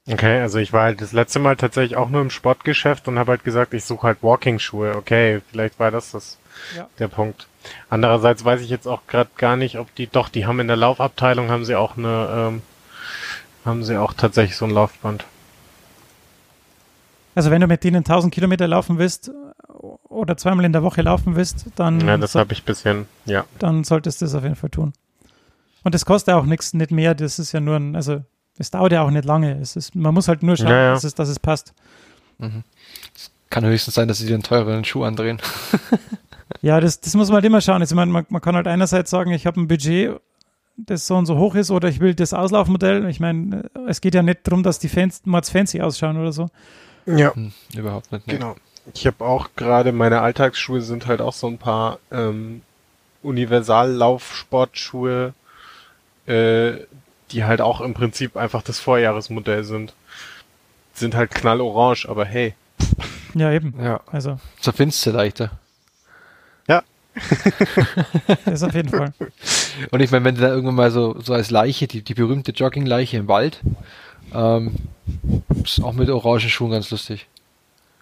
Okay, 0.08 0.40
also 0.40 0.60
ich 0.60 0.72
war 0.72 0.84
halt 0.84 1.00
das 1.00 1.10
letzte 1.10 1.40
Mal 1.40 1.56
tatsächlich 1.56 1.96
auch 1.96 2.10
nur 2.10 2.20
im 2.20 2.30
Sportgeschäft 2.30 3.08
und 3.08 3.18
habe 3.18 3.32
halt 3.32 3.42
gesagt, 3.42 3.74
ich 3.74 3.84
suche 3.84 4.06
halt 4.06 4.22
Walking-Schuhe. 4.22 4.94
Okay, 4.94 5.40
vielleicht 5.50 5.80
war 5.80 5.90
das 5.90 6.12
das 6.12 6.38
ja. 6.76 6.88
der 7.00 7.08
Punkt. 7.08 7.48
Andererseits 7.90 8.44
weiß 8.44 8.60
ich 8.60 8.70
jetzt 8.70 8.86
auch 8.86 9.08
gerade 9.08 9.30
gar 9.36 9.56
nicht, 9.56 9.80
ob 9.80 9.92
die, 9.96 10.06
doch, 10.06 10.28
die 10.28 10.46
haben 10.46 10.60
in 10.60 10.68
der 10.68 10.76
Laufabteilung 10.76 11.50
haben 11.50 11.64
sie 11.64 11.74
auch 11.74 11.96
eine 11.96 12.28
ähm, 12.52 12.62
haben 13.64 13.84
sie 13.84 13.96
auch 13.96 14.12
tatsächlich 14.12 14.56
so 14.56 14.64
ein 14.64 14.70
Laufband. 14.70 15.24
Also 17.34 17.50
wenn 17.50 17.60
du 17.60 17.66
mit 17.66 17.82
denen 17.82 17.98
1000 17.98 18.32
Kilometer 18.32 18.68
laufen 18.68 18.98
willst 18.98 19.30
oder 20.08 20.36
zweimal 20.36 20.64
in 20.64 20.72
der 20.72 20.82
Woche 20.82 21.02
laufen 21.02 21.34
willst, 21.34 21.66
dann... 21.74 22.00
Ja, 22.06 22.16
das 22.16 22.34
habe 22.34 22.52
ich 22.52 22.62
bisschen, 22.62 23.06
ja. 23.24 23.44
Dann 23.58 23.84
solltest 23.84 24.20
du 24.20 24.26
das 24.26 24.34
auf 24.34 24.44
jeden 24.44 24.56
Fall 24.56 24.70
tun. 24.70 24.92
Und 25.82 25.94
das 25.94 26.06
kostet 26.06 26.34
auch 26.34 26.44
nichts, 26.44 26.74
nicht 26.74 26.90
mehr. 26.90 27.14
Das 27.14 27.38
ist 27.38 27.52
ja 27.52 27.60
nur 27.60 27.76
ein, 27.76 27.96
also 27.96 28.22
es 28.58 28.70
dauert 28.70 28.92
ja 28.92 29.02
auch 29.02 29.10
nicht 29.10 29.24
lange. 29.24 29.60
Es 29.60 29.76
ist, 29.76 29.94
man 29.94 30.14
muss 30.14 30.28
halt 30.28 30.42
nur 30.42 30.56
schauen, 30.56 30.68
ja, 30.68 30.82
ja. 30.82 30.92
Dass, 30.92 31.04
es, 31.04 31.14
dass 31.14 31.28
es 31.28 31.38
passt. 31.38 31.74
Mhm. 32.38 32.62
Es 33.14 33.30
kann 33.50 33.64
höchstens 33.64 33.94
sein, 33.94 34.08
dass 34.08 34.18
sie 34.18 34.26
dir 34.26 34.34
einen 34.34 34.42
teureren 34.42 34.84
Schuh 34.84 35.04
andrehen. 35.04 35.40
ja, 36.62 36.80
das, 36.80 37.00
das 37.00 37.14
muss 37.14 37.28
man 37.28 37.36
halt 37.36 37.44
immer 37.44 37.60
schauen. 37.60 37.82
Also, 37.82 37.94
man, 37.96 38.10
man 38.10 38.40
kann 38.40 38.54
halt 38.54 38.66
einerseits 38.66 39.10
sagen, 39.10 39.32
ich 39.32 39.46
habe 39.46 39.60
ein 39.60 39.68
Budget 39.68 40.20
das 40.76 41.06
so 41.06 41.16
und 41.16 41.26
so 41.26 41.38
hoch 41.38 41.54
ist 41.54 41.70
oder 41.70 41.88
ich 41.88 42.00
will 42.00 42.14
das 42.14 42.32
Auslaufmodell. 42.32 43.08
Ich 43.08 43.20
meine, 43.20 43.70
es 43.86 44.00
geht 44.00 44.14
ja 44.14 44.22
nicht 44.22 44.40
darum, 44.44 44.62
dass 44.62 44.78
die 44.78 44.88
Fans 44.88 45.20
Mords 45.24 45.50
fancy 45.50 45.80
ausschauen 45.80 46.16
oder 46.16 46.32
so. 46.32 46.48
Ja. 47.06 47.34
Hm, 47.34 47.52
überhaupt 47.76 48.12
nicht. 48.12 48.26
Nee. 48.26 48.34
Genau. 48.34 48.56
Ich 48.92 49.06
habe 49.06 49.24
auch 49.24 49.48
gerade, 49.56 49.92
meine 49.92 50.20
Alltagsschuhe 50.20 50.82
sind 50.82 51.06
halt 51.06 51.22
auch 51.22 51.32
so 51.32 51.46
ein 51.46 51.56
paar 51.58 51.98
ähm, 52.10 52.60
Universallaufsportschuhe, 53.22 55.32
äh, 56.26 56.72
die 57.30 57.44
halt 57.44 57.62
auch 57.62 57.80
im 57.80 57.94
Prinzip 57.94 58.36
einfach 58.36 58.62
das 58.62 58.80
Vorjahresmodell 58.80 59.64
sind. 59.64 59.94
Sind 60.92 61.14
halt 61.14 61.30
knallorange, 61.30 62.04
aber 62.08 62.26
hey. 62.26 62.54
Ja, 63.34 63.52
eben. 63.52 63.74
Ja. 63.82 64.00
Also. 64.06 64.38
So 64.60 64.72
findest 64.72 65.06
du 65.06 65.12
leichter. 65.12 65.50
Ja. 66.68 66.82
das 68.44 68.62
auf 68.62 68.74
jeden 68.74 68.90
Fall. 68.90 69.14
Und 69.90 70.00
ich 70.00 70.10
meine, 70.10 70.24
wenn 70.24 70.34
du 70.34 70.40
da 70.40 70.48
irgendwann 70.48 70.74
mal 70.74 70.90
so, 70.90 71.20
so 71.20 71.32
als 71.32 71.50
Leiche, 71.50 71.86
die, 71.86 72.02
die 72.02 72.14
berühmte 72.14 72.52
Jogging-Leiche 72.52 73.16
im 73.18 73.28
Wald, 73.28 73.60
ähm, 74.32 74.74
ist 75.64 75.82
auch 75.82 75.92
mit 75.92 76.10
orangen 76.10 76.48
Schuhen 76.48 76.72
ganz 76.72 76.90
lustig. 76.90 77.26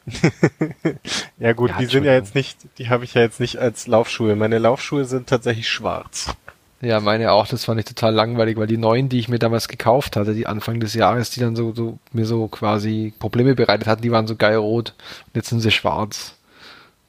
ja 1.39 1.53
gut, 1.53 1.71
ja, 1.71 1.79
die 1.79 1.87
sind 1.87 2.05
ja 2.05 2.13
jetzt 2.13 2.35
nicht, 2.35 2.59
die 2.79 2.89
habe 2.89 3.05
ich 3.05 3.15
ja 3.15 3.23
jetzt 3.23 3.41
nicht 3.41 3.59
als 3.59 3.87
Laufschuhe. 3.87 4.35
Meine 4.35 4.59
Laufschuhe 4.59 5.05
sind 5.05 5.29
tatsächlich 5.29 5.69
schwarz. 5.69 6.35
Ja, 6.81 6.99
meine 6.99 7.31
auch, 7.31 7.47
das 7.47 7.65
fand 7.65 7.79
ich 7.79 7.87
total 7.87 8.13
langweilig, 8.13 8.57
weil 8.57 8.67
die 8.67 8.77
neuen, 8.77 9.09
die 9.09 9.21
ich 9.21 9.29
mir 9.29 9.39
damals 9.39 9.69
gekauft 9.69 10.17
hatte, 10.17 10.35
die 10.35 10.49
Anfang 10.49 10.81
des 10.81 10.95
Jahres, 10.95 11.31
die 11.31 11.39
dann 11.39 11.55
so, 11.55 11.73
so 11.73 11.99
mir 12.13 12.27
so 12.27 12.49
quasi 12.49 13.15
Probleme 13.21 13.55
bereitet 13.55 13.87
hatten, 13.87 14.03
die 14.03 14.11
waren 14.11 14.27
so 14.27 14.35
geil 14.35 14.57
rot 14.57 14.95
und 15.27 15.37
jetzt 15.37 15.51
sind 15.51 15.61
sie 15.61 15.71
schwarz. 15.71 16.35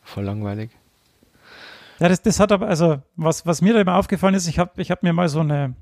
Voll 0.04 0.26
langweilig. 0.26 0.70
Ja, 2.00 2.10
das, 2.10 2.22
das 2.22 2.40
hat 2.40 2.52
aber, 2.52 2.68
also, 2.68 3.02
was, 3.16 3.46
was 3.46 3.62
mir 3.62 3.74
da 3.74 3.82
immer 3.82 3.96
aufgefallen 3.98 4.36
ist, 4.36 4.48
ich 4.48 4.60
habe 4.60 4.82
ich 4.82 4.92
hab 4.92 5.04
mir 5.04 5.14
mal 5.14 5.30
so 5.30 5.40
eine 5.40 5.76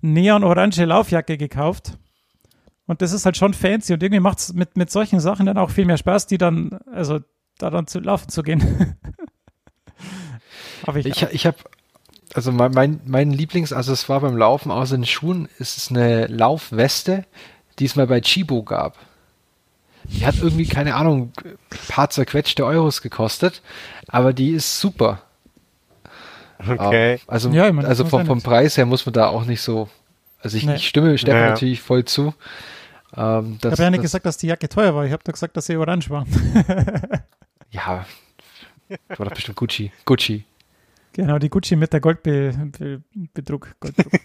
neon-orange 0.00 0.84
Laufjacke 0.84 1.36
gekauft. 1.36 1.98
Und 2.86 3.02
das 3.02 3.12
ist 3.12 3.24
halt 3.24 3.36
schon 3.36 3.54
fancy 3.54 3.92
und 3.92 4.02
irgendwie 4.02 4.20
macht 4.20 4.38
es 4.38 4.52
mit, 4.52 4.76
mit 4.76 4.90
solchen 4.90 5.20
Sachen 5.20 5.46
dann 5.46 5.58
auch 5.58 5.70
viel 5.70 5.84
mehr 5.84 5.96
Spaß, 5.96 6.26
die 6.26 6.38
dann, 6.38 6.80
also 6.92 7.20
da 7.58 7.70
dann 7.70 7.86
zu 7.86 8.00
laufen 8.00 8.28
zu 8.30 8.42
gehen. 8.42 8.96
Aber 10.86 10.98
ich 10.98 11.06
ich, 11.06 11.22
ich 11.22 11.46
habe, 11.46 11.58
also 12.34 12.50
mein, 12.52 12.72
mein, 12.72 13.00
mein 13.04 13.30
Lieblings, 13.30 13.72
also 13.72 13.92
es 13.92 14.08
war 14.08 14.20
beim 14.20 14.36
Laufen 14.36 14.72
außer 14.72 14.96
den 14.96 15.06
Schuhen, 15.06 15.48
ist 15.58 15.76
es 15.76 15.90
eine 15.90 16.26
Laufweste, 16.26 17.26
die 17.78 17.84
es 17.84 17.96
mal 17.96 18.06
bei 18.06 18.20
Chibo 18.20 18.62
gab. 18.62 18.98
Die 20.04 20.26
hat 20.26 20.38
irgendwie, 20.38 20.66
keine 20.66 20.94
Ahnung, 20.94 21.32
ein 21.44 21.58
paar 21.88 22.10
zerquetschte 22.10 22.64
Euros 22.64 23.02
gekostet, 23.02 23.62
aber 24.08 24.32
die 24.32 24.50
ist 24.50 24.80
super. 24.80 25.22
Okay. 26.68 27.20
Also, 27.26 27.50
ja, 27.50 27.72
meine, 27.72 27.88
also 27.88 28.04
vom, 28.04 28.26
vom 28.26 28.42
Preis 28.42 28.76
her 28.76 28.86
muss 28.86 29.06
man 29.06 29.12
da 29.14 29.28
auch 29.28 29.44
nicht 29.44 29.62
so. 29.62 29.88
Also 30.40 30.56
ich, 30.56 30.64
nee. 30.64 30.76
ich 30.76 30.88
stimme 30.88 31.16
Stefan 31.18 31.40
naja. 31.40 31.50
natürlich 31.50 31.80
voll 31.80 32.04
zu. 32.04 32.34
Ähm, 33.16 33.58
das, 33.60 33.72
ich 33.72 33.78
habe 33.78 33.84
ja 33.84 33.90
nicht 33.90 34.02
gesagt, 34.02 34.26
dass 34.26 34.36
die 34.36 34.46
Jacke 34.46 34.68
teuer 34.68 34.94
war. 34.94 35.04
Ich 35.04 35.12
habe 35.12 35.22
doch 35.24 35.32
gesagt, 35.32 35.56
dass 35.56 35.66
sie 35.66 35.76
orange 35.76 36.10
war. 36.10 36.26
ja, 37.70 38.06
war 39.08 39.26
doch 39.26 39.34
bestimmt 39.34 39.56
Gucci. 39.56 39.92
Gucci. 40.04 40.44
Genau, 41.12 41.38
die 41.38 41.50
Gucci 41.50 41.76
mit 41.76 41.92
der 41.92 42.00
Goldbedruck. 42.00 43.74
Goldbedruck. 43.80 44.12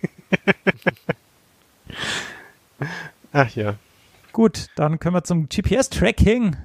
Ach 3.34 3.50
ja. 3.56 3.76
Gut, 4.32 4.68
dann 4.76 5.00
können 5.00 5.16
wir 5.16 5.24
zum 5.24 5.50
GPS-Tracking. 5.50 6.56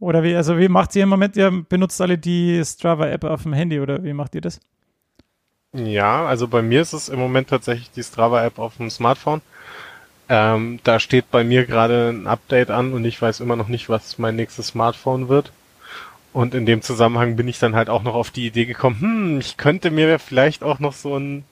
Oder 0.00 0.22
wie, 0.22 0.34
also 0.34 0.58
wie 0.58 0.68
macht 0.68 0.94
ihr 0.94 1.02
im 1.02 1.08
Moment? 1.08 1.36
Ihr 1.36 1.50
benutzt 1.50 2.00
alle 2.00 2.18
die 2.18 2.62
Strava-App 2.64 3.24
auf 3.24 3.42
dem 3.42 3.52
Handy 3.52 3.80
oder 3.80 4.02
wie 4.04 4.12
macht 4.12 4.34
ihr 4.34 4.40
das? 4.40 4.60
Ja, 5.72 6.26
also 6.26 6.48
bei 6.48 6.62
mir 6.62 6.80
ist 6.80 6.92
es 6.92 7.08
im 7.08 7.18
Moment 7.18 7.48
tatsächlich 7.48 7.90
die 7.90 8.02
Strava-App 8.02 8.58
auf 8.58 8.76
dem 8.76 8.90
Smartphone. 8.90 9.42
Ähm, 10.28 10.78
da 10.84 11.00
steht 11.00 11.30
bei 11.30 11.42
mir 11.42 11.64
gerade 11.66 12.10
ein 12.10 12.26
Update 12.26 12.70
an 12.70 12.92
und 12.92 13.04
ich 13.04 13.20
weiß 13.20 13.40
immer 13.40 13.56
noch 13.56 13.68
nicht, 13.68 13.88
was 13.88 14.18
mein 14.18 14.36
nächstes 14.36 14.68
Smartphone 14.68 15.28
wird. 15.28 15.52
Und 16.32 16.54
in 16.54 16.66
dem 16.66 16.82
Zusammenhang 16.82 17.36
bin 17.36 17.48
ich 17.48 17.58
dann 17.58 17.74
halt 17.74 17.88
auch 17.88 18.02
noch 18.02 18.14
auf 18.14 18.30
die 18.30 18.46
Idee 18.46 18.66
gekommen, 18.66 19.00
hm, 19.00 19.40
ich 19.40 19.56
könnte 19.56 19.90
mir 19.90 20.18
vielleicht 20.18 20.62
auch 20.62 20.78
noch 20.78 20.92
so 20.92 21.16
ein 21.16 21.44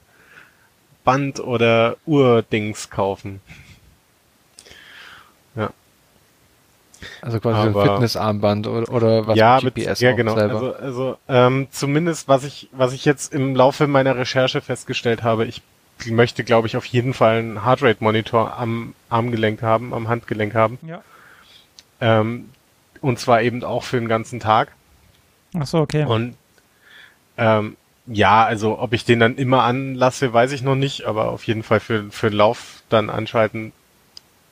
Band 1.05 1.41
oder 1.41 1.97
Urdings 2.05 2.91
kaufen. 2.91 3.41
Ja. 5.55 5.71
Also 7.23 7.41
quasi 7.41 7.71
so 7.71 7.79
ein 7.79 7.89
Fitnessarmband 7.89 8.67
oder, 8.67 8.93
oder 8.93 9.27
was 9.27 9.37
ja, 9.37 9.61
mit 9.63 9.75
GPS 9.75 10.01
Ja, 10.01 10.13
genau. 10.13 10.35
Selber. 10.35 10.55
Also, 10.55 10.75
also 10.75 11.19
ähm, 11.29 11.69
zumindest 11.71 12.29
was 12.29 12.45
ich, 12.45 12.69
was 12.73 12.93
ich 12.93 13.05
jetzt 13.05 13.33
im 13.33 13.55
Laufe 13.55 13.87
meiner 13.87 14.17
Recherche 14.17 14.61
festgestellt 14.61 15.23
habe, 15.23 15.45
ich 15.47 15.63
möchte, 16.05 16.45
glaube 16.45 16.67
ich, 16.67 16.77
auf 16.77 16.85
jeden 16.85 17.15
Fall 17.15 17.39
einen 17.39 17.65
Heartrate-Monitor 17.65 18.59
am 18.59 18.95
Armgelenk 19.09 19.63
haben, 19.63 19.95
am 19.95 20.09
Handgelenk 20.09 20.55
haben. 20.55 20.79
Ja. 20.87 21.03
Ähm, 22.01 22.51
und 23.01 23.19
zwar 23.19 23.43
eben 23.43 23.65
auch 23.65 23.83
für 23.83 23.99
den 23.99 24.09
ganzen 24.09 24.41
Tag. 24.41 24.73
Ach 25.59 25.67
so, 25.67 25.79
okay. 25.79 26.05
Und 26.05 26.37
ähm, 27.39 27.77
ja, 28.07 28.45
also 28.45 28.79
ob 28.79 28.93
ich 28.93 29.05
den 29.05 29.21
dann 29.21 29.37
immer 29.37 29.63
anlasse, 29.63 30.33
weiß 30.33 30.53
ich 30.53 30.63
noch 30.63 30.77
nicht, 30.77 31.05
aber 31.05 31.31
auf 31.31 31.45
jeden 31.45 31.63
Fall 31.63 31.81
für, 31.81 32.11
für 32.11 32.31
den 32.31 32.37
Lauf 32.37 32.83
dann 32.89 33.11
anschalten. 33.11 33.73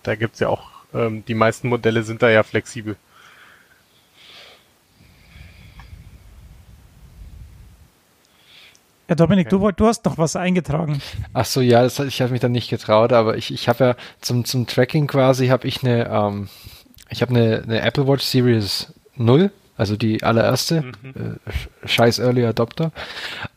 Da 0.02 0.16
gibt's 0.16 0.40
ja 0.40 0.48
auch, 0.48 0.70
ähm, 0.94 1.24
die 1.26 1.34
meisten 1.34 1.68
Modelle 1.68 2.02
sind 2.02 2.22
da 2.22 2.30
ja 2.30 2.42
flexibel. 2.42 2.96
Ja, 9.08 9.14
Dominik, 9.14 9.52
okay. 9.52 9.58
du, 9.58 9.70
du 9.72 9.86
hast 9.86 10.04
noch 10.06 10.16
was 10.16 10.34
eingetragen. 10.34 11.02
Ach 11.34 11.44
so, 11.44 11.60
ja, 11.60 11.82
das, 11.82 11.98
ich 12.00 12.22
habe 12.22 12.32
mich 12.32 12.40
dann 12.40 12.52
nicht 12.52 12.70
getraut, 12.70 13.12
aber 13.12 13.36
ich, 13.36 13.52
ich 13.52 13.68
habe 13.68 13.84
ja 13.84 13.96
zum, 14.20 14.46
zum 14.46 14.66
Tracking 14.66 15.06
quasi, 15.06 15.48
habe 15.48 15.68
ich 15.68 15.82
eine, 15.84 16.08
ähm, 16.08 16.48
ich 17.10 17.20
habe 17.20 17.34
eine, 17.34 17.62
eine 17.62 17.80
Apple 17.82 18.08
Watch 18.08 18.24
Series 18.24 18.94
0, 19.16 19.50
also 19.76 19.96
die 19.96 20.22
allererste, 20.22 20.82
mhm. 21.02 21.38
äh, 21.44 21.88
scheiß 21.88 22.18
Early 22.18 22.46
Adopter, 22.46 22.92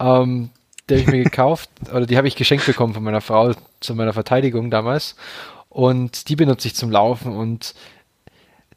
ähm, 0.02 0.50
der 0.90 0.98
ich 0.98 1.08
mir 1.08 1.24
gekauft, 1.24 1.70
oder 1.94 2.06
die 2.06 2.18
habe 2.18 2.28
ich 2.28 2.36
geschenkt 2.36 2.66
bekommen 2.66 2.94
von 2.94 3.04
meiner 3.04 3.22
Frau 3.22 3.54
zu 3.80 3.96
meiner 3.96 4.14
Verteidigung 4.14 4.70
damals. 4.70 5.16
Und 5.78 6.30
die 6.30 6.36
benutze 6.36 6.67
ich 6.67 6.73
zum 6.73 6.89
Laufen 6.89 7.34
und 7.34 7.75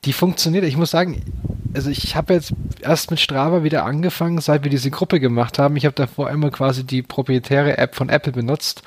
die 0.04 0.12
funktioniert. 0.12 0.64
Ich 0.64 0.76
muss 0.76 0.90
sagen, 0.90 1.22
also 1.72 1.88
ich 1.88 2.14
habe 2.14 2.34
jetzt 2.34 2.52
erst 2.82 3.10
mit 3.10 3.18
Strava 3.18 3.64
wieder 3.64 3.86
angefangen, 3.86 4.38
seit 4.42 4.64
wir 4.64 4.70
diese 4.70 4.90
Gruppe 4.90 5.18
gemacht 5.18 5.58
haben. 5.58 5.76
Ich 5.76 5.86
habe 5.86 5.94
davor 5.94 6.28
immer 6.28 6.50
quasi 6.50 6.84
die 6.84 7.00
proprietäre 7.00 7.78
App 7.78 7.94
von 7.94 8.10
Apple 8.10 8.32
benutzt, 8.32 8.82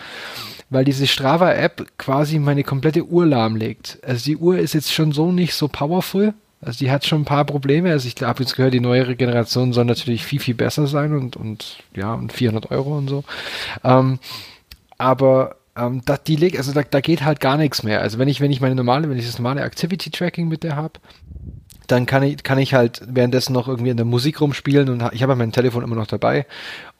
weil 0.70 0.86
diese 0.86 1.08
Strava-App 1.08 1.88
quasi 1.98 2.38
meine 2.38 2.64
komplette 2.64 3.04
Uhr 3.04 3.26
lahmlegt. 3.26 3.98
Also 4.04 4.26
die 4.26 4.38
Uhr 4.38 4.60
ist 4.60 4.76
jetzt 4.76 4.94
schon 4.94 5.12
so 5.12 5.32
nicht 5.32 5.56
so 5.56 5.68
powerful. 5.68 6.36
Also 6.62 6.86
die 6.86 6.92
hat 6.92 7.08
schon 7.08 7.22
ein 7.22 7.26
paar 7.26 7.46
Probleme. 7.46 7.90
Also 7.90 8.08
ich 8.08 8.22
habe 8.22 8.44
jetzt 8.44 8.56
gehört, 8.56 8.76
die 8.76 8.80
neuere 8.80 9.16
Generation 9.16 9.74
soll 9.74 9.86
natürlich 9.86 10.24
viel, 10.24 10.40
viel 10.40 10.54
besser 10.54 10.86
sein 10.86 11.14
und, 11.14 11.36
und 11.36 11.78
ja, 11.96 12.14
und 12.14 12.32
400 12.32 12.70
Euro 12.70 12.96
und 12.96 13.08
so. 13.08 13.24
Ähm, 13.84 14.20
aber 15.00 15.56
ähm, 15.76 16.02
da, 16.06 16.18
die 16.18 16.36
legt, 16.36 16.58
also 16.58 16.72
da, 16.72 16.84
da 16.84 17.02
geht 17.02 17.24
halt 17.24 17.40
gar 17.40 17.58
nichts 17.58 17.84
mehr. 17.84 18.02
Also 18.02 18.20
wenn 18.20 18.28
ich, 18.28 18.42
wenn 18.42 18.52
ich 18.52 18.62
meine 18.62 18.76
normale, 18.76 19.10
wenn 19.10 19.18
ich 19.18 19.26
das 19.26 19.40
normale 19.40 19.62
Activity 19.62 20.12
Tracking 20.12 20.48
mit 20.48 20.64
der 20.64 20.76
habe, 20.76 21.00
dann 21.88 22.06
kann 22.06 22.24
ich, 22.24 22.44
kann 22.44 22.58
ich 22.58 22.74
halt 22.74 23.02
währenddessen 23.08 23.54
noch 23.54 23.68
irgendwie 23.68 23.90
in 23.92 23.98
der 23.98 24.06
Musik 24.06 24.40
rumspielen 24.40 24.90
und 24.90 25.04
ich 25.14 25.24
habe 25.24 25.36
mein 25.36 25.52
Telefon 25.52 25.84
immer 25.84 25.96
noch 25.96 26.08
dabei 26.08 26.46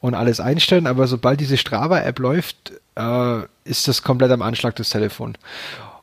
und 0.00 0.14
alles 0.14 0.40
einstellen, 0.40 0.86
aber 0.86 1.06
sobald 1.06 1.40
diese 1.40 1.56
Strava-App 1.56 2.18
läuft, 2.18 2.72
äh, 2.96 3.40
ist 3.64 3.88
das 3.88 4.02
komplett 4.02 4.30
am 4.30 4.42
Anschlag 4.42 4.76
des 4.76 4.90
Telefon. 4.90 5.36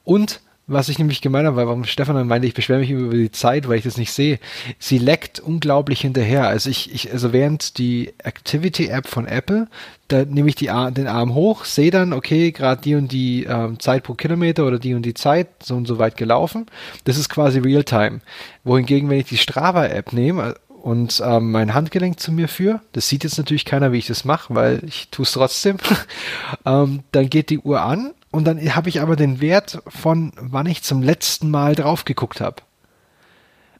Und 0.03 0.41
was 0.71 0.89
ich 0.89 0.99
nämlich 0.99 1.21
gemeint 1.21 1.45
habe, 1.45 1.57
warum 1.57 1.83
Stefan 1.83 2.27
meinte, 2.27 2.47
ich 2.47 2.53
beschwere 2.53 2.79
mich 2.79 2.89
über 2.89 3.13
die 3.13 3.31
Zeit, 3.31 3.67
weil 3.67 3.77
ich 3.77 3.83
das 3.83 3.97
nicht 3.97 4.11
sehe. 4.11 4.39
Sie 4.79 4.97
leckt 4.97 5.39
unglaublich 5.39 6.01
hinterher. 6.01 6.47
Also 6.47 6.69
ich, 6.69 6.93
ich 6.93 7.11
also 7.11 7.33
während 7.33 7.77
die 7.77 8.13
Activity 8.23 8.87
App 8.87 9.07
von 9.07 9.25
Apple, 9.25 9.67
da 10.07 10.25
nehme 10.25 10.49
ich 10.49 10.55
die, 10.55 10.65
den 10.65 11.07
Arm 11.07 11.33
hoch, 11.33 11.65
sehe 11.65 11.91
dann, 11.91 12.13
okay, 12.13 12.51
gerade 12.51 12.81
die 12.81 12.95
und 12.95 13.11
die 13.11 13.43
ähm, 13.43 13.79
Zeit 13.79 14.03
pro 14.03 14.13
Kilometer 14.13 14.65
oder 14.65 14.79
die 14.79 14.93
und 14.93 15.03
die 15.03 15.13
Zeit 15.13 15.47
so 15.63 15.75
und 15.75 15.87
so 15.87 15.99
weit 15.99 16.17
gelaufen. 16.17 16.65
Das 17.03 17.17
ist 17.17 17.29
quasi 17.29 17.59
Realtime. 17.59 18.21
Wohingegen, 18.63 19.09
wenn 19.09 19.19
ich 19.19 19.27
die 19.27 19.37
Strava 19.37 19.85
App 19.85 20.13
nehme 20.13 20.55
und 20.81 21.21
ähm, 21.25 21.51
mein 21.51 21.73
Handgelenk 21.73 22.19
zu 22.19 22.31
mir 22.31 22.47
führe, 22.47 22.81
das 22.93 23.07
sieht 23.07 23.23
jetzt 23.23 23.37
natürlich 23.37 23.65
keiner, 23.65 23.91
wie 23.91 23.99
ich 23.99 24.07
das 24.07 24.25
mache, 24.25 24.53
weil 24.55 24.81
ich 24.85 25.09
tue 25.09 25.23
es 25.23 25.33
trotzdem, 25.33 25.77
ähm, 26.65 27.01
dann 27.11 27.29
geht 27.29 27.49
die 27.49 27.59
Uhr 27.59 27.81
an 27.81 28.13
und 28.31 28.45
dann 28.45 28.59
habe 28.75 28.89
ich 28.89 29.01
aber 29.01 29.15
den 29.15 29.41
Wert 29.41 29.81
von, 29.87 30.31
wann 30.37 30.65
ich 30.65 30.83
zum 30.83 31.01
letzten 31.01 31.49
Mal 31.49 31.75
drauf 31.75 32.05
geguckt 32.05 32.41
habe. 32.41 32.63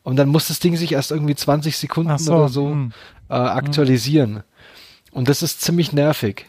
Und 0.03 0.17
dann 0.17 0.29
muss 0.29 0.47
das 0.47 0.59
Ding 0.59 0.75
sich 0.75 0.91
erst 0.91 1.11
irgendwie 1.11 1.35
20 1.35 1.77
Sekunden 1.77 2.17
so, 2.17 2.33
oder 2.33 2.49
so 2.49 2.69
hm. 2.69 2.91
äh, 3.29 3.33
aktualisieren. 3.33 4.35
Hm. 4.35 4.43
Und 5.11 5.29
das 5.29 5.43
ist 5.43 5.61
ziemlich 5.61 5.93
nervig. 5.93 6.47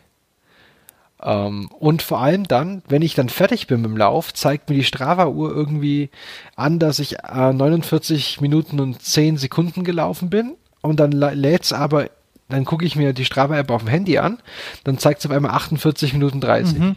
Ähm, 1.23 1.69
und 1.79 2.03
vor 2.03 2.21
allem 2.21 2.45
dann, 2.45 2.83
wenn 2.89 3.03
ich 3.03 3.15
dann 3.15 3.29
fertig 3.29 3.67
bin 3.67 3.83
mit 3.83 3.91
dem 3.91 3.97
Lauf, 3.97 4.35
zeigt 4.35 4.69
mir 4.69 4.77
die 4.77 4.85
Strava-Uhr 4.85 5.55
irgendwie 5.55 6.11
an, 6.57 6.79
dass 6.79 6.99
ich 6.99 7.19
äh, 7.21 7.53
49 7.53 8.41
Minuten 8.41 8.81
und 8.81 9.01
10 9.01 9.37
Sekunden 9.37 9.85
gelaufen 9.85 10.31
bin. 10.31 10.57
Und 10.81 10.99
dann 10.99 11.13
lädt's 11.13 11.73
aber, 11.73 12.11
dann 12.49 12.65
gucke 12.65 12.85
ich 12.85 12.97
mir 12.97 13.13
die 13.13 13.25
Strava-App 13.25 13.71
auf 13.71 13.83
dem 13.83 13.89
Handy 13.89 14.19
an, 14.19 14.39
dann 14.83 14.99
zeigt 14.99 15.21
es 15.21 15.27
auf 15.27 15.33
einmal 15.33 15.53
48 15.53 16.13
Minuten 16.13 16.41
30. 16.41 16.79
Mhm. 16.79 16.97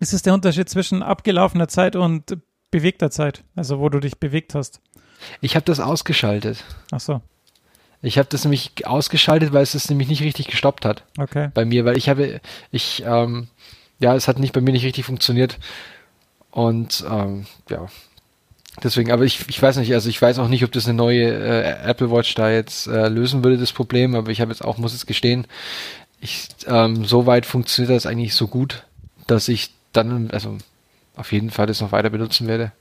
Ist 0.00 0.14
es 0.14 0.22
der 0.22 0.34
Unterschied 0.34 0.68
zwischen 0.68 1.02
abgelaufener 1.02 1.68
Zeit 1.68 1.94
und 1.94 2.38
bewegter 2.70 3.10
Zeit? 3.10 3.44
Also 3.54 3.78
wo 3.78 3.88
du 3.88 4.00
dich 4.00 4.18
bewegt 4.18 4.54
hast? 4.54 4.80
Ich 5.42 5.54
habe 5.54 5.64
das 5.66 5.78
ausgeschaltet. 5.78 6.64
Ach 6.90 7.00
so. 7.00 7.20
Ich 8.02 8.16
habe 8.16 8.28
das 8.30 8.44
nämlich 8.44 8.86
ausgeschaltet, 8.86 9.52
weil 9.52 9.62
es 9.62 9.72
das 9.72 9.90
nämlich 9.90 10.08
nicht 10.08 10.22
richtig 10.22 10.46
gestoppt 10.46 10.86
hat. 10.86 11.04
Okay. 11.18 11.50
Bei 11.52 11.66
mir, 11.66 11.84
weil 11.84 11.98
ich 11.98 12.08
habe, 12.08 12.40
ich, 12.70 13.02
ähm, 13.06 13.48
ja, 13.98 14.14
es 14.14 14.26
hat 14.26 14.38
nicht 14.38 14.54
bei 14.54 14.62
mir 14.62 14.72
nicht 14.72 14.86
richtig 14.86 15.04
funktioniert. 15.04 15.58
Und 16.50 17.04
ähm, 17.08 17.46
ja, 17.68 17.86
deswegen, 18.82 19.12
aber 19.12 19.24
ich, 19.24 19.46
ich 19.48 19.60
weiß 19.60 19.76
nicht, 19.76 19.92
also 19.92 20.08
ich 20.08 20.20
weiß 20.20 20.38
auch 20.38 20.48
nicht, 20.48 20.64
ob 20.64 20.72
das 20.72 20.86
eine 20.86 20.94
neue 20.94 21.26
äh, 21.26 21.88
Apple 21.90 22.10
Watch 22.10 22.34
da 22.34 22.50
jetzt 22.50 22.86
äh, 22.86 23.08
lösen 23.08 23.44
würde, 23.44 23.58
das 23.58 23.72
Problem, 23.72 24.14
aber 24.14 24.30
ich 24.30 24.40
habe 24.40 24.50
jetzt 24.50 24.64
auch, 24.64 24.78
muss 24.78 24.94
es 24.94 25.04
gestehen, 25.04 25.46
ich, 26.22 26.48
ähm, 26.66 27.04
so 27.04 27.26
weit 27.26 27.44
funktioniert 27.44 27.94
das 27.94 28.06
eigentlich 28.06 28.34
so 28.34 28.46
gut, 28.46 28.84
dass 29.26 29.48
ich 29.48 29.70
dann, 29.92 30.30
also 30.30 30.58
auf 31.16 31.32
jeden 31.32 31.50
Fall 31.50 31.66
das 31.66 31.80
noch 31.80 31.92
weiter 31.92 32.10
benutzen 32.10 32.46
werde. 32.46 32.72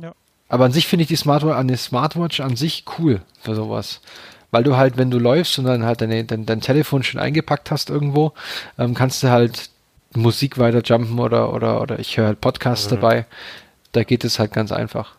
Ja. 0.00 0.14
Aber 0.48 0.64
an 0.64 0.72
sich 0.72 0.86
finde 0.86 1.02
ich 1.02 1.08
die 1.08 1.16
Smartwatch, 1.16 1.56
eine 1.56 1.76
Smartwatch 1.76 2.40
an 2.40 2.56
sich 2.56 2.84
cool 2.98 3.22
für 3.40 3.54
sowas. 3.54 4.00
Weil 4.50 4.64
du 4.64 4.76
halt, 4.76 4.96
wenn 4.96 5.10
du 5.10 5.18
läufst 5.18 5.58
und 5.58 5.66
dann 5.66 5.84
halt 5.84 6.00
deine, 6.00 6.24
dein, 6.24 6.44
dein 6.44 6.60
Telefon 6.60 7.02
schon 7.02 7.20
eingepackt 7.20 7.70
hast 7.70 7.88
irgendwo, 7.88 8.32
ähm, 8.78 8.94
kannst 8.94 9.22
du 9.22 9.30
halt 9.30 9.70
Musik 10.14 10.58
weiter 10.58 10.82
jumpen 10.82 11.20
oder, 11.20 11.52
oder, 11.52 11.80
oder 11.80 12.00
ich 12.00 12.16
höre 12.16 12.26
halt 12.26 12.40
Podcasts 12.40 12.90
mhm. 12.90 12.96
dabei. 12.96 13.26
Da 13.92 14.02
geht 14.02 14.24
es 14.24 14.38
halt 14.38 14.52
ganz 14.52 14.72
einfach. 14.72 15.14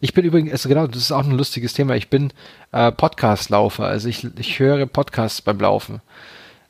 Ich 0.00 0.12
bin 0.12 0.24
übrigens, 0.24 0.52
also 0.52 0.68
genau, 0.68 0.86
das 0.86 1.02
ist 1.02 1.12
auch 1.12 1.24
ein 1.24 1.30
lustiges 1.30 1.72
Thema. 1.72 1.94
Ich 1.94 2.10
bin 2.10 2.32
äh, 2.72 2.90
Podcast-Laufer. 2.90 3.86
Also 3.86 4.08
ich, 4.08 4.26
ich 4.38 4.58
höre 4.58 4.86
Podcasts 4.86 5.40
beim 5.40 5.60
Laufen. 5.60 6.00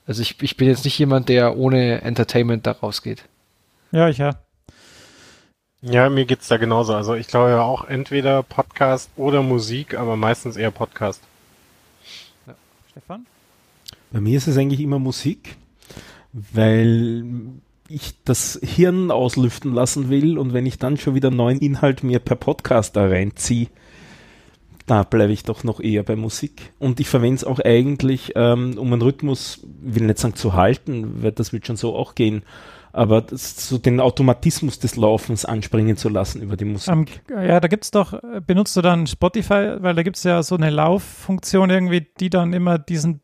Also 0.07 0.21
ich, 0.21 0.43
ich 0.43 0.57
bin 0.59 0.69
jetzt 0.69 0.85
nicht 0.85 0.99
jemand, 0.99 1.31
der 1.31 1.57
ohne 1.57 2.03
Entertainment 2.03 2.67
da 2.67 2.73
rausgeht. 2.73 3.25
Ja, 3.95 4.09
ich 4.09 4.19
ja. 4.19 4.35
Ja, 5.81 6.11
mir 6.11 6.25
geht's 6.25 6.49
da 6.49 6.57
genauso. 6.57 6.95
Also 6.95 7.15
ich 7.15 7.29
glaube 7.29 7.51
ja 7.51 7.63
auch 7.63 7.85
entweder 7.85 8.43
Podcast 8.43 9.09
oder 9.15 9.41
Musik, 9.41 9.97
aber 9.97 10.17
meistens 10.17 10.57
eher 10.57 10.73
Podcast. 10.73 11.23
Ja. 12.49 12.57
Stefan? 12.91 13.25
Bei 14.11 14.21
mir 14.21 14.37
ist 14.37 14.49
es 14.49 14.59
eigentlich 14.59 14.81
immer 14.81 14.99
Musik, 14.99 15.55
weil 16.33 17.25
ich 17.89 18.15
das 18.25 18.59
Hirn 18.65 19.13
auslüften 19.13 19.73
lassen 19.73 20.11
will 20.11 20.39
und 20.39 20.53
wenn 20.53 20.67
ich 20.67 20.79
dann 20.81 20.97
schon 20.97 21.15
wieder 21.15 21.31
neuen 21.31 21.61
Inhalt 21.61 22.03
mir 22.03 22.19
per 22.19 22.35
Podcast 22.35 22.97
da 22.97 23.07
reinziehe, 23.07 23.69
da 24.87 25.05
bleibe 25.05 25.33
ich 25.33 25.45
doch 25.45 25.63
noch 25.63 25.79
eher 25.79 26.03
bei 26.03 26.17
Musik. 26.17 26.73
Und 26.81 26.99
ich 26.99 27.09
verwende 27.09 27.37
es 27.37 27.45
auch 27.45 27.61
eigentlich, 27.61 28.33
ähm, 28.35 28.77
um 28.77 28.93
einen 28.93 29.03
Rhythmus, 29.03 29.61
will 29.81 30.07
nicht 30.07 30.19
sagen 30.19 30.35
zu 30.35 30.55
halten, 30.55 31.23
weil 31.23 31.31
das 31.31 31.53
wird 31.53 31.65
schon 31.65 31.77
so 31.77 31.95
auch 31.95 32.17
gehen, 32.17 32.43
aber 32.95 33.21
das, 33.23 33.69
so 33.69 33.79
den 33.79 34.01
Automatismus 34.01 34.79
des 34.79 34.97
Laufens 34.97 35.45
anspringen 35.45 35.97
zu 35.97 36.09
lassen 36.09 36.41
über 36.41 36.57
die 36.57 36.65
Musik. 36.65 36.93
Um, 36.93 37.07
ja, 37.29 37.61
da 37.61 37.69
gibt 37.69 37.85
es 37.85 37.91
doch, 37.91 38.19
benutzt 38.47 38.77
du 38.77 38.83
dann 38.83 39.07
Spotify, 39.07 39.77
weil 39.81 39.95
da 39.95 40.03
gibt 40.03 40.17
es 40.17 40.23
ja 40.23 40.43
so 40.43 40.55
eine 40.55 40.71
Lauffunktion 40.71 41.71
irgendwie, 41.71 42.07
die 42.21 42.31
dann 42.31 42.53
immer 42.53 42.79
diesen 42.79 43.21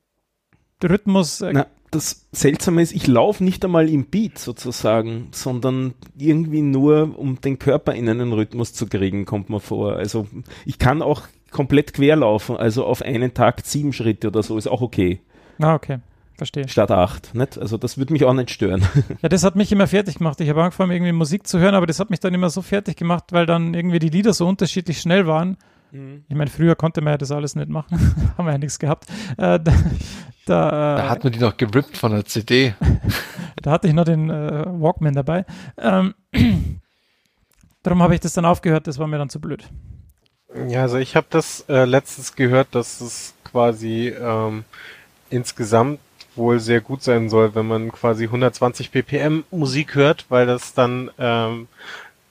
Rhythmus. 0.83 1.41
Äh, 1.41 1.53
Na, 1.53 1.67
das 1.91 2.27
Seltsame 2.33 2.83
ist, 2.83 2.93
ich 2.93 3.07
laufe 3.07 3.45
nicht 3.45 3.65
einmal 3.65 3.89
im 3.89 4.07
Beat 4.07 4.39
sozusagen, 4.39 5.29
sondern 5.33 5.95
irgendwie 6.17 6.63
nur, 6.63 7.19
um 7.19 7.41
den 7.41 7.59
Körper 7.59 7.95
in 7.95 8.09
einen 8.09 8.33
Rhythmus 8.33 8.73
zu 8.73 8.87
kriegen, 8.87 9.25
kommt 9.25 9.51
mir 9.51 9.61
vor. 9.61 9.97
Also 9.97 10.27
ich 10.65 10.79
kann 10.79 11.03
auch 11.03 11.23
komplett 11.51 11.95
quer 11.95 12.17
laufen, 12.17 12.57
also 12.57 12.85
auf 12.85 13.03
einen 13.03 13.35
Tag 13.35 13.63
sieben 13.65 13.93
Schritte 13.93 14.29
oder 14.29 14.43
so, 14.43 14.57
ist 14.57 14.69
auch 14.69 14.83
okay. 14.83 15.21
Ah, 15.59 15.75
okay. 15.75 15.99
Verstehe. 16.41 16.67
Statt 16.69 16.91
8. 16.91 17.35
Nicht? 17.35 17.59
Also 17.59 17.77
das 17.77 17.99
würde 17.99 18.15
mich 18.15 18.25
auch 18.25 18.33
nicht 18.33 18.51
stören. 18.51 18.83
Ja, 19.23 19.29
das 19.29 19.45
hat 19.45 19.55
mich 19.55 19.71
immer 19.71 19.87
fertig 19.87 20.17
gemacht. 20.17 20.41
Ich 20.41 20.49
habe 20.49 20.63
angefangen, 20.63 20.93
irgendwie 20.93 21.13
Musik 21.13 21.47
zu 21.47 21.59
hören, 21.59 21.75
aber 21.75 21.87
das 21.87 22.01
hat 22.01 22.09
mich 22.09 22.21
dann 22.21 22.33
immer 22.33 22.49
so 22.49 22.63
fertig 22.63 22.97
gemacht, 22.97 23.25
weil 23.33 23.45
dann 23.45 23.75
irgendwie 23.75 23.99
die 23.99 24.09
Lieder 24.09 24.33
so 24.33 24.47
unterschiedlich 24.49 25.01
schnell 25.01 25.27
waren. 25.27 25.59
Mhm. 25.91 26.25
Ich 26.29 26.37
meine, 26.37 26.49
früher 26.49 26.75
konnte 26.77 27.03
man 27.03 27.13
ja 27.13 27.19
das 27.19 27.31
alles 27.31 27.55
nicht 27.55 27.69
machen. 27.69 27.99
Haben 28.39 28.47
wir 28.47 28.53
ja 28.53 28.59
nichts 28.59 28.79
gehabt. 28.79 29.07
Äh, 29.37 29.59
da, 29.65 29.75
da, 30.47 30.71
da, 30.97 31.09
hat 31.11 31.23
man 31.23 31.33
die 31.33 31.39
noch 31.39 31.57
gerippt 31.57 31.99
von 31.99 32.13
der 32.13 32.25
CD. 32.25 32.75
da 33.61 33.73
hatte 33.73 33.89
ich 33.89 33.95
noch 33.95 34.05
den 34.05 34.31
äh, 34.31 34.65
Walkman 34.67 35.15
dabei. 35.15 35.45
Ähm, 35.77 36.15
darum 37.83 38.03
habe 38.03 38.15
ich 38.15 38.21
das 38.21 38.33
dann 38.33 38.47
aufgehört, 38.47 38.87
das 38.87 38.99
war 38.99 39.07
mir 39.07 39.19
dann 39.19 39.29
zu 39.29 39.41
blöd. 39.41 39.69
Ja, 40.69 40.83
also 40.83 40.97
ich 40.97 41.15
habe 41.17 41.27
das 41.31 41.65
äh, 41.69 41.85
letztens 41.85 42.35
gehört, 42.35 42.75
dass 42.75 43.01
es 43.01 43.35
quasi 43.45 44.09
ähm, 44.09 44.65
insgesamt 45.29 46.01
wohl 46.37 46.61
sehr 46.61 46.81
gut 46.81 47.03
sein 47.03 47.29
soll, 47.29 47.55
wenn 47.55 47.67
man 47.67 47.93
quasi 47.93 48.25
120 48.25 48.91
ppm 48.93 49.45
Musik 49.51 49.95
hört, 49.95 50.27
weil 50.29 50.47
das 50.47 50.75
dann, 50.75 51.11
ähm, 51.19 51.69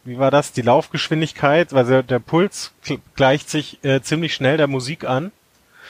wie 0.05 0.17
war 0.17 0.31
das, 0.31 0.51
die 0.51 0.61
Laufgeschwindigkeit, 0.61 1.73
also 1.73 2.01
der 2.01 2.19
Puls 2.19 2.73
gleicht 3.15 3.49
sich 3.49 3.83
äh, 3.83 4.01
ziemlich 4.01 4.33
schnell 4.33 4.57
der 4.57 4.67
Musik 4.67 5.05
an. 5.05 5.31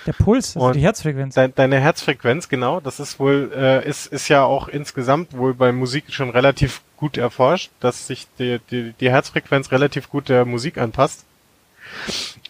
Der 0.06 0.14
Puls, 0.14 0.56
also 0.56 0.72
die 0.72 0.82
Herzfrequenz. 0.82 1.36
De 1.36 1.50
deine 1.54 1.80
Herzfrequenz, 1.80 2.48
genau. 2.48 2.80
Das 2.80 3.00
ist 3.00 3.20
wohl, 3.20 3.52
äh, 3.54 3.88
ist, 3.88 4.08
ist 4.08 4.30
ja 4.30 4.44
auch 4.44 4.70
insgesamt 4.70 5.38
wohl 5.38 5.54
bei 5.54 5.72
Musik 5.72 6.06
schon 6.10 6.30
relativ 6.30 6.82
gut 6.96 7.18
erforscht, 7.18 7.70
dass 7.80 8.08
sich 8.08 8.28
die, 8.40 8.60
die, 8.72 8.94
die 9.00 9.10
Herzfrequenz 9.10 9.72
relativ 9.72 10.10
gut 10.10 10.30
der 10.30 10.46
Musik 10.46 10.78
anpasst. 10.78 11.26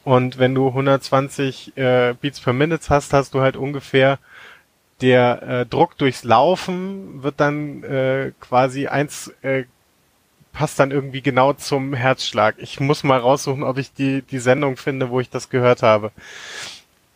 Und 0.04 0.38
wenn 0.38 0.56
du 0.56 0.68
120 0.68 1.78
äh, 1.78 2.14
Beats 2.20 2.40
per 2.40 2.54
Minute 2.54 2.86
hast, 2.90 3.14
hast 3.14 3.34
du 3.34 3.42
halt 3.42 3.58
ungefähr 3.58 4.20
der 5.02 5.42
äh, 5.44 5.66
Druck 5.66 5.98
durchs 5.98 6.24
Laufen 6.24 7.24
wird 7.24 7.36
dann 7.40 7.84
äh, 7.84 8.32
quasi 8.40 8.88
eins 8.88 9.34
äh, 9.42 9.64
passt 10.52 10.80
dann 10.80 10.92
irgendwie 10.92 11.22
genau 11.22 11.54
zum 11.54 11.94
Herzschlag. 11.94 12.56
Ich 12.58 12.80
muss 12.80 13.04
mal 13.04 13.20
raussuchen, 13.20 13.64
ob 13.64 13.78
ich 13.78 13.94
die 13.94 14.24
die 14.24 14.40
Sendung 14.40 14.78
finde, 14.78 15.10
wo 15.10 15.20
ich 15.20 15.30
das 15.30 15.50
gehört 15.50 15.84
habe. 15.84 16.12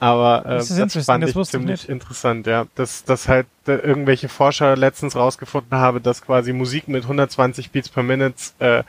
Aber 0.04 0.46
äh, 0.46 0.58
das, 0.58 0.68
das 0.68 1.06
fand 1.06 1.24
das 1.24 1.34
ich 1.34 1.50
ziemlich 1.50 1.88
interessant, 1.88 2.46
ja. 2.46 2.68
Dass, 2.76 3.06
dass 3.06 3.30
halt 3.30 3.48
äh, 3.68 3.76
irgendwelche 3.76 4.28
Forscher 4.28 4.76
letztens 4.76 5.16
rausgefunden 5.16 5.78
haben, 5.78 6.04
dass 6.04 6.22
quasi 6.22 6.52
Musik 6.52 6.90
mit 6.90 7.04
120 7.04 7.72
Beats 7.72 7.88
per 7.88 8.04
Minute 8.04 8.36
äh, 8.60 8.84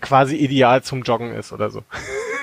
quasi 0.00 0.36
ideal 0.36 0.82
zum 0.82 1.02
Joggen 1.02 1.32
ist 1.34 1.52
oder 1.52 1.70
so. 1.70 1.82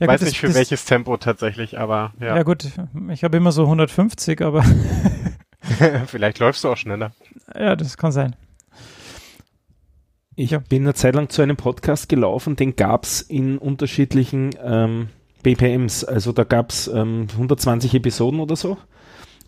Ja, 0.00 0.06
Weiß 0.06 0.20
gut, 0.20 0.28
nicht 0.28 0.40
für 0.40 0.46
das, 0.46 0.56
welches 0.56 0.86
Tempo 0.86 1.18
tatsächlich, 1.18 1.78
aber 1.78 2.14
ja. 2.20 2.34
Ja 2.36 2.42
gut, 2.42 2.66
ich 3.10 3.22
habe 3.22 3.36
immer 3.36 3.52
so 3.52 3.64
150, 3.64 4.40
aber 4.40 4.64
vielleicht 6.06 6.38
läufst 6.38 6.64
du 6.64 6.68
auch 6.70 6.76
schneller. 6.76 7.12
Ja, 7.52 7.74
das 7.74 7.96
kann 7.96 8.12
sein. 8.12 8.36
Ich 10.36 10.52
ja. 10.52 10.58
bin 10.60 10.82
eine 10.82 10.94
Zeit 10.94 11.16
lang 11.16 11.30
zu 11.30 11.42
einem 11.42 11.56
Podcast 11.56 12.08
gelaufen, 12.08 12.54
den 12.54 12.76
gab 12.76 13.02
es 13.02 13.22
in 13.22 13.58
unterschiedlichen 13.58 14.50
ähm, 14.62 15.08
BPMs. 15.42 16.04
Also 16.04 16.30
da 16.30 16.44
gab 16.44 16.70
es 16.70 16.86
ähm, 16.86 17.26
120 17.32 17.92
Episoden 17.92 18.38
oder 18.38 18.54
so 18.54 18.78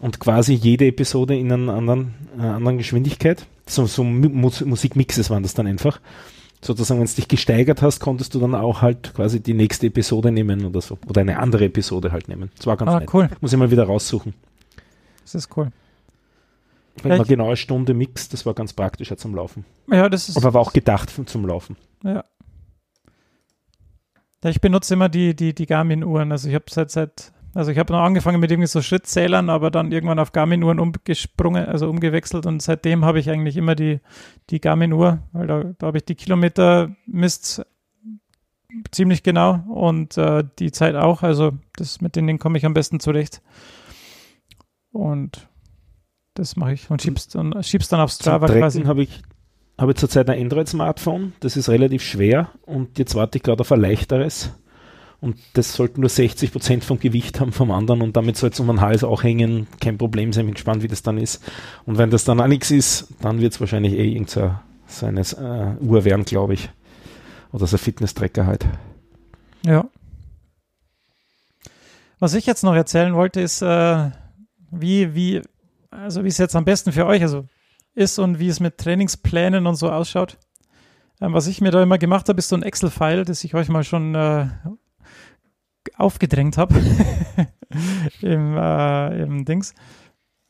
und 0.00 0.18
quasi 0.18 0.55
jede 0.55 0.86
Episode 0.86 1.38
in 1.38 1.53
einer 1.53 1.74
anderen, 1.74 2.14
äh, 2.36 2.42
anderen 2.42 2.76
Geschwindigkeit. 2.76 3.46
So, 3.66 3.86
so 3.86 4.03
Musikmixes 4.03 5.30
waren 5.30 5.44
das 5.44 5.55
dann 5.55 5.68
einfach 5.68 6.00
sozusagen, 6.65 7.01
wenn 7.01 7.07
du 7.07 7.15
dich 7.15 7.29
gesteigert 7.29 7.83
hast, 7.83 8.01
konntest 8.01 8.35
du 8.35 8.41
dann 8.41 8.55
auch 8.55 8.83
halt 8.83 9.15
quasi 9.15 9.41
die 9.41 9.55
nächste 9.55 9.89
Episode 9.89 10.31
nehmen 10.31 10.65
oder 10.65 10.81
so. 10.81 10.99
Oder 11.09 11.23
eine 11.23 11.39
andere 11.39 11.65
Episode 11.65 12.13
halt 12.13 12.29
nehmen. 12.29 12.51
Das 12.57 12.67
war 12.67 12.77
ganz 12.77 12.91
ah, 12.91 13.01
nett. 13.01 13.13
cool. 13.13 13.29
Muss 13.41 13.53
ich 13.53 13.59
mal 13.59 13.71
wieder 13.71 13.85
raussuchen. 13.85 14.35
Das 15.23 15.35
ist 15.35 15.57
cool. 15.57 15.69
Wenn 17.03 17.19
man 17.19 17.27
genau 17.27 17.47
eine 17.47 17.57
Stunde 17.57 17.95
mixt, 17.95 18.33
das 18.33 18.45
war 18.45 18.55
ganz 18.55 18.73
praktisch 18.73 19.11
ja, 19.11 19.17
zum 19.17 19.35
Laufen. 19.35 19.65
Ja, 19.91 20.09
das 20.09 20.29
ist. 20.29 20.37
Aber 20.37 20.55
war 20.55 20.61
auch 20.61 20.73
gedacht 20.73 21.11
zum 21.27 21.47
Laufen. 21.47 21.77
Ja. 22.05 22.25
ja 24.45 24.51
ich 24.51 24.61
benutze 24.61 24.95
immer 24.95 25.09
die, 25.09 25.35
die, 25.35 25.55
die 25.55 25.67
Garmin-Uhren. 25.67 26.31
Also 26.31 26.49
ich 26.49 26.55
habe 26.55 26.67
seit, 26.69 26.91
seit 26.91 27.33
also 27.55 27.70
ich 27.70 27.78
habe 27.78 27.92
noch 27.92 28.00
angefangen 28.00 28.40
mit 28.40 28.50
irgendwie 28.50 28.66
so 28.68 28.80
Schrittzählern, 28.80 29.50
aber 29.50 29.70
dann 29.70 29.92
irgendwann 29.92 30.18
auf 30.18 30.32
Garmin-Uhren 30.32 30.80
umgesprungen, 30.80 31.66
also 31.66 31.88
umgewechselt 31.88 32.46
und 32.46 32.62
seitdem 32.62 33.05
habe 33.05 33.20
ich 33.20 33.28
eigentlich 33.28 33.57
immer 33.57 33.74
die, 33.74 34.00
die 34.50 34.61
Garmin-Uhr, 34.61 35.18
weil 35.32 35.46
da, 35.46 35.64
da 35.78 35.86
habe 35.88 35.98
ich 35.98 36.05
die 36.05 36.14
Kilometer 36.14 36.94
misst 37.07 37.64
ziemlich 38.90 39.22
genau 39.22 39.64
und 39.68 40.16
äh, 40.16 40.44
die 40.59 40.72
Zeit 40.72 40.94
auch. 40.94 41.22
Also 41.22 41.53
das 41.76 42.00
mit 42.00 42.16
denen 42.16 42.38
komme 42.38 42.57
ich 42.57 42.64
am 42.64 42.74
besten 42.74 43.00
zurecht. 43.00 43.42
Und 44.90 45.48
das 46.34 46.57
mache 46.57 46.72
ich 46.72 46.90
und 46.90 47.03
schieb's 47.03 47.28
dann, 47.28 47.62
schieb's 47.62 47.88
dann 47.88 48.00
auf 48.00 48.11
Strava 48.11 48.46
Zum 48.46 48.57
quasi. 48.57 48.82
habe 48.84 49.03
ich 49.03 49.22
habe 49.78 49.94
zurzeit 49.94 50.28
ein 50.30 50.40
Android-Smartphone, 50.40 51.32
das 51.40 51.57
ist 51.57 51.68
relativ 51.68 52.03
schwer 52.03 52.50
und 52.62 52.98
jetzt 52.98 53.14
warte 53.14 53.38
ich 53.38 53.42
gerade 53.42 53.61
auf 53.61 53.72
ein 53.72 53.80
leichteres 53.80 54.53
und 55.23 55.39
das 55.53 55.75
sollte 55.75 56.01
nur 56.01 56.11
60 56.11 56.51
Prozent 56.51 56.85
vom 56.85 56.99
Gewicht 56.99 57.39
haben 57.39 57.53
vom 57.53 57.70
anderen 57.70 58.03
und 58.03 58.16
damit 58.16 58.37
soll 58.37 58.51
es 58.51 58.59
um 58.59 58.66
den 58.66 58.81
Hals 58.81 59.05
auch 59.05 59.23
hängen. 59.23 59.68
Kein 59.81 59.97
Problem 59.97 60.33
sein, 60.33 60.47
bin 60.47 60.55
gespannt, 60.55 60.83
wie 60.83 60.89
das 60.89 61.05
dann 61.05 61.16
ist. 61.16 61.41
Und 61.87 61.97
wenn 61.97 62.11
das 62.11 62.25
dann 62.25 62.41
auch 62.41 62.49
nichts 62.49 62.73
ist, 62.73 63.07
dann 63.20 63.41
wird 63.41 63.53
es 63.53 63.61
wahrscheinlich 63.61 63.93
eh 63.93 64.11
irgendeine 64.11 64.61
so 64.89 65.07
äh, 65.07 65.77
Uhr 65.81 66.05
werden, 66.05 66.25
glaube 66.25 66.55
ich. 66.55 66.70
Oder 67.53 67.68
so 67.68 67.77
ein 67.77 67.79
Fitness-Tracker 67.79 68.47
halt. 68.47 68.66
Ja. 69.64 69.89
Was 72.18 72.35
ich 72.35 72.45
jetzt 72.45 72.64
noch 72.64 72.75
erzählen 72.75 73.14
wollte, 73.14 73.41
ist, 73.41 73.62
äh, 73.62 74.11
wie, 74.73 75.14
wie, 75.14 75.41
also 75.93 76.25
wie 76.25 76.29
es 76.29 76.39
jetzt 76.39 76.57
am 76.57 76.64
besten 76.64 76.91
für 76.91 77.07
euch 77.07 77.23
also 77.23 77.47
ist 77.95 78.18
und 78.18 78.41
wie 78.41 78.49
es 78.49 78.59
mit 78.59 78.77
Trainingsplänen 78.77 79.68
und 79.68 79.77
so 79.77 79.89
ausschaut. 79.89 80.37
Ähm, 81.20 81.33
was 81.33 81.47
ich 81.47 81.61
mir 81.61 81.70
da 81.70 81.81
immer 81.81 81.99
gemacht 81.99 82.29
habe, 82.29 82.41
ist 82.41 82.49
so 82.49 82.57
ein 82.57 82.64
Excel-File, 82.64 83.25
das 83.25 83.45
ich 83.45 83.55
euch 83.55 83.68
mal 83.68 83.85
schon 83.85 84.16
äh, 84.16 84.47
aufgedrängt 86.03 86.59
habe 86.59 86.74
im, 88.22 88.57
äh, 88.57 89.22
im 89.22 89.44
Dings, 89.44 89.74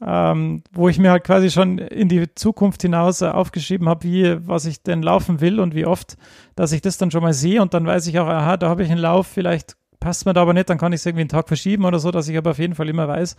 ähm, 0.05 0.62
wo 0.72 0.88
ich 0.88 0.98
mir 0.98 1.11
halt 1.11 1.24
quasi 1.24 1.50
schon 1.50 1.78
in 1.78 2.09
die 2.09 2.34
Zukunft 2.34 2.82
hinaus 2.82 3.20
äh, 3.20 3.26
aufgeschrieben 3.26 3.88
habe, 3.88 4.03
wie, 4.05 4.48
was 4.48 4.64
ich 4.66 4.82
denn 4.82 5.03
laufen 5.03 5.40
will 5.40 5.61
und 5.61 5.74
wie 5.74 5.86
oft, 5.86 6.16
dass 6.57 6.72
ich 6.72 6.80
das 6.80 6.98
dann 6.98 7.11
schon 7.11 7.22
mal 7.22 7.34
sehe 7.34 7.62
und 7.62 7.74
dann 7.74 7.86
weiß 7.86 8.07
ich 8.07 8.18
auch, 8.18 8.26
aha, 8.26 8.57
da 8.57 8.68
habe 8.68 8.82
ich 8.82 8.90
einen 8.90 9.00
Lauf, 9.00 9.26
vielleicht 9.26 9.76
passt 10.00 10.26
mir 10.26 10.32
da 10.32 10.42
aber 10.42 10.55
nicht, 10.55 10.68
dann 10.68 10.78
kann 10.78 10.92
ich 10.92 11.00
es 11.00 11.07
irgendwie 11.07 11.22
einen 11.22 11.28
Tag 11.28 11.46
verschieben 11.46 11.84
oder 11.84 12.00
so, 12.00 12.11
dass 12.11 12.28
ich 12.28 12.36
aber 12.36 12.50
auf 12.50 12.59
jeden 12.59 12.74
Fall 12.74 12.88
immer 12.88 13.07
weiß, 13.07 13.36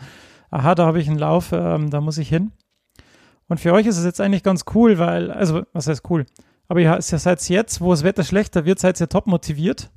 aha, 0.52 0.76
da 0.76 0.86
habe 0.86 1.02
ich 1.02 1.10
einen 1.10 1.20
Lauf, 1.20 1.52
ähm, 1.52 1.90
da 1.90 2.00
muss 2.00 2.18
ich 2.18 2.30
hin. 2.30 2.52
Und 3.50 3.60
für 3.60 3.74
euch 3.74 3.86
ist 3.86 3.98
es 3.98 4.06
jetzt 4.06 4.22
eigentlich 4.22 4.44
ganz 4.44 4.64
cool, 4.74 4.98
weil, 4.98 5.30
also, 5.30 5.64
was 5.74 5.88
heißt 5.88 6.10
cool? 6.10 6.26
Aber 6.70 6.80
ihr 6.80 7.02
seid 7.02 7.48
jetzt, 7.50 7.82
wo 7.82 7.92
das 7.92 8.04
Wetter 8.04 8.24
schlechter 8.24 8.64
wird, 8.64 8.80
seid 8.80 9.00
ihr 9.02 9.10
top 9.10 9.28
motiviert 9.28 9.92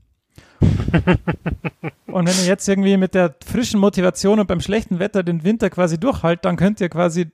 und 2.06 2.26
wenn 2.26 2.36
ihr 2.38 2.46
jetzt 2.46 2.68
irgendwie 2.68 2.96
mit 2.96 3.14
der 3.14 3.34
frischen 3.44 3.80
Motivation 3.80 4.40
und 4.40 4.46
beim 4.46 4.60
schlechten 4.60 4.98
Wetter 4.98 5.22
den 5.22 5.44
Winter 5.44 5.70
quasi 5.70 5.98
durchhaltet, 5.98 6.44
dann 6.44 6.56
könnt 6.56 6.80
ihr 6.80 6.88
quasi 6.88 7.30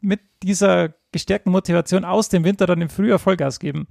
mit 0.00 0.20
dieser 0.42 0.94
gestärkten 1.12 1.52
Motivation 1.52 2.04
aus 2.04 2.28
dem 2.28 2.44
Winter 2.44 2.66
dann 2.66 2.80
im 2.80 2.88
Frühjahr 2.88 3.18
Vollgas 3.18 3.58
geben. 3.58 3.88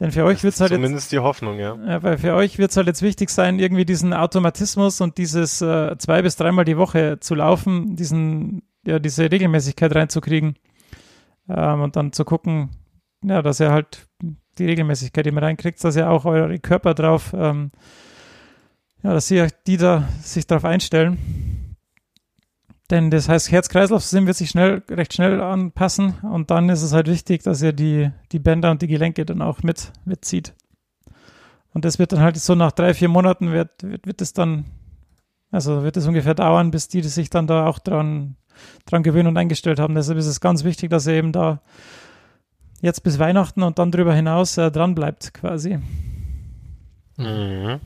Denn 0.00 0.12
für 0.12 0.24
euch 0.24 0.42
wird 0.42 0.54
es 0.54 0.60
halt 0.60 0.72
zumindest 0.72 1.06
jetzt, 1.06 1.12
die 1.12 1.18
Hoffnung, 1.20 1.58
ja. 1.58 1.74
ja. 1.74 2.02
Weil 2.02 2.18
für 2.18 2.34
euch 2.34 2.58
wird 2.58 2.70
es 2.70 2.76
halt 2.76 2.86
jetzt 2.86 3.00
wichtig 3.00 3.30
sein, 3.30 3.58
irgendwie 3.58 3.86
diesen 3.86 4.12
Automatismus 4.12 5.00
und 5.00 5.16
dieses 5.16 5.62
äh, 5.62 5.96
zwei 5.96 6.20
bis 6.20 6.36
dreimal 6.36 6.66
die 6.66 6.76
Woche 6.76 7.18
zu 7.20 7.34
laufen, 7.34 7.96
diesen, 7.96 8.62
ja, 8.86 8.98
diese 8.98 9.30
Regelmäßigkeit 9.30 9.94
reinzukriegen 9.94 10.56
ähm, 11.48 11.80
und 11.80 11.96
dann 11.96 12.12
zu 12.12 12.26
gucken, 12.26 12.70
ja, 13.24 13.40
dass 13.40 13.58
ihr 13.58 13.70
halt 13.70 14.06
die 14.58 14.66
Regelmäßigkeit 14.66 15.26
immer 15.26 15.42
reinkriegt, 15.42 15.82
dass 15.82 15.96
ihr 15.96 16.10
auch 16.10 16.24
eure 16.24 16.58
Körper 16.58 16.94
drauf, 16.94 17.34
ähm, 17.36 17.70
ja, 19.02 19.12
dass 19.12 19.30
ihr 19.30 19.48
die 19.66 19.76
da 19.76 20.08
sich 20.22 20.46
darauf 20.46 20.64
einstellen. 20.64 21.76
Denn 22.90 23.10
das 23.10 23.28
heißt, 23.28 23.50
Herz-Kreislauf-System 23.50 24.26
wird 24.26 24.36
sich 24.36 24.50
schnell, 24.50 24.82
recht 24.88 25.14
schnell 25.14 25.40
anpassen 25.40 26.14
und 26.22 26.50
dann 26.50 26.68
ist 26.68 26.82
es 26.82 26.92
halt 26.92 27.08
wichtig, 27.08 27.42
dass 27.42 27.60
ihr 27.60 27.72
die, 27.72 28.10
die 28.30 28.38
Bänder 28.38 28.70
und 28.70 28.80
die 28.80 28.86
Gelenke 28.86 29.24
dann 29.26 29.42
auch 29.42 29.62
mit, 29.62 29.92
mitzieht. 30.04 30.54
Und 31.72 31.84
das 31.84 31.98
wird 31.98 32.12
dann 32.12 32.20
halt 32.20 32.36
so 32.36 32.54
nach 32.54 32.72
drei, 32.72 32.94
vier 32.94 33.08
Monaten 33.08 33.52
wird, 33.52 33.82
wird, 33.82 34.06
wird 34.06 34.22
es 34.22 34.32
dann, 34.32 34.66
also 35.50 35.82
wird 35.82 35.96
es 35.96 36.06
ungefähr 36.06 36.34
dauern, 36.34 36.70
bis 36.70 36.88
die, 36.88 37.00
die 37.00 37.08
sich 37.08 37.28
dann 37.28 37.48
da 37.48 37.66
auch 37.66 37.80
dran, 37.80 38.36
dran 38.86 39.02
gewöhnen 39.02 39.28
und 39.28 39.36
eingestellt 39.36 39.80
haben. 39.80 39.94
Deshalb 39.94 40.18
ist 40.18 40.26
es 40.26 40.40
ganz 40.40 40.62
wichtig, 40.62 40.90
dass 40.90 41.06
ihr 41.06 41.14
eben 41.14 41.32
da 41.32 41.60
jetzt 42.82 43.02
bis 43.02 43.18
Weihnachten 43.18 43.62
und 43.62 43.78
dann 43.78 43.90
darüber 43.90 44.14
hinaus 44.14 44.56
äh, 44.58 44.70
dran 44.70 44.94
bleibt 44.94 45.34
quasi. 45.34 45.78
Mhm. 47.16 47.80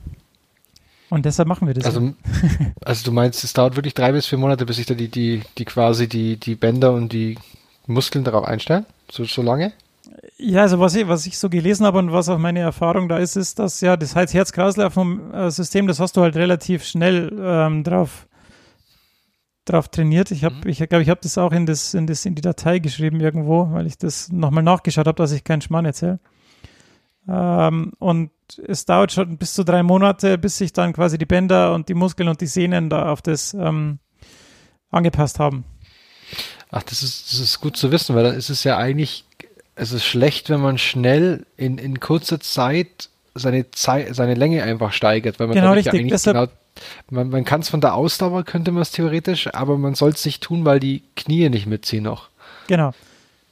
Und 1.09 1.25
deshalb 1.25 1.47
machen 1.47 1.67
wir 1.67 1.73
das. 1.73 1.85
Also, 1.85 2.13
also 2.85 3.05
du 3.05 3.11
meinst, 3.11 3.43
es 3.43 3.53
dauert 3.53 3.75
wirklich 3.75 3.93
drei 3.93 4.11
bis 4.11 4.27
vier 4.27 4.37
Monate, 4.37 4.65
bis 4.65 4.77
sich 4.77 4.85
da 4.85 4.93
die, 4.93 5.09
die, 5.09 5.41
die 5.57 5.65
quasi 5.65 6.07
die, 6.07 6.37
die 6.37 6.55
Bänder 6.55 6.93
und 6.93 7.11
die 7.11 7.37
Muskeln 7.85 8.23
darauf 8.23 8.45
einstellen? 8.45 8.85
So, 9.09 9.25
so 9.25 9.41
lange? 9.41 9.73
Ja, 10.37 10.61
also 10.61 10.79
was 10.79 10.95
ich, 10.95 11.07
was 11.07 11.25
ich 11.25 11.37
so 11.37 11.49
gelesen 11.49 11.85
habe 11.85 11.99
und 11.99 12.11
was 12.11 12.29
auch 12.29 12.37
meine 12.37 12.59
Erfahrung 12.59 13.09
da 13.09 13.17
ist, 13.17 13.35
ist, 13.35 13.59
dass 13.59 13.81
ja 13.81 13.97
das 13.97 14.15
Herz-Kreislauf-System, 14.15 15.87
das 15.87 15.99
hast 15.99 16.17
du 16.17 16.21
halt 16.21 16.35
relativ 16.35 16.83
schnell 16.83 17.31
ähm, 17.39 17.83
drauf 17.83 18.27
drauf 19.65 19.89
trainiert. 19.89 20.31
Ich 20.31 20.43
habe, 20.43 20.55
Mhm. 20.55 20.67
ich 20.69 20.77
glaube, 20.77 21.01
ich 21.03 21.09
habe 21.09 21.19
das 21.21 21.37
auch 21.37 21.51
in 21.51 21.65
das, 21.65 21.93
in 21.93 22.07
das, 22.07 22.25
in 22.25 22.35
die 22.35 22.41
Datei 22.41 22.79
geschrieben 22.79 23.19
irgendwo, 23.19 23.71
weil 23.71 23.85
ich 23.87 23.97
das 23.97 24.31
nochmal 24.31 24.63
nachgeschaut 24.63 25.07
habe, 25.07 25.17
dass 25.17 25.31
ich 25.31 25.43
keinen 25.43 25.61
Schmarrn 25.61 25.85
erzähle. 25.85 26.19
Ähm, 27.27 27.93
und 27.99 28.31
es 28.67 28.85
dauert 28.85 29.11
schon 29.11 29.37
bis 29.37 29.53
zu 29.53 29.63
drei 29.63 29.83
Monate, 29.83 30.37
bis 30.37 30.57
sich 30.57 30.73
dann 30.73 30.93
quasi 30.93 31.17
die 31.17 31.25
Bänder 31.25 31.73
und 31.73 31.87
die 31.89 31.93
Muskeln 31.93 32.27
und 32.27 32.41
die 32.41 32.47
Sehnen 32.47 32.89
da 32.89 33.09
auf 33.11 33.21
das 33.21 33.53
ähm, 33.53 33.99
angepasst 34.89 35.39
haben. 35.39 35.63
Ach, 36.71 36.83
das 36.83 37.03
ist, 37.03 37.31
das 37.31 37.39
ist 37.39 37.59
gut 37.61 37.77
zu 37.77 37.91
wissen, 37.91 38.15
weil 38.15 38.23
dann 38.23 38.35
ist 38.35 38.49
es 38.49 38.63
ja 38.63 38.77
eigentlich, 38.77 39.25
es 39.75 39.91
ist 39.91 40.05
schlecht, 40.05 40.49
wenn 40.49 40.61
man 40.61 40.77
schnell 40.77 41.45
in, 41.57 41.77
in 41.77 41.99
kurzer 41.99 42.39
Zeit 42.39 43.09
seine 43.35 43.69
Zeit, 43.71 44.13
seine 44.15 44.33
Länge 44.33 44.63
einfach 44.63 44.91
steigert, 44.91 45.39
weil 45.39 45.47
man 45.47 45.55
Genau, 45.55 45.67
dadurch 45.67 45.85
ja 45.85 45.91
richtig. 45.91 46.01
eigentlich 46.11 46.21
Deshalb- 46.21 46.49
genau, 46.49 46.60
man, 47.09 47.29
man 47.29 47.43
kann 47.45 47.61
es 47.61 47.69
von 47.69 47.81
der 47.81 47.93
Ausdauer, 47.95 48.43
könnte 48.43 48.71
man 48.71 48.81
es 48.81 48.91
theoretisch, 48.91 49.53
aber 49.53 49.77
man 49.77 49.95
soll 49.95 50.11
es 50.11 50.25
nicht 50.25 50.41
tun, 50.43 50.65
weil 50.65 50.79
die 50.79 51.03
Knie 51.15 51.49
nicht 51.49 51.67
mitziehen 51.67 52.03
noch. 52.03 52.29
Genau. 52.67 52.91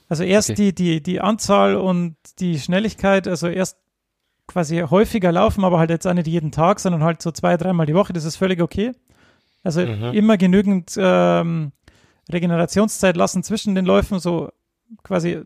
Also 0.07 0.23
erst 0.23 0.51
Okay. 0.51 0.71
die, 0.71 0.75
die, 0.75 1.03
die 1.03 1.21
Anzahl 1.21 1.75
und 1.75 2.15
die 2.39 2.59
Schnelligkeit, 2.59 3.27
also 3.27 3.47
erst 3.47 3.77
quasi 4.47 4.79
häufiger 4.79 5.31
laufen, 5.31 5.63
aber 5.63 5.77
halt 5.77 5.91
jetzt 5.91 6.07
auch 6.07 6.13
nicht 6.13 6.27
jeden 6.27 6.51
Tag, 6.51 6.79
sondern 6.79 7.03
halt 7.03 7.21
so 7.21 7.31
zwei, 7.31 7.55
dreimal 7.57 7.85
die 7.85 7.93
Woche, 7.93 8.13
das 8.13 8.25
ist 8.25 8.35
völlig 8.37 8.61
okay. 8.61 8.93
Also 9.63 9.81
Mhm. 9.81 10.13
immer 10.13 10.37
genügend 10.37 10.93
ähm, 10.97 11.71
Regenerationszeit 12.31 13.15
lassen 13.17 13.43
zwischen 13.43 13.75
den 13.75 13.85
Läufen, 13.85 14.19
so 14.19 14.49
quasi 15.03 15.41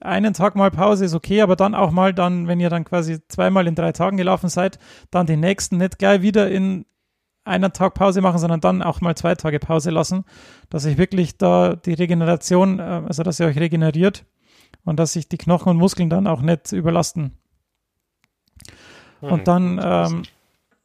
einen 0.00 0.34
Tag 0.34 0.54
mal 0.54 0.70
Pause 0.70 1.06
ist 1.06 1.14
okay, 1.14 1.40
aber 1.40 1.56
dann 1.56 1.74
auch 1.74 1.90
mal 1.90 2.12
dann, 2.14 2.46
wenn 2.46 2.60
ihr 2.60 2.70
dann 2.70 2.84
quasi 2.84 3.18
zweimal 3.28 3.66
in 3.66 3.74
drei 3.74 3.90
Tagen 3.92 4.16
gelaufen 4.16 4.48
seid, 4.48 4.78
dann 5.10 5.26
den 5.26 5.40
nächsten 5.40 5.78
nicht 5.78 5.98
gleich 5.98 6.22
wieder 6.22 6.48
in 6.50 6.84
einen 7.48 7.72
Tag 7.72 7.94
Pause 7.94 8.20
machen, 8.20 8.38
sondern 8.38 8.60
dann 8.60 8.82
auch 8.82 9.00
mal 9.00 9.16
zwei 9.16 9.34
Tage 9.34 9.58
Pause 9.58 9.90
lassen, 9.90 10.24
dass 10.70 10.84
sich 10.84 10.98
wirklich 10.98 11.38
da 11.38 11.74
die 11.76 11.94
Regeneration, 11.94 12.78
äh, 12.78 13.02
also 13.06 13.22
dass 13.22 13.40
ihr 13.40 13.46
euch 13.46 13.58
regeneriert 13.58 14.24
und 14.84 14.98
dass 14.98 15.12
sich 15.14 15.28
die 15.28 15.38
Knochen 15.38 15.70
und 15.70 15.76
Muskeln 15.78 16.10
dann 16.10 16.26
auch 16.26 16.42
nicht 16.42 16.72
überlasten. 16.72 17.36
Hm, 19.20 19.32
Und 19.32 19.48
dann, 19.48 19.80
ähm, 19.82 20.22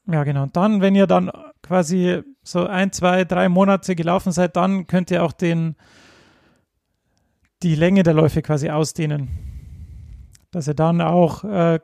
ja 0.07 0.23
genau, 0.23 0.43
und 0.43 0.55
dann, 0.55 0.81
wenn 0.81 0.95
ihr 0.95 1.07
dann 1.07 1.31
quasi 1.61 2.21
so 2.43 2.65
ein, 2.65 2.91
zwei, 2.91 3.23
drei 3.23 3.49
Monate 3.49 3.95
gelaufen 3.95 4.31
seid, 4.31 4.55
dann 4.55 4.87
könnt 4.87 5.11
ihr 5.11 5.23
auch 5.23 5.31
den, 5.31 5.75
die 7.63 7.75
Länge 7.75 8.03
der 8.03 8.13
Läufe 8.13 8.41
quasi 8.41 8.69
ausdehnen. 8.69 9.29
Dass 10.51 10.67
ihr 10.67 10.73
dann 10.73 11.01
auch, 11.01 11.43
äh, 11.45 11.79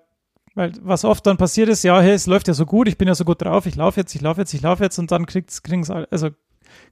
weil 0.55 0.73
was 0.81 1.05
oft 1.05 1.25
dann 1.25 1.37
passiert 1.37 1.69
ist, 1.69 1.83
ja, 1.83 1.99
hey, 2.01 2.11
es 2.13 2.27
läuft 2.27 2.47
ja 2.47 2.53
so 2.53 2.65
gut, 2.65 2.87
ich 2.87 2.97
bin 2.97 3.07
ja 3.07 3.15
so 3.15 3.25
gut 3.25 3.41
drauf, 3.41 3.65
ich 3.65 3.75
laufe 3.75 3.99
jetzt, 3.99 4.13
ich 4.15 4.21
laufe 4.21 4.41
jetzt, 4.41 4.53
ich 4.53 4.61
laufe 4.61 4.83
jetzt 4.83 4.97
und 4.99 5.11
dann 5.11 5.25
kriegt's, 5.25 5.63
kriegen's, 5.63 5.89
all- 5.89 6.07
also 6.11 6.29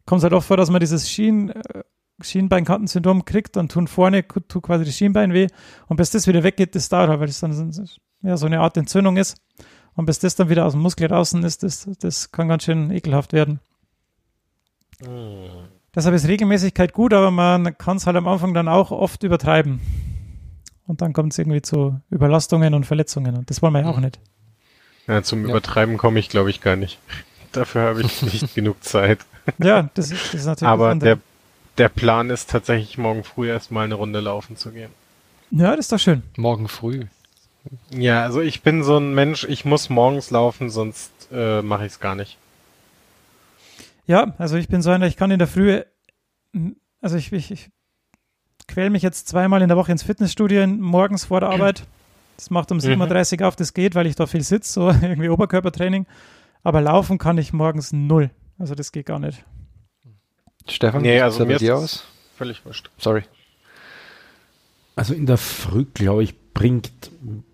kommt 0.06 0.20
es 0.20 0.24
halt 0.24 0.34
oft 0.34 0.48
vor, 0.48 0.58
dass 0.58 0.70
man 0.70 0.80
dieses 0.80 1.10
Schien, 1.10 1.50
äh, 1.50 1.84
Schienbeinkantensyndrom 2.22 3.26
kriegt, 3.26 3.56
dann 3.56 3.70
tun 3.70 3.88
vorne, 3.88 4.28
tut 4.28 4.64
quasi 4.64 4.86
das 4.86 4.96
Schienbein 4.96 5.34
weh 5.34 5.48
und 5.88 5.98
bis 5.98 6.10
das 6.12 6.26
wieder 6.28 6.44
weggeht, 6.44 6.74
das 6.76 6.90
dauert 6.90 7.10
halt, 7.10 7.20
weil 7.20 7.28
das 7.28 7.40
dann 7.40 7.72
so- 7.72 7.84
ja, 8.24 8.38
so 8.38 8.46
eine 8.48 8.60
Art 8.62 8.78
Entzündung 8.78 9.18
ist. 9.18 9.38
Und 9.94 10.06
bis 10.06 10.20
das 10.20 10.36
dann 10.36 10.50
wieder 10.50 10.66
aus 10.66 10.74
dem 10.74 10.82
Muskel 10.82 11.08
draußen 11.08 11.44
ist, 11.44 11.64
das, 11.64 11.90
das 12.00 12.32
kann 12.32 12.48
ganz 12.48 12.64
schön 12.64 12.92
ekelhaft 12.92 13.34
werden. 13.34 13.60
Hm. 15.04 15.68
Deshalb 15.96 16.14
ist 16.16 16.28
Regelmäßigkeit 16.28 16.94
gut, 16.94 17.14
aber 17.14 17.32
man 17.32 17.76
kann 17.78 17.98
es 17.98 18.06
halt 18.06 18.16
am 18.16 18.28
Anfang 18.28 18.54
dann 18.54 18.68
auch 18.68 18.92
oft 18.92 19.24
übertreiben. 19.24 19.80
Und 20.88 21.02
dann 21.02 21.14
kommt 21.14 21.34
es 21.34 21.38
irgendwie 21.40 21.62
zu 21.62 22.00
Überlastungen 22.10 22.74
und 22.74 22.86
Verletzungen. 22.86 23.36
Und 23.38 23.50
das 23.50 23.62
wollen 23.62 23.74
wir 23.74 23.82
ja 23.82 23.88
auch 23.88 24.00
nicht. 24.00 24.20
Ja, 25.08 25.22
zum 25.22 25.44
Ja. 25.44 25.50
Übertreiben 25.50 25.98
komme 25.98 26.20
ich, 26.20 26.30
glaube 26.30 26.50
ich, 26.50 26.62
gar 26.62 26.76
nicht. 26.76 27.00
Dafür 27.52 27.82
habe 27.84 28.02
ich 28.02 28.22
nicht 28.22 28.56
genug 28.56 28.84
Zeit. 28.84 29.20
Ja, 29.58 29.90
das 29.94 30.12
ist, 30.12 30.34
das 30.34 30.42
ist 30.42 30.46
natürlich 30.46 30.70
Aber 30.70 30.96
der, 30.96 31.20
der 31.78 31.90
Plan 31.90 32.30
ist 32.30 32.50
tatsächlich, 32.50 32.98
morgen 32.98 33.24
früh 33.24 33.50
erstmal 33.50 33.86
eine 33.86 33.96
Runde 33.96 34.20
laufen 34.20 34.58
zu 34.58 34.72
gehen. 34.72 34.92
Ja, 35.52 35.72
das 35.72 35.86
ist 35.86 35.92
doch 35.92 36.00
schön. 36.00 36.24
Morgen 36.36 36.68
früh. 36.68 37.06
Ja, 37.92 38.24
also 38.24 38.42
ich 38.42 38.62
bin 38.62 38.84
so 38.84 38.98
ein 38.98 39.14
Mensch, 39.14 39.44
ich 39.46 39.66
muss 39.66 39.90
morgens 39.90 40.32
laufen, 40.32 40.70
sonst 40.70 41.12
äh, 41.32 41.62
mache 41.62 41.86
ich 41.86 41.94
es 41.94 42.00
gar 42.00 42.16
nicht. 42.16 42.38
Ja, 44.06 44.34
also 44.38 44.56
ich 44.56 44.70
bin 44.70 44.82
so 44.82 44.90
einer, 44.90 45.08
ich 45.08 45.18
kann 45.18 45.32
in 45.32 45.40
der 45.40 45.48
Früh, 45.48 45.82
also 47.02 47.18
ich, 47.18 47.32
ich, 47.34 47.52
ich 47.52 47.70
quäl 48.68 48.90
mich 48.90 49.04
jetzt 49.04 49.28
zweimal 49.28 49.62
in 49.62 49.68
der 49.68 49.78
Woche 49.78 49.92
ins 49.92 50.04
Fitnessstudio 50.04 50.66
morgens 50.68 51.26
vor 51.26 51.40
der 51.40 51.50
Arbeit. 51.50 51.86
Das 52.36 52.50
macht 52.50 52.72
um 52.72 52.78
7.30 52.78 53.42
Uhr 53.42 53.48
auf, 53.48 53.56
das 53.56 53.74
geht, 53.74 53.96
weil 53.96 54.06
ich 54.06 54.16
da 54.16 54.28
viel 54.28 54.44
sitze, 54.44 54.72
so 54.72 54.90
irgendwie 55.02 55.30
Oberkörpertraining. 55.30 56.06
Aber 56.64 56.82
laufen 56.82 57.18
kann 57.18 57.38
ich 57.38 57.54
morgens 57.54 57.94
null. 57.94 58.30
Also 58.60 58.76
das 58.76 58.92
geht 58.92 59.06
gar 59.06 59.20
nicht. 59.20 59.44
Stefan, 60.68 61.02
Nee, 61.02 61.16
wie 61.18 61.22
also 61.22 61.46
bei 61.46 61.56
dir 61.56 61.78
aus? 61.78 62.06
völlig 62.36 62.66
wurscht. 62.66 62.92
Sorry. 62.98 63.24
Also 64.96 65.14
in 65.14 65.26
der 65.26 65.38
Früh, 65.38 65.86
glaube 65.94 66.24
ich, 66.24 66.36
bringt 66.54 66.92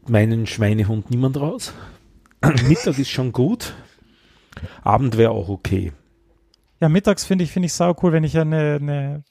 meinen 0.07 0.47
Schweinehund 0.47 1.11
niemand 1.11 1.38
raus. 1.38 1.74
Mittag 2.68 2.97
ist 2.97 3.09
schon 3.09 3.32
gut. 3.32 3.74
Abend 4.82 5.18
wäre 5.18 5.32
auch 5.32 5.49
okay. 5.49 5.91
Ja, 6.80 6.89
mittags 6.89 7.24
finde 7.24 7.43
ich, 7.43 7.51
finde 7.51 7.68
ich 7.68 7.74
sau 7.74 7.95
cool, 8.01 8.11
wenn 8.11 8.24
ich 8.24 8.38
eine, 8.38 8.78
eine 8.82 9.24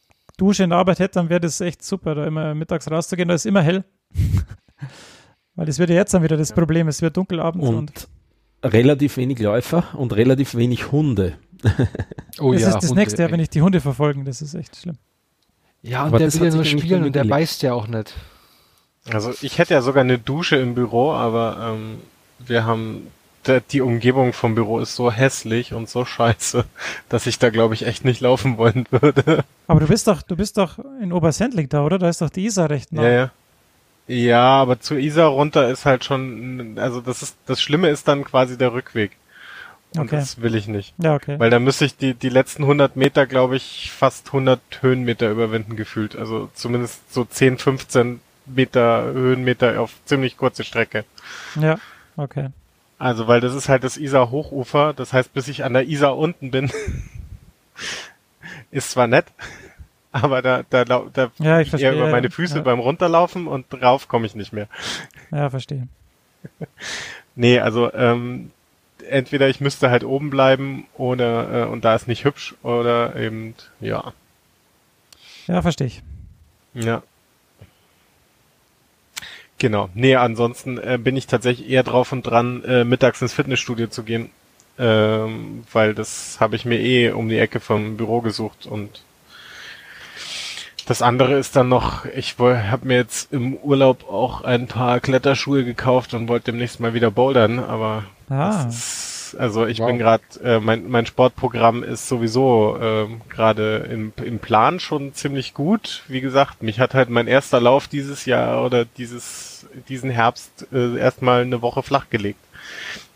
Dusche 0.43 0.64
in 0.64 0.70
der 0.70 0.78
Arbeit 0.80 0.99
hätte, 0.99 1.20
dann 1.20 1.28
wäre 1.28 1.38
das 1.38 1.61
echt 1.61 1.84
super, 1.84 2.16
da 2.16 2.26
immer 2.26 2.53
mittags 2.57 2.90
rauszugehen. 2.90 3.28
Da 3.28 3.34
ist 3.34 3.47
immer 3.47 3.62
hell. 3.62 3.84
Weil 5.55 5.66
das 5.66 5.78
wird 5.78 5.90
ja 5.90 5.97
jetzt 5.97 6.12
dann 6.14 6.24
wieder 6.24 6.36
das 6.36 6.53
Problem. 6.53 6.88
Es 6.88 7.01
wird 7.01 7.16
dunkel 7.16 7.38
abends 7.38 7.68
und, 7.68 7.76
Und 7.76 8.09
relativ 8.64 9.16
wenig 9.18 9.38
Läufer 9.38 9.84
und 9.95 10.14
relativ 10.16 10.57
wenig 10.57 10.90
Hunde. 10.90 11.34
Oh 12.40 12.53
das 12.53 12.62
ja, 12.62 12.68
ist 12.68 12.74
das 12.76 12.90
Hunde, 12.90 13.03
nächste, 13.03 13.22
ja, 13.22 13.26
ey. 13.28 13.32
wenn 13.32 13.40
ich 13.40 13.51
die 13.51 13.62
Hunde 13.62 13.80
verfolgen, 13.80 14.24
das 14.24 14.43
ist 14.43 14.55
echt 14.55 14.74
schlimm. 14.74 14.97
Ja, 15.82 16.03
und 16.03 16.09
Aber 16.09 16.18
der 16.18 16.32
will 16.34 16.49
ja 16.49 16.55
nur 16.55 16.64
spielen 16.64 17.05
und 17.05 17.14
der 17.14 17.24
beißt 17.24 17.62
ja 17.62 17.72
auch 17.74 17.86
nicht. 17.86 18.14
Also 19.12 19.32
ich 19.43 19.59
hätte 19.59 19.74
ja 19.74 19.82
sogar 19.82 20.03
eine 20.03 20.18
Dusche 20.18 20.57
im 20.57 20.74
Büro, 20.74 21.12
aber 21.12 21.74
ähm, 21.74 21.99
wir 22.38 22.64
haben 22.64 23.09
die 23.47 23.80
Umgebung 23.80 24.32
vom 24.32 24.55
Büro 24.55 24.78
ist 24.78 24.95
so 24.95 25.11
hässlich 25.11 25.72
und 25.74 25.88
so 25.88 26.05
scheiße, 26.05 26.64
dass 27.09 27.26
ich 27.26 27.38
da 27.38 27.51
glaube 27.51 27.74
ich 27.74 27.86
echt 27.86 28.05
nicht 28.05 28.20
laufen 28.20 28.57
wollen 28.59 28.86
würde. 28.90 29.45
Aber 29.66 29.80
du 29.80 29.86
bist 29.86 30.07
doch, 30.07 30.22
du 30.22 30.36
bist 30.36 30.59
doch 30.59 30.78
in 31.01 31.12
Obersendling 31.12 31.68
da, 31.68 31.82
oder? 31.84 31.99
Da 31.99 32.09
ist 32.09 32.20
doch 32.20 32.30
die 32.30 32.45
Isar 32.45 32.70
recht 32.70 32.93
nah. 32.93 33.03
Ja, 33.03 33.11
ja. 33.11 33.30
Ja, 34.09 34.43
aber 34.61 34.80
zu 34.80 34.97
Isar 34.97 35.28
runter 35.28 35.68
ist 35.70 35.86
halt 35.86 36.05
schon, 36.05 36.76
also 36.78 37.01
das 37.01 37.22
ist, 37.22 37.36
das 37.47 37.62
Schlimme 37.62 37.88
ist 37.88 38.09
dann 38.09 38.24
quasi 38.24 38.59
der 38.59 38.72
Rückweg. 38.72 39.12
Und 39.95 40.03
Okay. 40.03 40.16
das 40.16 40.40
will 40.40 40.55
ich 40.55 40.68
nicht. 40.68 40.95
Ja, 40.99 41.14
okay. 41.14 41.38
Weil 41.38 41.51
da 41.51 41.59
müsste 41.59 41.84
ich 41.84 41.97
die, 41.97 42.14
die 42.14 42.28
letzten 42.30 42.62
100 42.62 42.97
Meter, 42.97 43.26
glaube 43.26 43.57
ich, 43.57 43.93
fast 43.97 44.28
100 44.28 44.61
Höhenmeter 44.80 45.30
überwinden 45.30 45.76
gefühlt. 45.76 46.16
Also 46.16 46.51
zumindest 46.55 47.12
so 47.12 47.24
10, 47.24 47.59
15 47.59 48.20
Meter 48.47 49.05
Höhenmeter 49.05 49.80
auf 49.80 49.93
ziemlich 50.05 50.36
kurze 50.36 50.64
Strecke. 50.64 51.05
Ja, 51.61 51.78
okay. 52.16 52.49
Also, 53.03 53.26
weil 53.26 53.40
das 53.40 53.53
ist 53.57 53.68
halt 53.68 53.82
das 53.82 53.96
Isar-Hochufer. 53.96 54.92
Das 54.94 55.12
heißt, 55.12 55.32
bis 55.34 55.48
ich 55.48 55.64
an 55.64 55.72
der 55.72 55.88
Isar 55.88 56.16
unten 56.16 56.53
bin, 56.53 56.70
ist 58.70 58.92
zwar 58.92 59.09
nett, 59.09 59.24
aber 60.12 60.40
da, 60.40 60.62
da, 60.70 60.82
lau- 60.82 61.09
da 61.12 61.32
Ja, 61.40 61.59
ich 61.59 61.74
eher 61.74 61.94
über 61.94 62.07
meine 62.12 62.30
Füße 62.30 62.59
ja, 62.59 62.62
beim 62.62 62.78
Runterlaufen 62.78 63.48
und 63.48 63.66
drauf 63.70 64.07
komme 64.07 64.26
ich 64.26 64.36
nicht 64.36 64.53
mehr. 64.53 64.68
ja, 65.32 65.50
verstehe. 65.50 65.88
Nee, 67.34 67.59
also 67.61 67.92
ähm, 67.94 68.50
entweder 69.09 69.48
ich 69.48 69.61
müsste 69.61 69.90
halt 69.90 70.05
oben 70.05 70.28
bleiben 70.30 70.86
oder 70.94 71.62
äh, 71.62 71.66
und 71.66 71.82
da 71.84 71.94
ist 71.94 72.07
nicht 72.07 72.24
hübsch 72.24 72.55
oder 72.62 73.16
eben 73.16 73.55
ja. 73.80 74.12
Ja, 75.48 75.62
verstehe 75.62 75.86
ich. 75.86 76.03
Ja. 76.74 77.03
Genau. 79.62 79.88
Nee, 79.94 80.16
ansonsten 80.16 80.76
äh, 80.76 80.98
bin 81.00 81.16
ich 81.16 81.28
tatsächlich 81.28 81.70
eher 81.70 81.84
drauf 81.84 82.10
und 82.10 82.24
dran, 82.24 82.64
äh, 82.64 82.82
mittags 82.82 83.22
ins 83.22 83.32
Fitnessstudio 83.32 83.86
zu 83.86 84.02
gehen. 84.02 84.30
Ähm, 84.76 85.62
weil 85.72 85.94
das 85.94 86.38
habe 86.40 86.56
ich 86.56 86.64
mir 86.64 86.80
eh 86.80 87.12
um 87.12 87.28
die 87.28 87.38
Ecke 87.38 87.60
vom 87.60 87.96
Büro 87.96 88.22
gesucht 88.22 88.66
und 88.66 89.02
das 90.86 91.00
andere 91.00 91.38
ist 91.38 91.54
dann 91.54 91.68
noch, 91.68 92.06
ich 92.06 92.34
habe 92.40 92.88
mir 92.88 92.96
jetzt 92.96 93.32
im 93.32 93.54
Urlaub 93.54 94.10
auch 94.10 94.42
ein 94.42 94.66
paar 94.66 94.98
Kletterschuhe 94.98 95.64
gekauft 95.64 96.12
und 96.12 96.26
wollte 96.26 96.46
demnächst 96.50 96.80
mal 96.80 96.92
wieder 96.92 97.12
bouldern, 97.12 97.60
aber 97.60 98.02
Ah, 98.28 98.64
das 98.64 98.74
ist, 99.34 99.36
also 99.38 99.64
ich 99.66 99.78
Wow. 99.78 99.86
bin 99.86 99.98
gerade, 99.98 100.24
äh, 100.42 100.58
mein, 100.58 100.90
mein 100.90 101.06
Sportprogramm 101.06 101.84
ist 101.84 102.08
sowieso 102.08 102.78
ähm, 102.80 103.20
gerade 103.28 103.88
im, 103.92 104.12
im 104.24 104.40
Plan 104.40 104.80
schon 104.80 105.14
ziemlich 105.14 105.54
gut. 105.54 106.02
Wie 106.08 106.20
gesagt, 106.20 106.64
mich 106.64 106.80
hat 106.80 106.94
halt 106.94 107.10
mein 107.10 107.28
erster 107.28 107.60
Lauf 107.60 107.86
dieses 107.86 108.24
Jahr 108.24 108.64
oder 108.64 108.84
dieses 108.84 109.51
diesen 109.88 110.10
Herbst 110.10 110.66
äh, 110.72 110.98
erstmal 110.98 111.42
eine 111.42 111.62
Woche 111.62 111.82
flach 111.82 112.10
gelegt. 112.10 112.40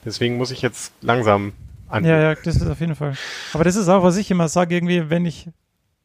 Deswegen 0.04 0.36
muss 0.36 0.50
ich 0.50 0.62
jetzt 0.62 0.92
langsam 1.00 1.52
angehen. 1.88 2.12
ja, 2.12 2.20
ja, 2.20 2.34
das 2.34 2.56
ist 2.56 2.66
auf 2.66 2.80
jeden 2.80 2.94
Fall. 2.94 3.14
Aber 3.52 3.64
das 3.64 3.76
ist 3.76 3.88
auch, 3.88 4.02
was 4.02 4.16
ich 4.16 4.30
immer 4.30 4.48
sage, 4.48 4.74
irgendwie, 4.74 5.10
wenn 5.10 5.26
ich, 5.26 5.48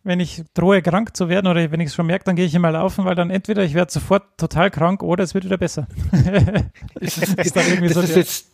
wenn 0.04 0.20
ich 0.20 0.44
drohe, 0.54 0.82
krank 0.82 1.16
zu 1.16 1.30
werden 1.30 1.48
oder 1.48 1.72
wenn 1.72 1.80
ich 1.80 1.90
es 1.90 1.96
schon 1.96 2.08
merke, 2.08 2.26
dann 2.26 2.36
gehe 2.36 2.46
ich 2.46 2.56
immer 2.56 2.72
laufen, 2.72 3.06
weil 3.06 3.16
dann 3.16 3.30
entweder 3.30 3.64
ich 3.64 3.74
werde 3.74 3.92
sofort 3.92 4.24
total 4.38 4.72
krank 4.72 5.04
oder 5.04 5.24
es 5.24 5.34
wird 5.34 5.46
wieder 5.46 5.58
besser. 5.58 5.88
Das 7.00 7.18
ist, 7.18 7.40
ist 7.40 7.56
dann 7.56 7.68
irgendwie 7.68 7.88
das 7.88 7.96
so 7.96 8.02
ist 8.02 8.16
jetzt, 8.16 8.46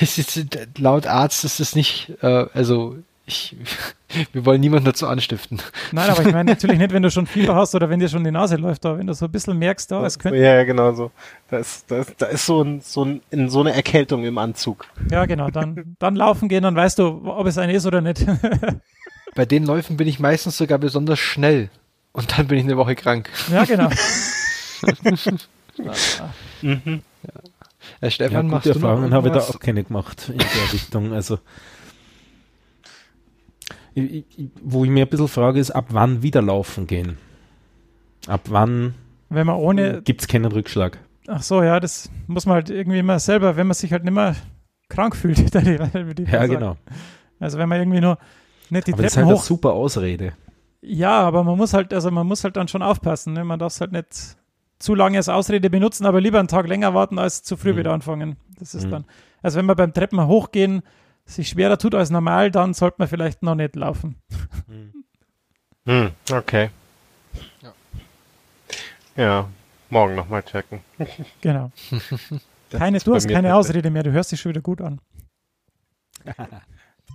ist 0.00 0.16
jetzt, 0.16 0.78
laut 0.78 1.06
Arzt 1.06 1.44
ist 1.44 1.60
das 1.60 1.74
nicht, 1.74 2.12
äh, 2.22 2.46
also 2.52 2.96
ich, 3.28 3.54
wir 4.32 4.44
wollen 4.44 4.60
niemanden 4.60 4.86
dazu 4.86 5.06
anstiften. 5.06 5.60
Nein, 5.92 6.10
aber 6.10 6.22
ich 6.22 6.32
meine 6.32 6.44
natürlich 6.50 6.78
nicht, 6.78 6.92
wenn 6.92 7.02
du 7.02 7.10
schon 7.10 7.26
Fieber 7.26 7.54
hast 7.54 7.74
oder 7.74 7.88
wenn 7.90 8.00
dir 8.00 8.08
schon 8.08 8.24
die 8.24 8.30
Nase 8.30 8.56
läuft, 8.56 8.84
aber 8.86 8.98
wenn 8.98 9.06
du 9.06 9.14
so 9.14 9.26
ein 9.26 9.30
bisschen 9.30 9.58
merkst, 9.58 9.90
da, 9.90 10.04
es 10.04 10.18
könnte. 10.18 10.38
Ja, 10.38 10.56
ja, 10.56 10.64
genau 10.64 10.92
so. 10.94 11.10
Da 11.48 11.58
ist, 11.58 11.90
da 11.90 11.98
ist, 11.98 12.14
da 12.18 12.26
ist 12.26 12.46
so, 12.46 12.62
ein, 12.62 12.80
so, 12.80 13.04
ein, 13.04 13.20
in 13.30 13.50
so 13.50 13.60
eine 13.60 13.74
Erkältung 13.74 14.24
im 14.24 14.38
Anzug. 14.38 14.86
Ja, 15.10 15.26
genau. 15.26 15.50
Dann, 15.50 15.96
dann 15.98 16.16
laufen 16.16 16.48
gehen, 16.48 16.62
dann 16.62 16.74
weißt 16.74 16.98
du, 16.98 17.22
ob 17.24 17.46
es 17.46 17.58
eine 17.58 17.74
ist 17.74 17.86
oder 17.86 18.00
nicht. 18.00 18.24
Bei 19.34 19.44
den 19.44 19.64
Läufen 19.66 19.96
bin 19.96 20.08
ich 20.08 20.18
meistens 20.18 20.56
sogar 20.56 20.78
besonders 20.78 21.18
schnell. 21.18 21.70
Und 22.12 22.36
dann 22.36 22.48
bin 22.48 22.58
ich 22.58 22.64
eine 22.64 22.76
Woche 22.76 22.96
krank. 22.96 23.28
Ja, 23.52 23.64
genau. 23.64 23.90
Mhm. 26.62 27.02
Herr 28.00 28.10
Stefan, 28.10 28.50
Ja, 28.50 28.56
gute 28.56 28.70
Erfahrungen 28.70 29.12
habe 29.12 29.28
ich 29.28 29.34
da 29.34 29.40
auch 29.40 29.60
keine 29.60 29.84
gemacht 29.84 30.28
in 30.28 30.38
der 30.38 30.72
Richtung. 30.72 31.12
Also, 31.12 31.38
ich, 34.04 34.24
wo 34.62 34.84
ich 34.84 34.90
mir 34.90 35.04
ein 35.06 35.08
bisschen 35.08 35.28
frage, 35.28 35.60
ist, 35.60 35.70
ab 35.70 35.86
wann 35.90 36.22
wieder 36.22 36.42
laufen 36.42 36.86
gehen? 36.86 37.18
Ab 38.26 38.42
wann 38.48 38.94
Wenn 39.28 39.46
man 39.46 39.56
ohne, 39.56 40.02
gibt 40.02 40.20
es 40.22 40.28
keinen 40.28 40.46
Rückschlag? 40.52 40.98
ach 41.30 41.42
so, 41.42 41.62
ja, 41.62 41.78
das 41.78 42.10
muss 42.26 42.46
man 42.46 42.54
halt 42.54 42.70
irgendwie 42.70 42.98
immer 43.00 43.18
selber, 43.18 43.56
wenn 43.56 43.66
man 43.66 43.74
sich 43.74 43.92
halt 43.92 44.02
nicht 44.04 44.14
mehr 44.14 44.34
krank 44.88 45.14
fühlt. 45.14 45.38
Ja, 45.54 45.54
sagen. 45.62 46.52
genau. 46.52 46.76
Also 47.38 47.58
wenn 47.58 47.68
man 47.68 47.78
irgendwie 47.80 48.00
nur 48.00 48.18
nicht 48.70 48.86
die 48.86 48.92
Aber 48.94 49.02
das 49.02 49.12
ist 49.12 49.14
Treppen 49.14 49.26
halt 49.28 49.34
eine 49.34 49.38
hoch. 49.38 49.44
super 49.44 49.72
Ausrede. 49.72 50.32
Ja, 50.80 51.20
aber 51.20 51.44
man 51.44 51.56
muss 51.58 51.74
halt, 51.74 51.92
also 51.92 52.10
man 52.10 52.26
muss 52.26 52.44
halt 52.44 52.56
dann 52.56 52.68
schon 52.68 52.82
aufpassen. 52.82 53.32
Ne? 53.34 53.44
Man 53.44 53.58
darf 53.58 53.72
es 53.72 53.80
halt 53.80 53.92
nicht 53.92 54.36
zu 54.78 54.94
lange 54.94 55.18
als 55.18 55.28
Ausrede 55.28 55.70
benutzen, 55.70 56.06
aber 56.06 56.20
lieber 56.20 56.38
einen 56.38 56.48
Tag 56.48 56.66
länger 56.68 56.94
warten, 56.94 57.18
als 57.18 57.42
zu 57.42 57.56
früh 57.56 57.72
Mhm. 57.72 57.76
wieder 57.78 57.92
anfangen. 57.92 58.36
Das 58.58 58.74
ist 58.74 58.86
Mhm. 58.86 58.90
dann. 58.90 59.04
Also 59.42 59.58
wenn 59.58 59.66
man 59.66 59.76
beim 59.76 59.92
Treppen 59.92 60.24
hochgehen 60.26 60.82
sich 61.28 61.48
schwerer 61.48 61.78
tut 61.78 61.94
als 61.94 62.10
normal, 62.10 62.50
dann 62.50 62.74
sollte 62.74 62.96
man 62.98 63.08
vielleicht 63.08 63.42
noch 63.42 63.54
nicht 63.54 63.76
laufen. 63.76 64.16
Hm, 65.86 66.10
okay. 66.32 66.70
Ja. 67.62 67.72
Ja, 69.16 69.48
morgen 69.90 70.14
nochmal 70.14 70.42
checken. 70.42 70.80
Genau. 71.40 71.70
Das 72.70 72.80
Keine, 72.80 72.98
du 72.98 73.14
hast 73.14 73.26
keine 73.26 73.54
Ausrede 73.54 73.88
mehr, 73.88 74.02
du 74.02 74.12
hörst 74.12 74.30
dich 74.30 74.40
schon 74.42 74.50
wieder 74.50 74.60
gut 74.60 74.82
an. 74.82 75.00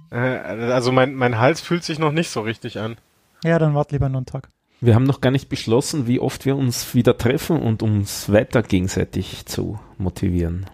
Äh, 0.09 0.17
Also 0.17 0.91
mein, 0.91 1.13
mein 1.13 1.37
Hals 1.37 1.61
fühlt 1.61 1.83
sich 1.83 1.99
noch 1.99 2.11
nicht 2.11 2.29
so 2.31 2.41
richtig 2.41 2.79
an. 2.79 2.97
Ja, 3.43 3.59
dann 3.59 3.75
wart 3.75 3.91
lieber 3.91 4.09
noch 4.09 4.17
einen 4.17 4.25
Tag. 4.25 4.49
Wir 4.81 4.95
haben 4.95 5.03
noch 5.05 5.21
gar 5.21 5.29
nicht 5.31 5.49
beschlossen, 5.49 6.07
wie 6.07 6.19
oft 6.19 6.45
wir 6.45 6.55
uns 6.55 6.93
wieder 6.95 7.17
treffen 7.17 7.61
und 7.61 7.81
uns 7.83 8.31
weiter 8.31 8.63
gegenseitig 8.63 9.45
zu 9.45 9.79
motivieren. 9.97 10.65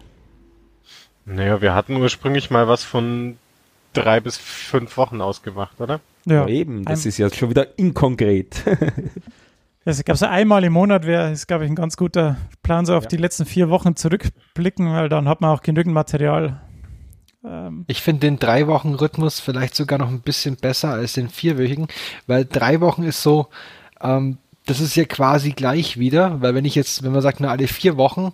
Naja, 1.24 1.60
wir 1.60 1.74
hatten 1.74 1.96
ursprünglich 1.96 2.50
mal 2.50 2.66
was 2.68 2.82
von 2.84 3.36
drei 3.92 4.20
bis 4.20 4.36
fünf 4.36 4.96
Wochen 4.96 5.20
ausgemacht, 5.20 5.80
oder? 5.80 6.00
Ja. 6.26 6.42
Ja, 6.42 6.48
eben, 6.48 6.84
das 6.84 7.04
ein- 7.04 7.08
ist 7.08 7.18
ja 7.18 7.32
schon 7.32 7.50
wieder 7.50 7.78
inkonkret. 7.78 8.62
Es 9.86 10.04
gab 10.04 10.18
so 10.18 10.26
einmal 10.26 10.62
im 10.62 10.74
Monat, 10.74 11.06
wäre, 11.06 11.30
ist, 11.32 11.46
glaube 11.48 11.64
ich, 11.64 11.70
ein 11.70 11.74
ganz 11.74 11.96
guter 11.96 12.36
Plan, 12.62 12.84
so 12.84 12.94
auf 12.94 13.04
Ja. 13.04 13.08
die 13.08 13.16
letzten 13.16 13.46
vier 13.46 13.70
Wochen 13.70 13.96
zurückblicken, 13.96 14.92
weil 14.92 15.08
dann 15.08 15.26
hat 15.26 15.40
man 15.40 15.50
auch 15.56 15.62
genügend 15.62 15.94
Material. 15.94 16.60
Ähm, 17.42 17.84
Ich 17.88 18.02
finde 18.02 18.20
den 18.20 18.38
drei 18.38 18.66
Wochen 18.66 18.92
Rhythmus 18.94 19.40
vielleicht 19.40 19.74
sogar 19.74 19.98
noch 19.98 20.10
ein 20.10 20.20
bisschen 20.20 20.56
besser 20.56 20.90
als 20.90 21.14
den 21.14 21.30
vierwöchigen, 21.30 21.88
weil 22.26 22.44
drei 22.44 22.80
Wochen 22.82 23.04
ist 23.04 23.22
so, 23.22 23.48
ähm, 24.02 24.36
das 24.66 24.80
ist 24.80 24.96
ja 24.96 25.06
quasi 25.06 25.52
gleich 25.52 25.98
wieder, 25.98 26.42
weil 26.42 26.54
wenn 26.54 26.66
ich 26.66 26.74
jetzt, 26.74 27.02
wenn 27.02 27.12
man 27.12 27.22
sagt, 27.22 27.40
nur 27.40 27.50
alle 27.50 27.66
vier 27.66 27.96
Wochen, 27.96 28.32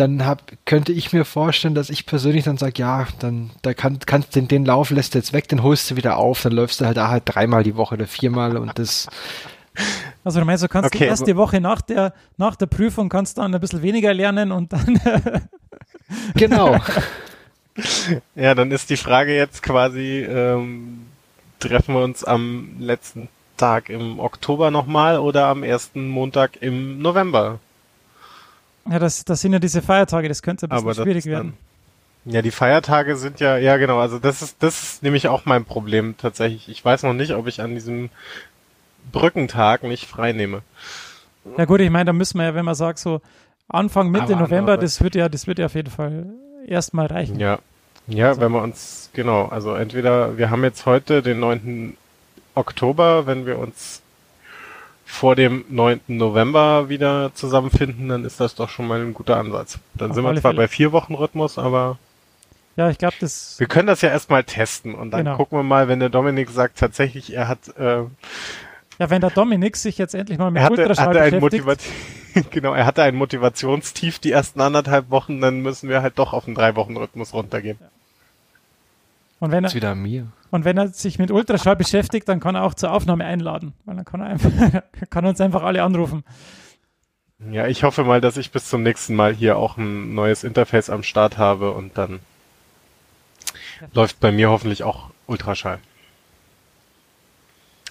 dann 0.00 0.24
hab, 0.24 0.42
könnte 0.64 0.92
ich 0.92 1.12
mir 1.12 1.24
vorstellen, 1.24 1.74
dass 1.74 1.90
ich 1.90 2.06
persönlich 2.06 2.44
dann 2.44 2.56
sage, 2.56 2.74
ja, 2.76 3.06
dann 3.18 3.50
da 3.62 3.74
kann, 3.74 3.98
kannst 4.06 4.34
den, 4.36 4.48
den 4.48 4.64
Lauf 4.64 4.90
lässt 4.90 5.14
du 5.14 5.18
jetzt 5.18 5.32
weg, 5.32 5.48
den 5.48 5.62
holst 5.62 5.90
du 5.90 5.96
wieder 5.96 6.16
auf, 6.16 6.42
dann 6.42 6.52
läufst 6.52 6.80
du 6.80 6.86
halt 6.86 6.96
da 6.96 7.08
halt 7.08 7.24
dreimal 7.26 7.62
die 7.62 7.76
Woche 7.76 7.94
oder 7.94 8.06
viermal 8.06 8.56
und 8.56 8.78
das 8.78 9.08
also 10.24 10.40
du 10.40 10.46
meinst, 10.46 10.64
du 10.64 10.68
kannst 10.68 10.94
die 10.94 10.98
Okay, 10.98 11.08
erste 11.08 11.36
Woche 11.36 11.60
nach 11.60 11.80
der, 11.80 12.12
nach 12.36 12.56
der 12.56 12.66
Prüfung 12.66 13.08
kannst 13.08 13.38
dann 13.38 13.54
ein 13.54 13.60
bisschen 13.60 13.82
weniger 13.82 14.14
lernen 14.14 14.52
und 14.52 14.72
dann 14.72 15.00
genau. 16.34 16.76
Ja, 18.34 18.56
dann 18.56 18.72
ist 18.72 18.90
die 18.90 18.96
Frage 18.96 19.36
jetzt 19.36 19.62
quasi, 19.62 20.26
ähm, 20.28 21.06
treffen 21.60 21.94
wir 21.94 22.02
uns 22.02 22.24
am 22.24 22.70
letzten 22.80 23.28
Tag 23.56 23.88
im 23.88 24.18
Oktober 24.18 24.72
nochmal 24.72 25.18
oder 25.18 25.46
am 25.46 25.62
ersten 25.62 26.08
Montag 26.08 26.60
im 26.60 27.00
November? 27.00 27.60
Ja, 28.90 28.98
das, 28.98 29.24
das 29.24 29.40
sind 29.40 29.52
ja 29.52 29.58
diese 29.58 29.82
Feiertage, 29.82 30.28
das 30.28 30.42
könnte 30.42 30.70
ein 30.70 30.84
bisschen 30.84 31.04
schwierig 31.04 31.24
dann- 31.24 31.32
werden. 31.32 31.52
Ja, 32.24 32.42
die 32.42 32.50
Feiertage 32.50 33.16
sind 33.16 33.40
ja, 33.40 33.56
ja 33.56 33.76
genau, 33.78 34.00
also 34.00 34.18
das 34.18 34.42
ist, 34.42 34.56
das 34.62 34.82
ist 34.82 35.02
nämlich 35.02 35.28
auch 35.28 35.46
mein 35.46 35.64
Problem 35.64 36.14
tatsächlich. 36.18 36.68
Ich 36.68 36.84
weiß 36.84 37.04
noch 37.04 37.14
nicht, 37.14 37.32
ob 37.32 37.46
ich 37.46 37.62
an 37.62 37.74
diesem 37.74 38.10
Brückentag 39.12 39.82
nicht 39.84 40.06
frei 40.06 40.32
nehme. 40.32 40.62
Ja 41.56 41.64
gut, 41.64 41.80
ich 41.80 41.90
meine, 41.90 42.06
da 42.06 42.12
müssen 42.12 42.38
wir 42.38 42.44
ja, 42.44 42.54
wenn 42.54 42.64
man 42.64 42.74
sagt, 42.74 42.98
so 42.98 43.20
Anfang, 43.68 44.10
Mitte 44.10 44.34
Aber 44.34 44.42
November, 44.42 44.76
das 44.76 45.00
wird 45.02 45.14
ja, 45.14 45.28
das 45.28 45.46
wird 45.46 45.58
ja 45.58 45.66
auf 45.66 45.74
jeden 45.74 45.90
Fall 45.90 46.26
erstmal 46.66 47.06
reichen. 47.06 47.38
Ja. 47.38 47.58
Ja, 48.06 48.34
So. 48.34 48.40
wenn 48.40 48.52
wir 48.52 48.62
uns, 48.62 49.10
genau, 49.12 49.46
also 49.46 49.74
entweder, 49.74 50.36
wir 50.38 50.50
haben 50.50 50.64
jetzt 50.64 50.86
heute 50.86 51.22
den 51.22 51.40
9. 51.40 51.96
Oktober, 52.54 53.26
wenn 53.26 53.46
wir 53.46 53.58
uns 53.58 54.02
vor 55.10 55.34
dem 55.34 55.64
9. 55.70 56.00
November 56.08 56.90
wieder 56.90 57.32
zusammenfinden, 57.34 58.08
dann 58.10 58.24
ist 58.26 58.40
das 58.40 58.54
doch 58.54 58.68
schon 58.68 58.86
mal 58.86 59.00
ein 59.00 59.14
guter 59.14 59.38
Ansatz. 59.38 59.78
Dann 59.94 60.10
Auf 60.10 60.14
sind 60.14 60.24
wir 60.24 60.32
zwar 60.34 60.50
Fälle. 60.52 60.56
bei 60.56 60.68
vier 60.68 60.92
Wochen 60.92 61.14
Rhythmus, 61.14 61.56
aber 61.58 61.96
Ja, 62.76 62.90
ich 62.90 62.98
glaube, 62.98 63.14
das, 63.18 63.58
wir 63.58 63.66
können 63.68 63.86
das 63.88 64.02
ja 64.02 64.10
erstmal 64.10 64.44
testen 64.44 64.94
und 64.94 65.10
dann 65.10 65.24
Genau. 65.24 65.36
gucken 65.36 65.58
wir 65.58 65.62
mal, 65.62 65.88
wenn 65.88 65.98
der 65.98 66.10
Dominik 66.10 66.50
sagt, 66.50 66.78
tatsächlich, 66.78 67.32
er 67.32 67.48
hat, 67.48 67.68
äh, 67.78 68.02
ja, 68.98 69.10
wenn 69.10 69.20
der 69.22 69.30
Dominik 69.30 69.76
sich 69.76 69.96
jetzt 69.96 70.14
endlich 70.14 70.38
mal 70.38 70.50
mit 70.50 70.62
hatte, 70.62 70.74
Ultraschall 70.82 71.06
hatte 71.08 71.22
ein 71.22 71.40
beschäftigt, 71.40 71.82
genau, 72.50 72.74
er 72.74 72.84
hatte 72.84 73.02
ein 73.02 73.16
Motivationstief 73.16 74.18
die 74.18 74.30
ersten 74.30 74.60
anderthalb 74.60 75.08
Wochen, 75.10 75.40
dann 75.40 75.60
müssen 75.62 75.88
wir 75.88 76.02
halt 76.02 76.18
doch 76.18 76.34
auf 76.34 76.46
einen 76.46 76.54
drei 76.54 76.76
Wochen 76.76 76.96
Rhythmus 76.98 77.32
runtergehen. 77.32 77.78
und 79.40 79.50
wenn 79.52 79.64
er, 79.64 79.68
Ist 79.68 79.74
wieder 79.74 79.94
mir. 79.94 80.26
Und 80.50 80.64
wenn 80.64 80.78
er 80.78 80.88
sich 80.88 81.18
mit 81.18 81.30
Ultraschall 81.30 81.76
beschäftigt, 81.76 82.28
dann 82.28 82.40
kann 82.40 82.54
er 82.54 82.64
auch 82.64 82.74
zur 82.74 82.92
Aufnahme 82.92 83.24
einladen, 83.24 83.74
weil 83.84 83.96
dann 83.96 84.04
kann 84.04 84.20
er 84.20 84.26
einfach, 84.28 84.50
kann 85.10 85.26
uns 85.26 85.40
einfach 85.40 85.62
alle 85.62 85.82
anrufen. 85.82 86.24
Ja, 87.50 87.66
ich 87.66 87.84
hoffe 87.84 88.02
mal, 88.04 88.20
dass 88.20 88.36
ich 88.36 88.50
bis 88.50 88.68
zum 88.68 88.82
nächsten 88.82 89.14
Mal 89.14 89.32
hier 89.34 89.56
auch 89.58 89.76
ein 89.76 90.14
neues 90.14 90.42
Interface 90.44 90.90
am 90.90 91.02
Start 91.02 91.38
habe 91.38 91.72
und 91.72 91.96
dann 91.98 92.20
läuft 93.92 94.18
bei 94.20 94.32
mir 94.32 94.50
hoffentlich 94.50 94.82
auch 94.82 95.10
Ultraschall. 95.26 95.78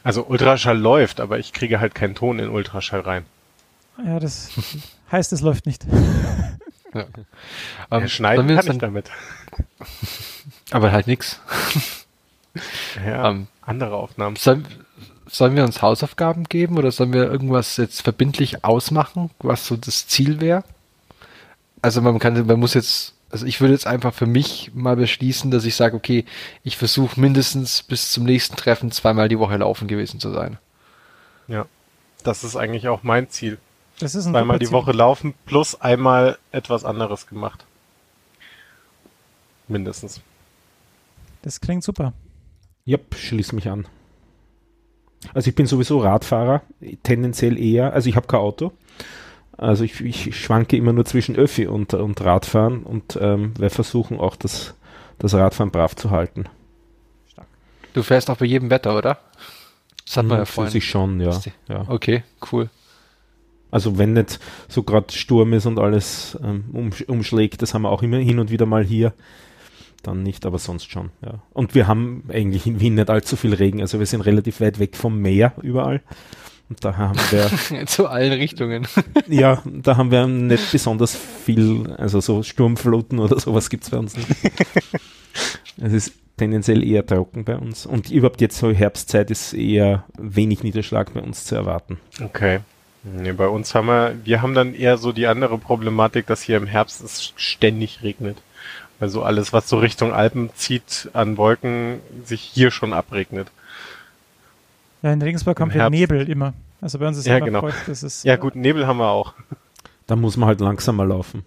Also 0.04 0.26
Ultraschall 0.26 0.78
läuft, 0.78 1.20
aber 1.22 1.40
ich 1.40 1.54
kriege 1.54 1.80
halt 1.80 1.96
keinen 1.96 2.16
Ton 2.16 2.40
in 2.40 2.50
Ultraschall 2.50 3.02
rein. 3.02 3.26
Ja, 4.06 4.20
das 4.20 4.50
heißt, 5.12 5.32
es 5.34 5.42
läuft 5.42 5.66
nicht. 5.66 5.86
Ja. 6.94 7.02
Ja, 7.92 7.98
Ähm, 8.00 8.08
schneiden 8.08 8.48
sollen 8.48 8.50
wir 8.50 8.64
kann 8.64 8.72
ich 8.76 8.78
damit. 8.80 9.12
aber 10.72 10.94
halt 10.94 11.06
nix. 11.06 11.42
Ja, 13.06 13.30
Ähm, 13.30 13.48
andere 13.62 13.96
Aufnahmen. 13.96 14.36
Sollen, 14.36 14.66
sollen 15.28 15.56
wir 15.56 15.64
uns 15.64 15.82
Hausaufgaben 15.82 16.46
geben 16.46 16.78
oder 16.78 16.92
sollen 16.92 17.14
wir 17.14 17.30
irgendwas 17.30 17.78
jetzt 17.78 18.02
verbindlich 18.02 18.64
ausmachen, 18.64 19.30
was 19.40 19.68
so 19.68 19.76
das 19.76 20.08
Ziel 20.08 20.40
wäre? 20.42 20.64
Also 21.82 22.02
man 22.02 22.20
kann, 22.20 22.46
man 22.46 22.60
muss 22.60 22.74
jetzt, 22.74 23.14
also 23.30 23.46
ich 23.46 23.62
würde 23.62 23.74
jetzt 23.74 23.88
einfach 23.88 24.14
für 24.14 24.26
mich 24.26 24.72
mal 24.74 24.96
beschließen, 24.96 25.52
dass 25.52 25.66
ich 25.66 25.76
sage, 25.76 25.96
okay, 25.96 26.26
ich 26.64 26.78
versuche 26.78 27.20
mindestens 27.20 27.84
bis 27.84 28.12
zum 28.12 28.24
nächsten 28.24 28.56
Treffen 28.56 28.92
zweimal 28.92 29.30
die 29.30 29.40
Woche 29.40 29.58
laufen 29.58 29.88
gewesen 29.88 30.20
zu 30.20 30.32
sein. 30.32 30.58
Das 32.24 32.44
ist 32.44 32.58
eigentlich 32.58 32.90
auch 32.90 33.04
mein 33.04 33.30
Ziel. 33.30 33.58
Das 34.00 34.14
ist 34.14 34.26
ein 34.26 34.34
Zweimal 34.34 34.60
die. 34.60 34.72
Woche 34.72 34.92
laufen 34.92 35.34
plus 35.46 35.80
einmal 35.80 36.38
etwas 36.52 36.84
anderes 36.84 37.28
gemacht. 37.28 37.66
Mindestens. 39.70 40.20
Das 41.42 41.62
klingt 41.62 41.86
super. 41.86 42.12
Yep, 42.88 43.16
schließ 43.16 43.52
mich 43.52 43.70
an. 43.70 43.86
Also 45.34 45.50
ich 45.50 45.56
bin 45.56 45.66
sowieso 45.66 46.00
Radfahrer, 46.00 46.62
tendenziell 47.04 47.58
eher, 47.58 47.94
also 47.94 48.10
ich 48.10 48.16
habe 48.16 48.28
kein 48.28 48.40
Auto. 48.40 48.72
Also 49.58 49.84
ich, 49.84 50.00
ich 50.02 50.40
schwanke 50.40 50.78
immer 50.78 50.94
nur 50.94 51.06
zwischen 51.06 51.36
Öffi 51.36 51.66
und, 51.66 51.94
und 51.96 52.22
Radfahren 52.22 52.84
und 52.84 53.18
ähm, 53.20 53.54
wir 53.58 53.72
versuchen 53.72 54.20
auch 54.20 54.36
das, 54.36 54.76
das 55.18 55.34
Radfahren 55.34 55.72
brav 55.72 55.96
zu 55.96 56.12
halten. 56.12 56.46
Du 57.94 58.04
fährst 58.04 58.30
auch 58.30 58.38
bei 58.38 58.46
jedem 58.46 58.70
Wetter, 58.70 58.96
oder? 58.96 59.18
Das 60.06 60.18
hat 60.18 60.26
man 60.28 60.38
ja 60.38 60.46
für 60.46 60.54
vorhin. 60.54 60.72
sich 60.72 60.88
schon, 60.88 61.20
ja. 61.20 61.42
Ja. 61.68 61.86
Okay, 61.88 62.24
cool. 62.52 62.70
Also 63.72 63.98
wenn 63.98 64.14
nicht 64.14 64.40
so 64.70 64.84
gerade 64.84 65.12
Sturm 65.12 65.54
ist 65.54 65.66
und 65.66 65.80
alles 65.80 66.38
ähm, 66.44 66.66
um, 66.72 66.92
umschlägt, 67.08 67.62
das 67.62 67.74
haben 67.74 67.82
wir 67.82 67.90
auch 67.90 68.04
immer 68.04 68.18
hin 68.18 68.40
und 68.40 68.52
wieder 68.52 68.66
mal 68.66 68.84
hier, 68.84 69.14
dann 70.04 70.24
nicht, 70.24 70.46
aber 70.46 70.60
sonst 70.60 70.92
schon, 70.92 71.12
ja. 71.24 71.42
Und 71.54 71.76
wir 71.76 71.88
haben 71.88 72.24
eigentlich 72.30 72.66
in 72.68 72.80
Wien 72.80 72.96
nicht 72.96 73.10
allzu 73.10 73.36
viel 73.36 73.54
Regen, 73.54 73.82
also 73.82 74.00
wir 74.00 74.06
sind 74.06 74.22
relativ 74.22 74.62
weit 74.62 74.80
weg 74.80 74.96
vom 74.96 75.20
Meer 75.20 75.54
überall. 75.62 76.02
Und 76.70 76.84
da 76.84 76.98
haben 76.98 77.20
wir, 77.32 77.86
Zu 77.88 78.08
allen 78.08 78.34
Richtungen. 78.34 78.88
ja, 79.28 79.64
da 79.66 79.96
haben 79.98 80.12
wir 80.12 80.28
nicht 80.28 80.72
besonders 80.72 81.16
viel, 81.16 81.94
also 81.94 82.20
so 82.20 82.44
Sturmfluten 82.44 83.20
oder 83.20 83.40
sowas 83.40 83.70
gibt's 83.70 83.90
bei 83.90 83.98
uns 83.98 84.16
nicht. 84.18 84.30
Es 85.80 85.94
ist 85.94 86.14
tendenziell 86.38 86.84
eher 86.84 87.06
trocken 87.06 87.46
bei 87.46 87.56
uns. 87.56 87.86
Und 87.86 88.10
überhaupt 88.10 88.42
jetzt 88.42 88.58
so 88.58 88.72
Herbstzeit 88.72 89.30
ist 89.30 89.54
eher 89.54 90.06
wenig 90.18 90.64
Niederschlag 90.64 91.14
bei 91.14 91.22
uns 91.22 91.46
zu 91.46 91.54
erwarten. 91.54 92.00
Okay. 92.20 92.62
Nee, 93.04 93.32
bei 93.32 93.48
uns 93.48 93.76
haben 93.76 93.88
wir, 93.88 94.16
wir 94.24 94.42
haben 94.42 94.54
dann 94.54 94.74
eher 94.74 94.98
so 94.98 95.12
die 95.12 95.28
andere 95.28 95.58
Problematik, 95.58 96.26
dass 96.26 96.42
hier 96.42 96.58
im 96.58 96.68
Herbst 96.68 97.04
es 97.04 97.34
ständig 97.36 98.02
regnet. 98.02 98.38
Also 99.00 99.22
alles, 99.24 99.54
was 99.54 99.70
so 99.70 99.78
Richtung 99.78 100.12
Alpen 100.14 100.50
zieht 100.56 101.10
an 101.14 101.38
Wolken, 101.38 102.00
sich 102.26 102.42
hier 102.42 102.72
schon 102.72 102.94
abregnet. 102.94 103.50
Ja, 105.04 105.14
in 105.14 105.22
Regensburg 105.22 105.60
haben 105.60 105.72
wir. 105.74 105.90
Nebel 105.90 106.28
immer. 106.30 106.54
Also 106.82 106.98
bei 107.00 107.08
uns 107.08 107.18
ist 107.18 107.28
Ja, 107.28 107.38
immer 107.38 107.46
genau. 107.46 107.62
feucht. 107.62 107.88
Das 107.88 108.02
ist, 108.04 108.24
Ja 108.24 108.36
gut, 108.36 108.56
Nebel 108.56 108.88
haben 108.88 108.98
wir 108.98 109.10
auch. 109.10 109.34
Da 110.08 110.16
muss 110.16 110.38
man 110.38 110.48
halt 110.48 110.60
langsamer 110.62 111.06
laufen. 111.06 111.46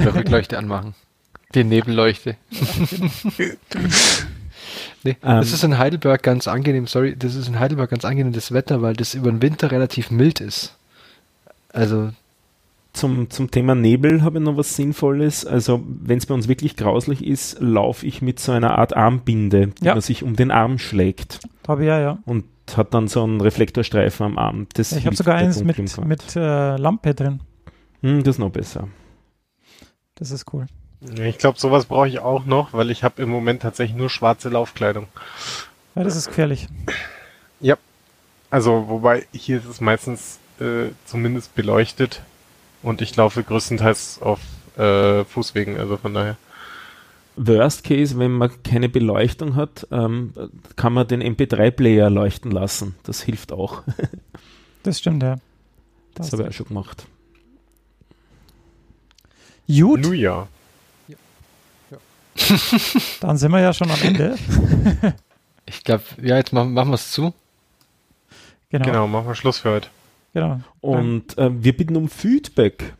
Oder 0.00 0.14
Rückleuchte 0.14 0.58
anmachen. 0.58 0.94
Die 1.54 1.64
Nebelleuchte. 1.64 2.36
nee, 5.04 5.10
Ähm. 5.10 5.16
das 5.22 5.52
ist 5.52 5.64
in 5.64 5.78
Heidelberg 5.78 6.22
ganz 6.22 6.48
angenehm, 6.48 6.86
sorry, 6.86 7.16
das 7.16 7.34
ist 7.34 7.48
in 7.48 7.58
Heidelberg 7.58 7.90
ganz 7.90 8.04
angenehm 8.04 8.32
das 8.32 8.52
Wetter, 8.52 8.82
weil 8.82 8.94
das 8.94 9.14
über 9.14 9.30
den 9.30 9.42
Winter 9.42 9.70
relativ 9.70 10.10
mild 10.10 10.40
ist. 10.40 10.74
Also, 11.72 12.10
Zum, 12.96 13.30
zum 13.30 13.50
Thema 13.50 13.74
Nebel 13.74 14.22
habe 14.22 14.38
ich 14.38 14.44
noch 14.44 14.56
was 14.56 14.74
Sinnvolles. 14.74 15.44
Also, 15.44 15.82
wenn 15.86 16.18
es 16.18 16.26
bei 16.26 16.34
uns 16.34 16.48
wirklich 16.48 16.76
grauslich 16.76 17.24
ist, 17.24 17.58
laufe 17.60 18.06
ich 18.06 18.22
mit 18.22 18.40
so 18.40 18.52
einer 18.52 18.78
Art 18.78 18.96
Armbinde, 18.96 19.68
die 19.68 19.84
Ja. 19.84 19.92
man 19.94 20.00
sich 20.00 20.22
um 20.22 20.34
den 20.34 20.50
Arm 20.50 20.78
schlägt 20.78 21.40
habe 21.68 21.82
ich 21.82 21.88
ja, 21.88 22.00
ja. 22.00 22.18
und 22.24 22.44
hat 22.76 22.94
dann 22.94 23.08
so 23.08 23.22
einen 23.22 23.40
Reflektorstreifen 23.40 24.24
am 24.24 24.38
Arm. 24.38 24.66
Das 24.74 24.92
Ich 24.92 25.04
habe 25.06 25.16
sogar 25.16 25.34
eins 25.36 25.62
mit, 25.62 25.78
mit 26.06 26.36
äh, 26.36 26.76
Lampe 26.76 27.14
drin. 27.14 27.40
Hm, 28.02 28.22
das 28.22 28.36
ist 28.36 28.38
noch 28.38 28.50
besser. 28.50 28.88
Das 30.14 30.30
ist 30.30 30.52
cool. 30.52 30.66
Ich 31.22 31.38
glaube, 31.38 31.58
sowas 31.58 31.84
brauche 31.86 32.08
ich 32.08 32.20
auch 32.20 32.46
noch, 32.46 32.72
weil 32.72 32.90
ich 32.90 33.04
habe 33.04 33.20
im 33.20 33.28
Moment 33.28 33.62
tatsächlich 33.62 33.96
nur 33.96 34.08
schwarze 34.08 34.48
Laufkleidung. 34.48 35.06
Ja, 35.94 36.04
das 36.04 36.16
ist 36.16 36.28
gefährlich. 36.28 36.68
Also, 38.48 38.84
wobei 38.88 39.26
hier 39.32 39.58
ist 39.58 39.66
es 39.66 39.80
meistens 39.80 40.38
äh, 40.60 40.90
zumindest 41.04 41.54
beleuchtet 41.56 42.22
und 42.86 43.02
ich 43.02 43.16
laufe 43.16 43.42
größtenteils 43.42 44.22
auf 44.22 44.38
äh, 44.78 45.24
Fußwegen, 45.24 45.76
also 45.76 45.96
von 45.96 46.14
daher. 46.14 46.36
Worst 47.34 47.82
Case, 47.82 48.16
wenn 48.18 48.30
man 48.30 48.62
keine 48.62 48.88
Beleuchtung 48.88 49.56
hat, 49.56 49.88
ähm, 49.90 50.32
kann 50.76 50.92
man 50.92 51.06
den 51.08 51.20
MP3-Player 51.20 52.08
leuchten 52.08 52.50
lassen. 52.50 52.94
Das 53.02 53.20
hilft 53.20 53.52
auch. 53.52 53.82
Das 54.82 55.00
stimmt, 55.00 55.24
ja. 55.24 55.38
Das 56.14 56.30
habe 56.30 56.44
ich 56.44 56.48
auch 56.48 56.52
schon 56.52 56.68
gemacht. 56.68 57.06
Gut, 59.66 60.02
Nun 60.02 60.14
ja. 60.14 60.46
dann 63.20 63.36
sind 63.36 63.50
wir 63.50 63.58
ja 63.58 63.72
schon 63.72 63.90
am 63.90 64.00
Ende. 64.00 64.38
ich 65.66 65.82
glaube, 65.82 66.04
ja, 66.22 66.36
jetzt 66.36 66.52
machen, 66.52 66.72
machen 66.72 66.90
wir 66.90 66.94
es 66.94 67.10
zu. 67.10 67.34
Genau. 68.70 68.84
Genau, 68.84 69.06
machen 69.08 69.26
wir 69.26 69.34
Schluss 69.34 69.58
für 69.58 69.72
heute. 69.72 69.88
Genau. 70.40 70.60
Und 70.80 71.36
äh, 71.38 71.50
wir 71.62 71.76
bitten 71.76 71.96
um 71.96 72.08
Feedback, 72.08 72.94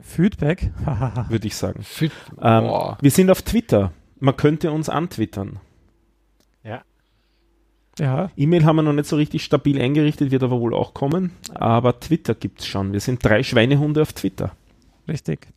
Feedback. 0.00 0.70
Würde 1.28 1.46
ich 1.46 1.54
sagen. 1.54 1.82
Für, 1.82 2.06
Ähm, 2.40 2.70
wir 3.00 3.10
sind 3.10 3.30
auf 3.30 3.42
Twitter. 3.42 3.92
Man 4.20 4.36
könnte 4.36 4.72
uns 4.72 4.88
antwittern. 4.88 5.60
ja, 8.00 8.30
E-Mail 8.36 8.64
haben 8.64 8.76
wir 8.76 8.82
noch 8.84 8.92
nicht 8.92 9.08
so 9.08 9.16
richtig 9.16 9.42
stabil 9.42 9.80
eingerichtet, 9.82 10.30
wird 10.30 10.44
aber 10.44 10.60
wohl 10.60 10.72
auch 10.72 10.94
kommen. 10.94 11.32
Aber 11.54 11.98
Twitter 11.98 12.34
gibt's 12.36 12.64
schon. 12.64 12.92
Wir 12.92 13.00
sind 13.00 13.24
drei 13.24 13.42
Schweinehunde 13.42 14.02
auf 14.02 14.12
Twitter. 14.12 14.52
richtig. 15.08 15.48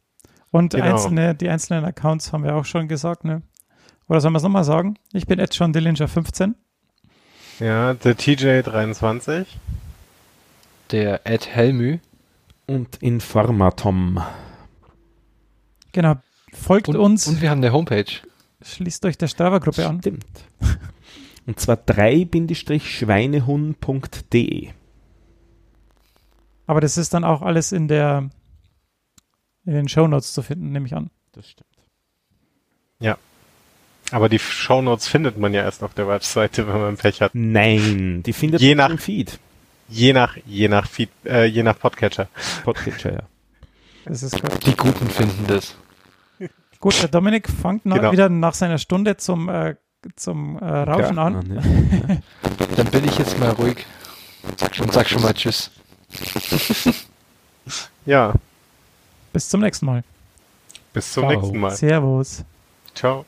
Und 0.49 0.73
Genau. 0.73 0.86
einzelne, 0.86 1.36
die 1.36 1.47
einzelnen 1.49 1.86
Accounts 1.86 2.34
haben 2.34 2.43
wir 2.43 2.55
auch 2.55 2.65
schon 2.65 2.88
gesagt, 2.88 3.23
ne? 3.25 3.43
Oder 4.09 4.19
sollen 4.21 4.34
wir 4.34 4.38
es 4.38 4.43
nochmal 4.43 4.63
sagen? 4.63 4.95
Ich 5.13 5.27
bin 5.27 5.38
Ed 5.39 5.53
John 5.53 5.71
Dillinger 5.71 6.07
15. 6.07 6.55
Ja, 7.59 7.93
der 7.93 8.17
TJ23. 8.17 9.45
Der 10.91 11.25
Ed 11.25 11.47
Helmü 11.47 11.97
Und 12.67 12.97
Informatom. 13.01 14.21
Genau. 15.91 16.15
Folgt 16.53 16.87
und, 16.89 16.95
uns, 16.97 17.27
und 17.27 17.41
wir 17.41 17.49
haben 17.49 17.57
eine 17.59 17.71
Homepage. 17.73 18.05
schließt 18.61 19.03
euch 19.05 19.17
der 19.17 19.27
Strava-Gruppe 19.27 19.87
an. 19.87 19.99
Stimmt. 19.99 20.25
Und 21.47 21.59
zwar 21.59 21.75
3-schweinehund.de. 21.75 24.69
Aber 26.67 26.81
das 26.81 26.97
ist 26.97 27.13
dann 27.13 27.23
auch 27.23 27.41
alles 27.41 27.71
in 27.71 27.87
der 27.87 28.29
in 29.65 29.73
den 29.73 29.87
Shownotes 29.87 30.33
zu 30.33 30.41
finden, 30.43 30.71
nehme 30.71 30.85
ich 30.87 30.95
an. 30.95 31.09
Das 31.33 31.49
stimmt. 31.49 31.67
Aber 34.13 34.27
die 34.27 34.39
Shownotes 34.39 35.07
findet 35.07 35.37
man 35.37 35.53
ja 35.53 35.61
erst 35.61 35.83
auf 35.83 35.93
der 35.93 36.05
Webseite, 36.05 36.67
wenn 36.67 36.81
man 36.81 36.97
Pech 36.97 37.21
hat. 37.21 37.31
Nein, 37.33 38.23
die 38.23 38.33
findet 38.33 38.59
Je 38.59 38.75
man 38.75 38.87
nach- 38.87 38.91
im 38.91 38.97
Feed. 38.97 39.39
Je 39.91 40.13
nach, 40.13 40.37
je 40.45 40.67
nach 40.69 40.87
Feed, 40.87 41.09
äh, 41.25 41.45
je 41.45 41.63
nach 41.63 41.77
Podcatcher. 41.77 42.27
Podcatcher, 42.63 43.11
ja. 43.13 43.19
Das 44.05 44.23
ist 44.23 44.41
gut. 44.41 44.65
Die 44.65 44.75
Guten 44.75 45.09
finden 45.09 45.45
das. 45.47 45.75
Gut, 46.79 46.99
der 47.01 47.09
Dominik 47.09 47.47
fängt 47.49 47.83
Genau. 47.83 48.11
wieder 48.11 48.29
nach 48.29 48.53
seiner 48.55 48.77
Stunde 48.79 49.17
zum, 49.17 49.49
äh, 49.49 49.75
zum 50.15 50.57
äh, 50.57 50.65
Rauchen 50.65 51.17
Ja, 51.17 51.23
an. 51.25 51.61
ja. 52.07 52.17
Dann 52.77 52.87
bin 52.87 53.03
ich 53.05 53.17
jetzt 53.19 53.37
mal 53.37 53.49
ruhig 53.51 53.85
und 54.79 54.91
sag 54.93 55.07
schon 55.09 55.21
mal 55.21 55.33
Tschüss. 55.33 55.69
Ja, 58.05 58.33
Bis 59.33 59.47
zum 59.49 59.61
nächsten 59.61 59.85
Mal. 59.85 60.03
bis 60.93 61.13
zum 61.13 61.23
Ciao. 61.23 61.33
nächsten 61.39 61.59
Mal. 61.59 61.71
Servus. 61.71 62.43
Ciao. 62.95 63.25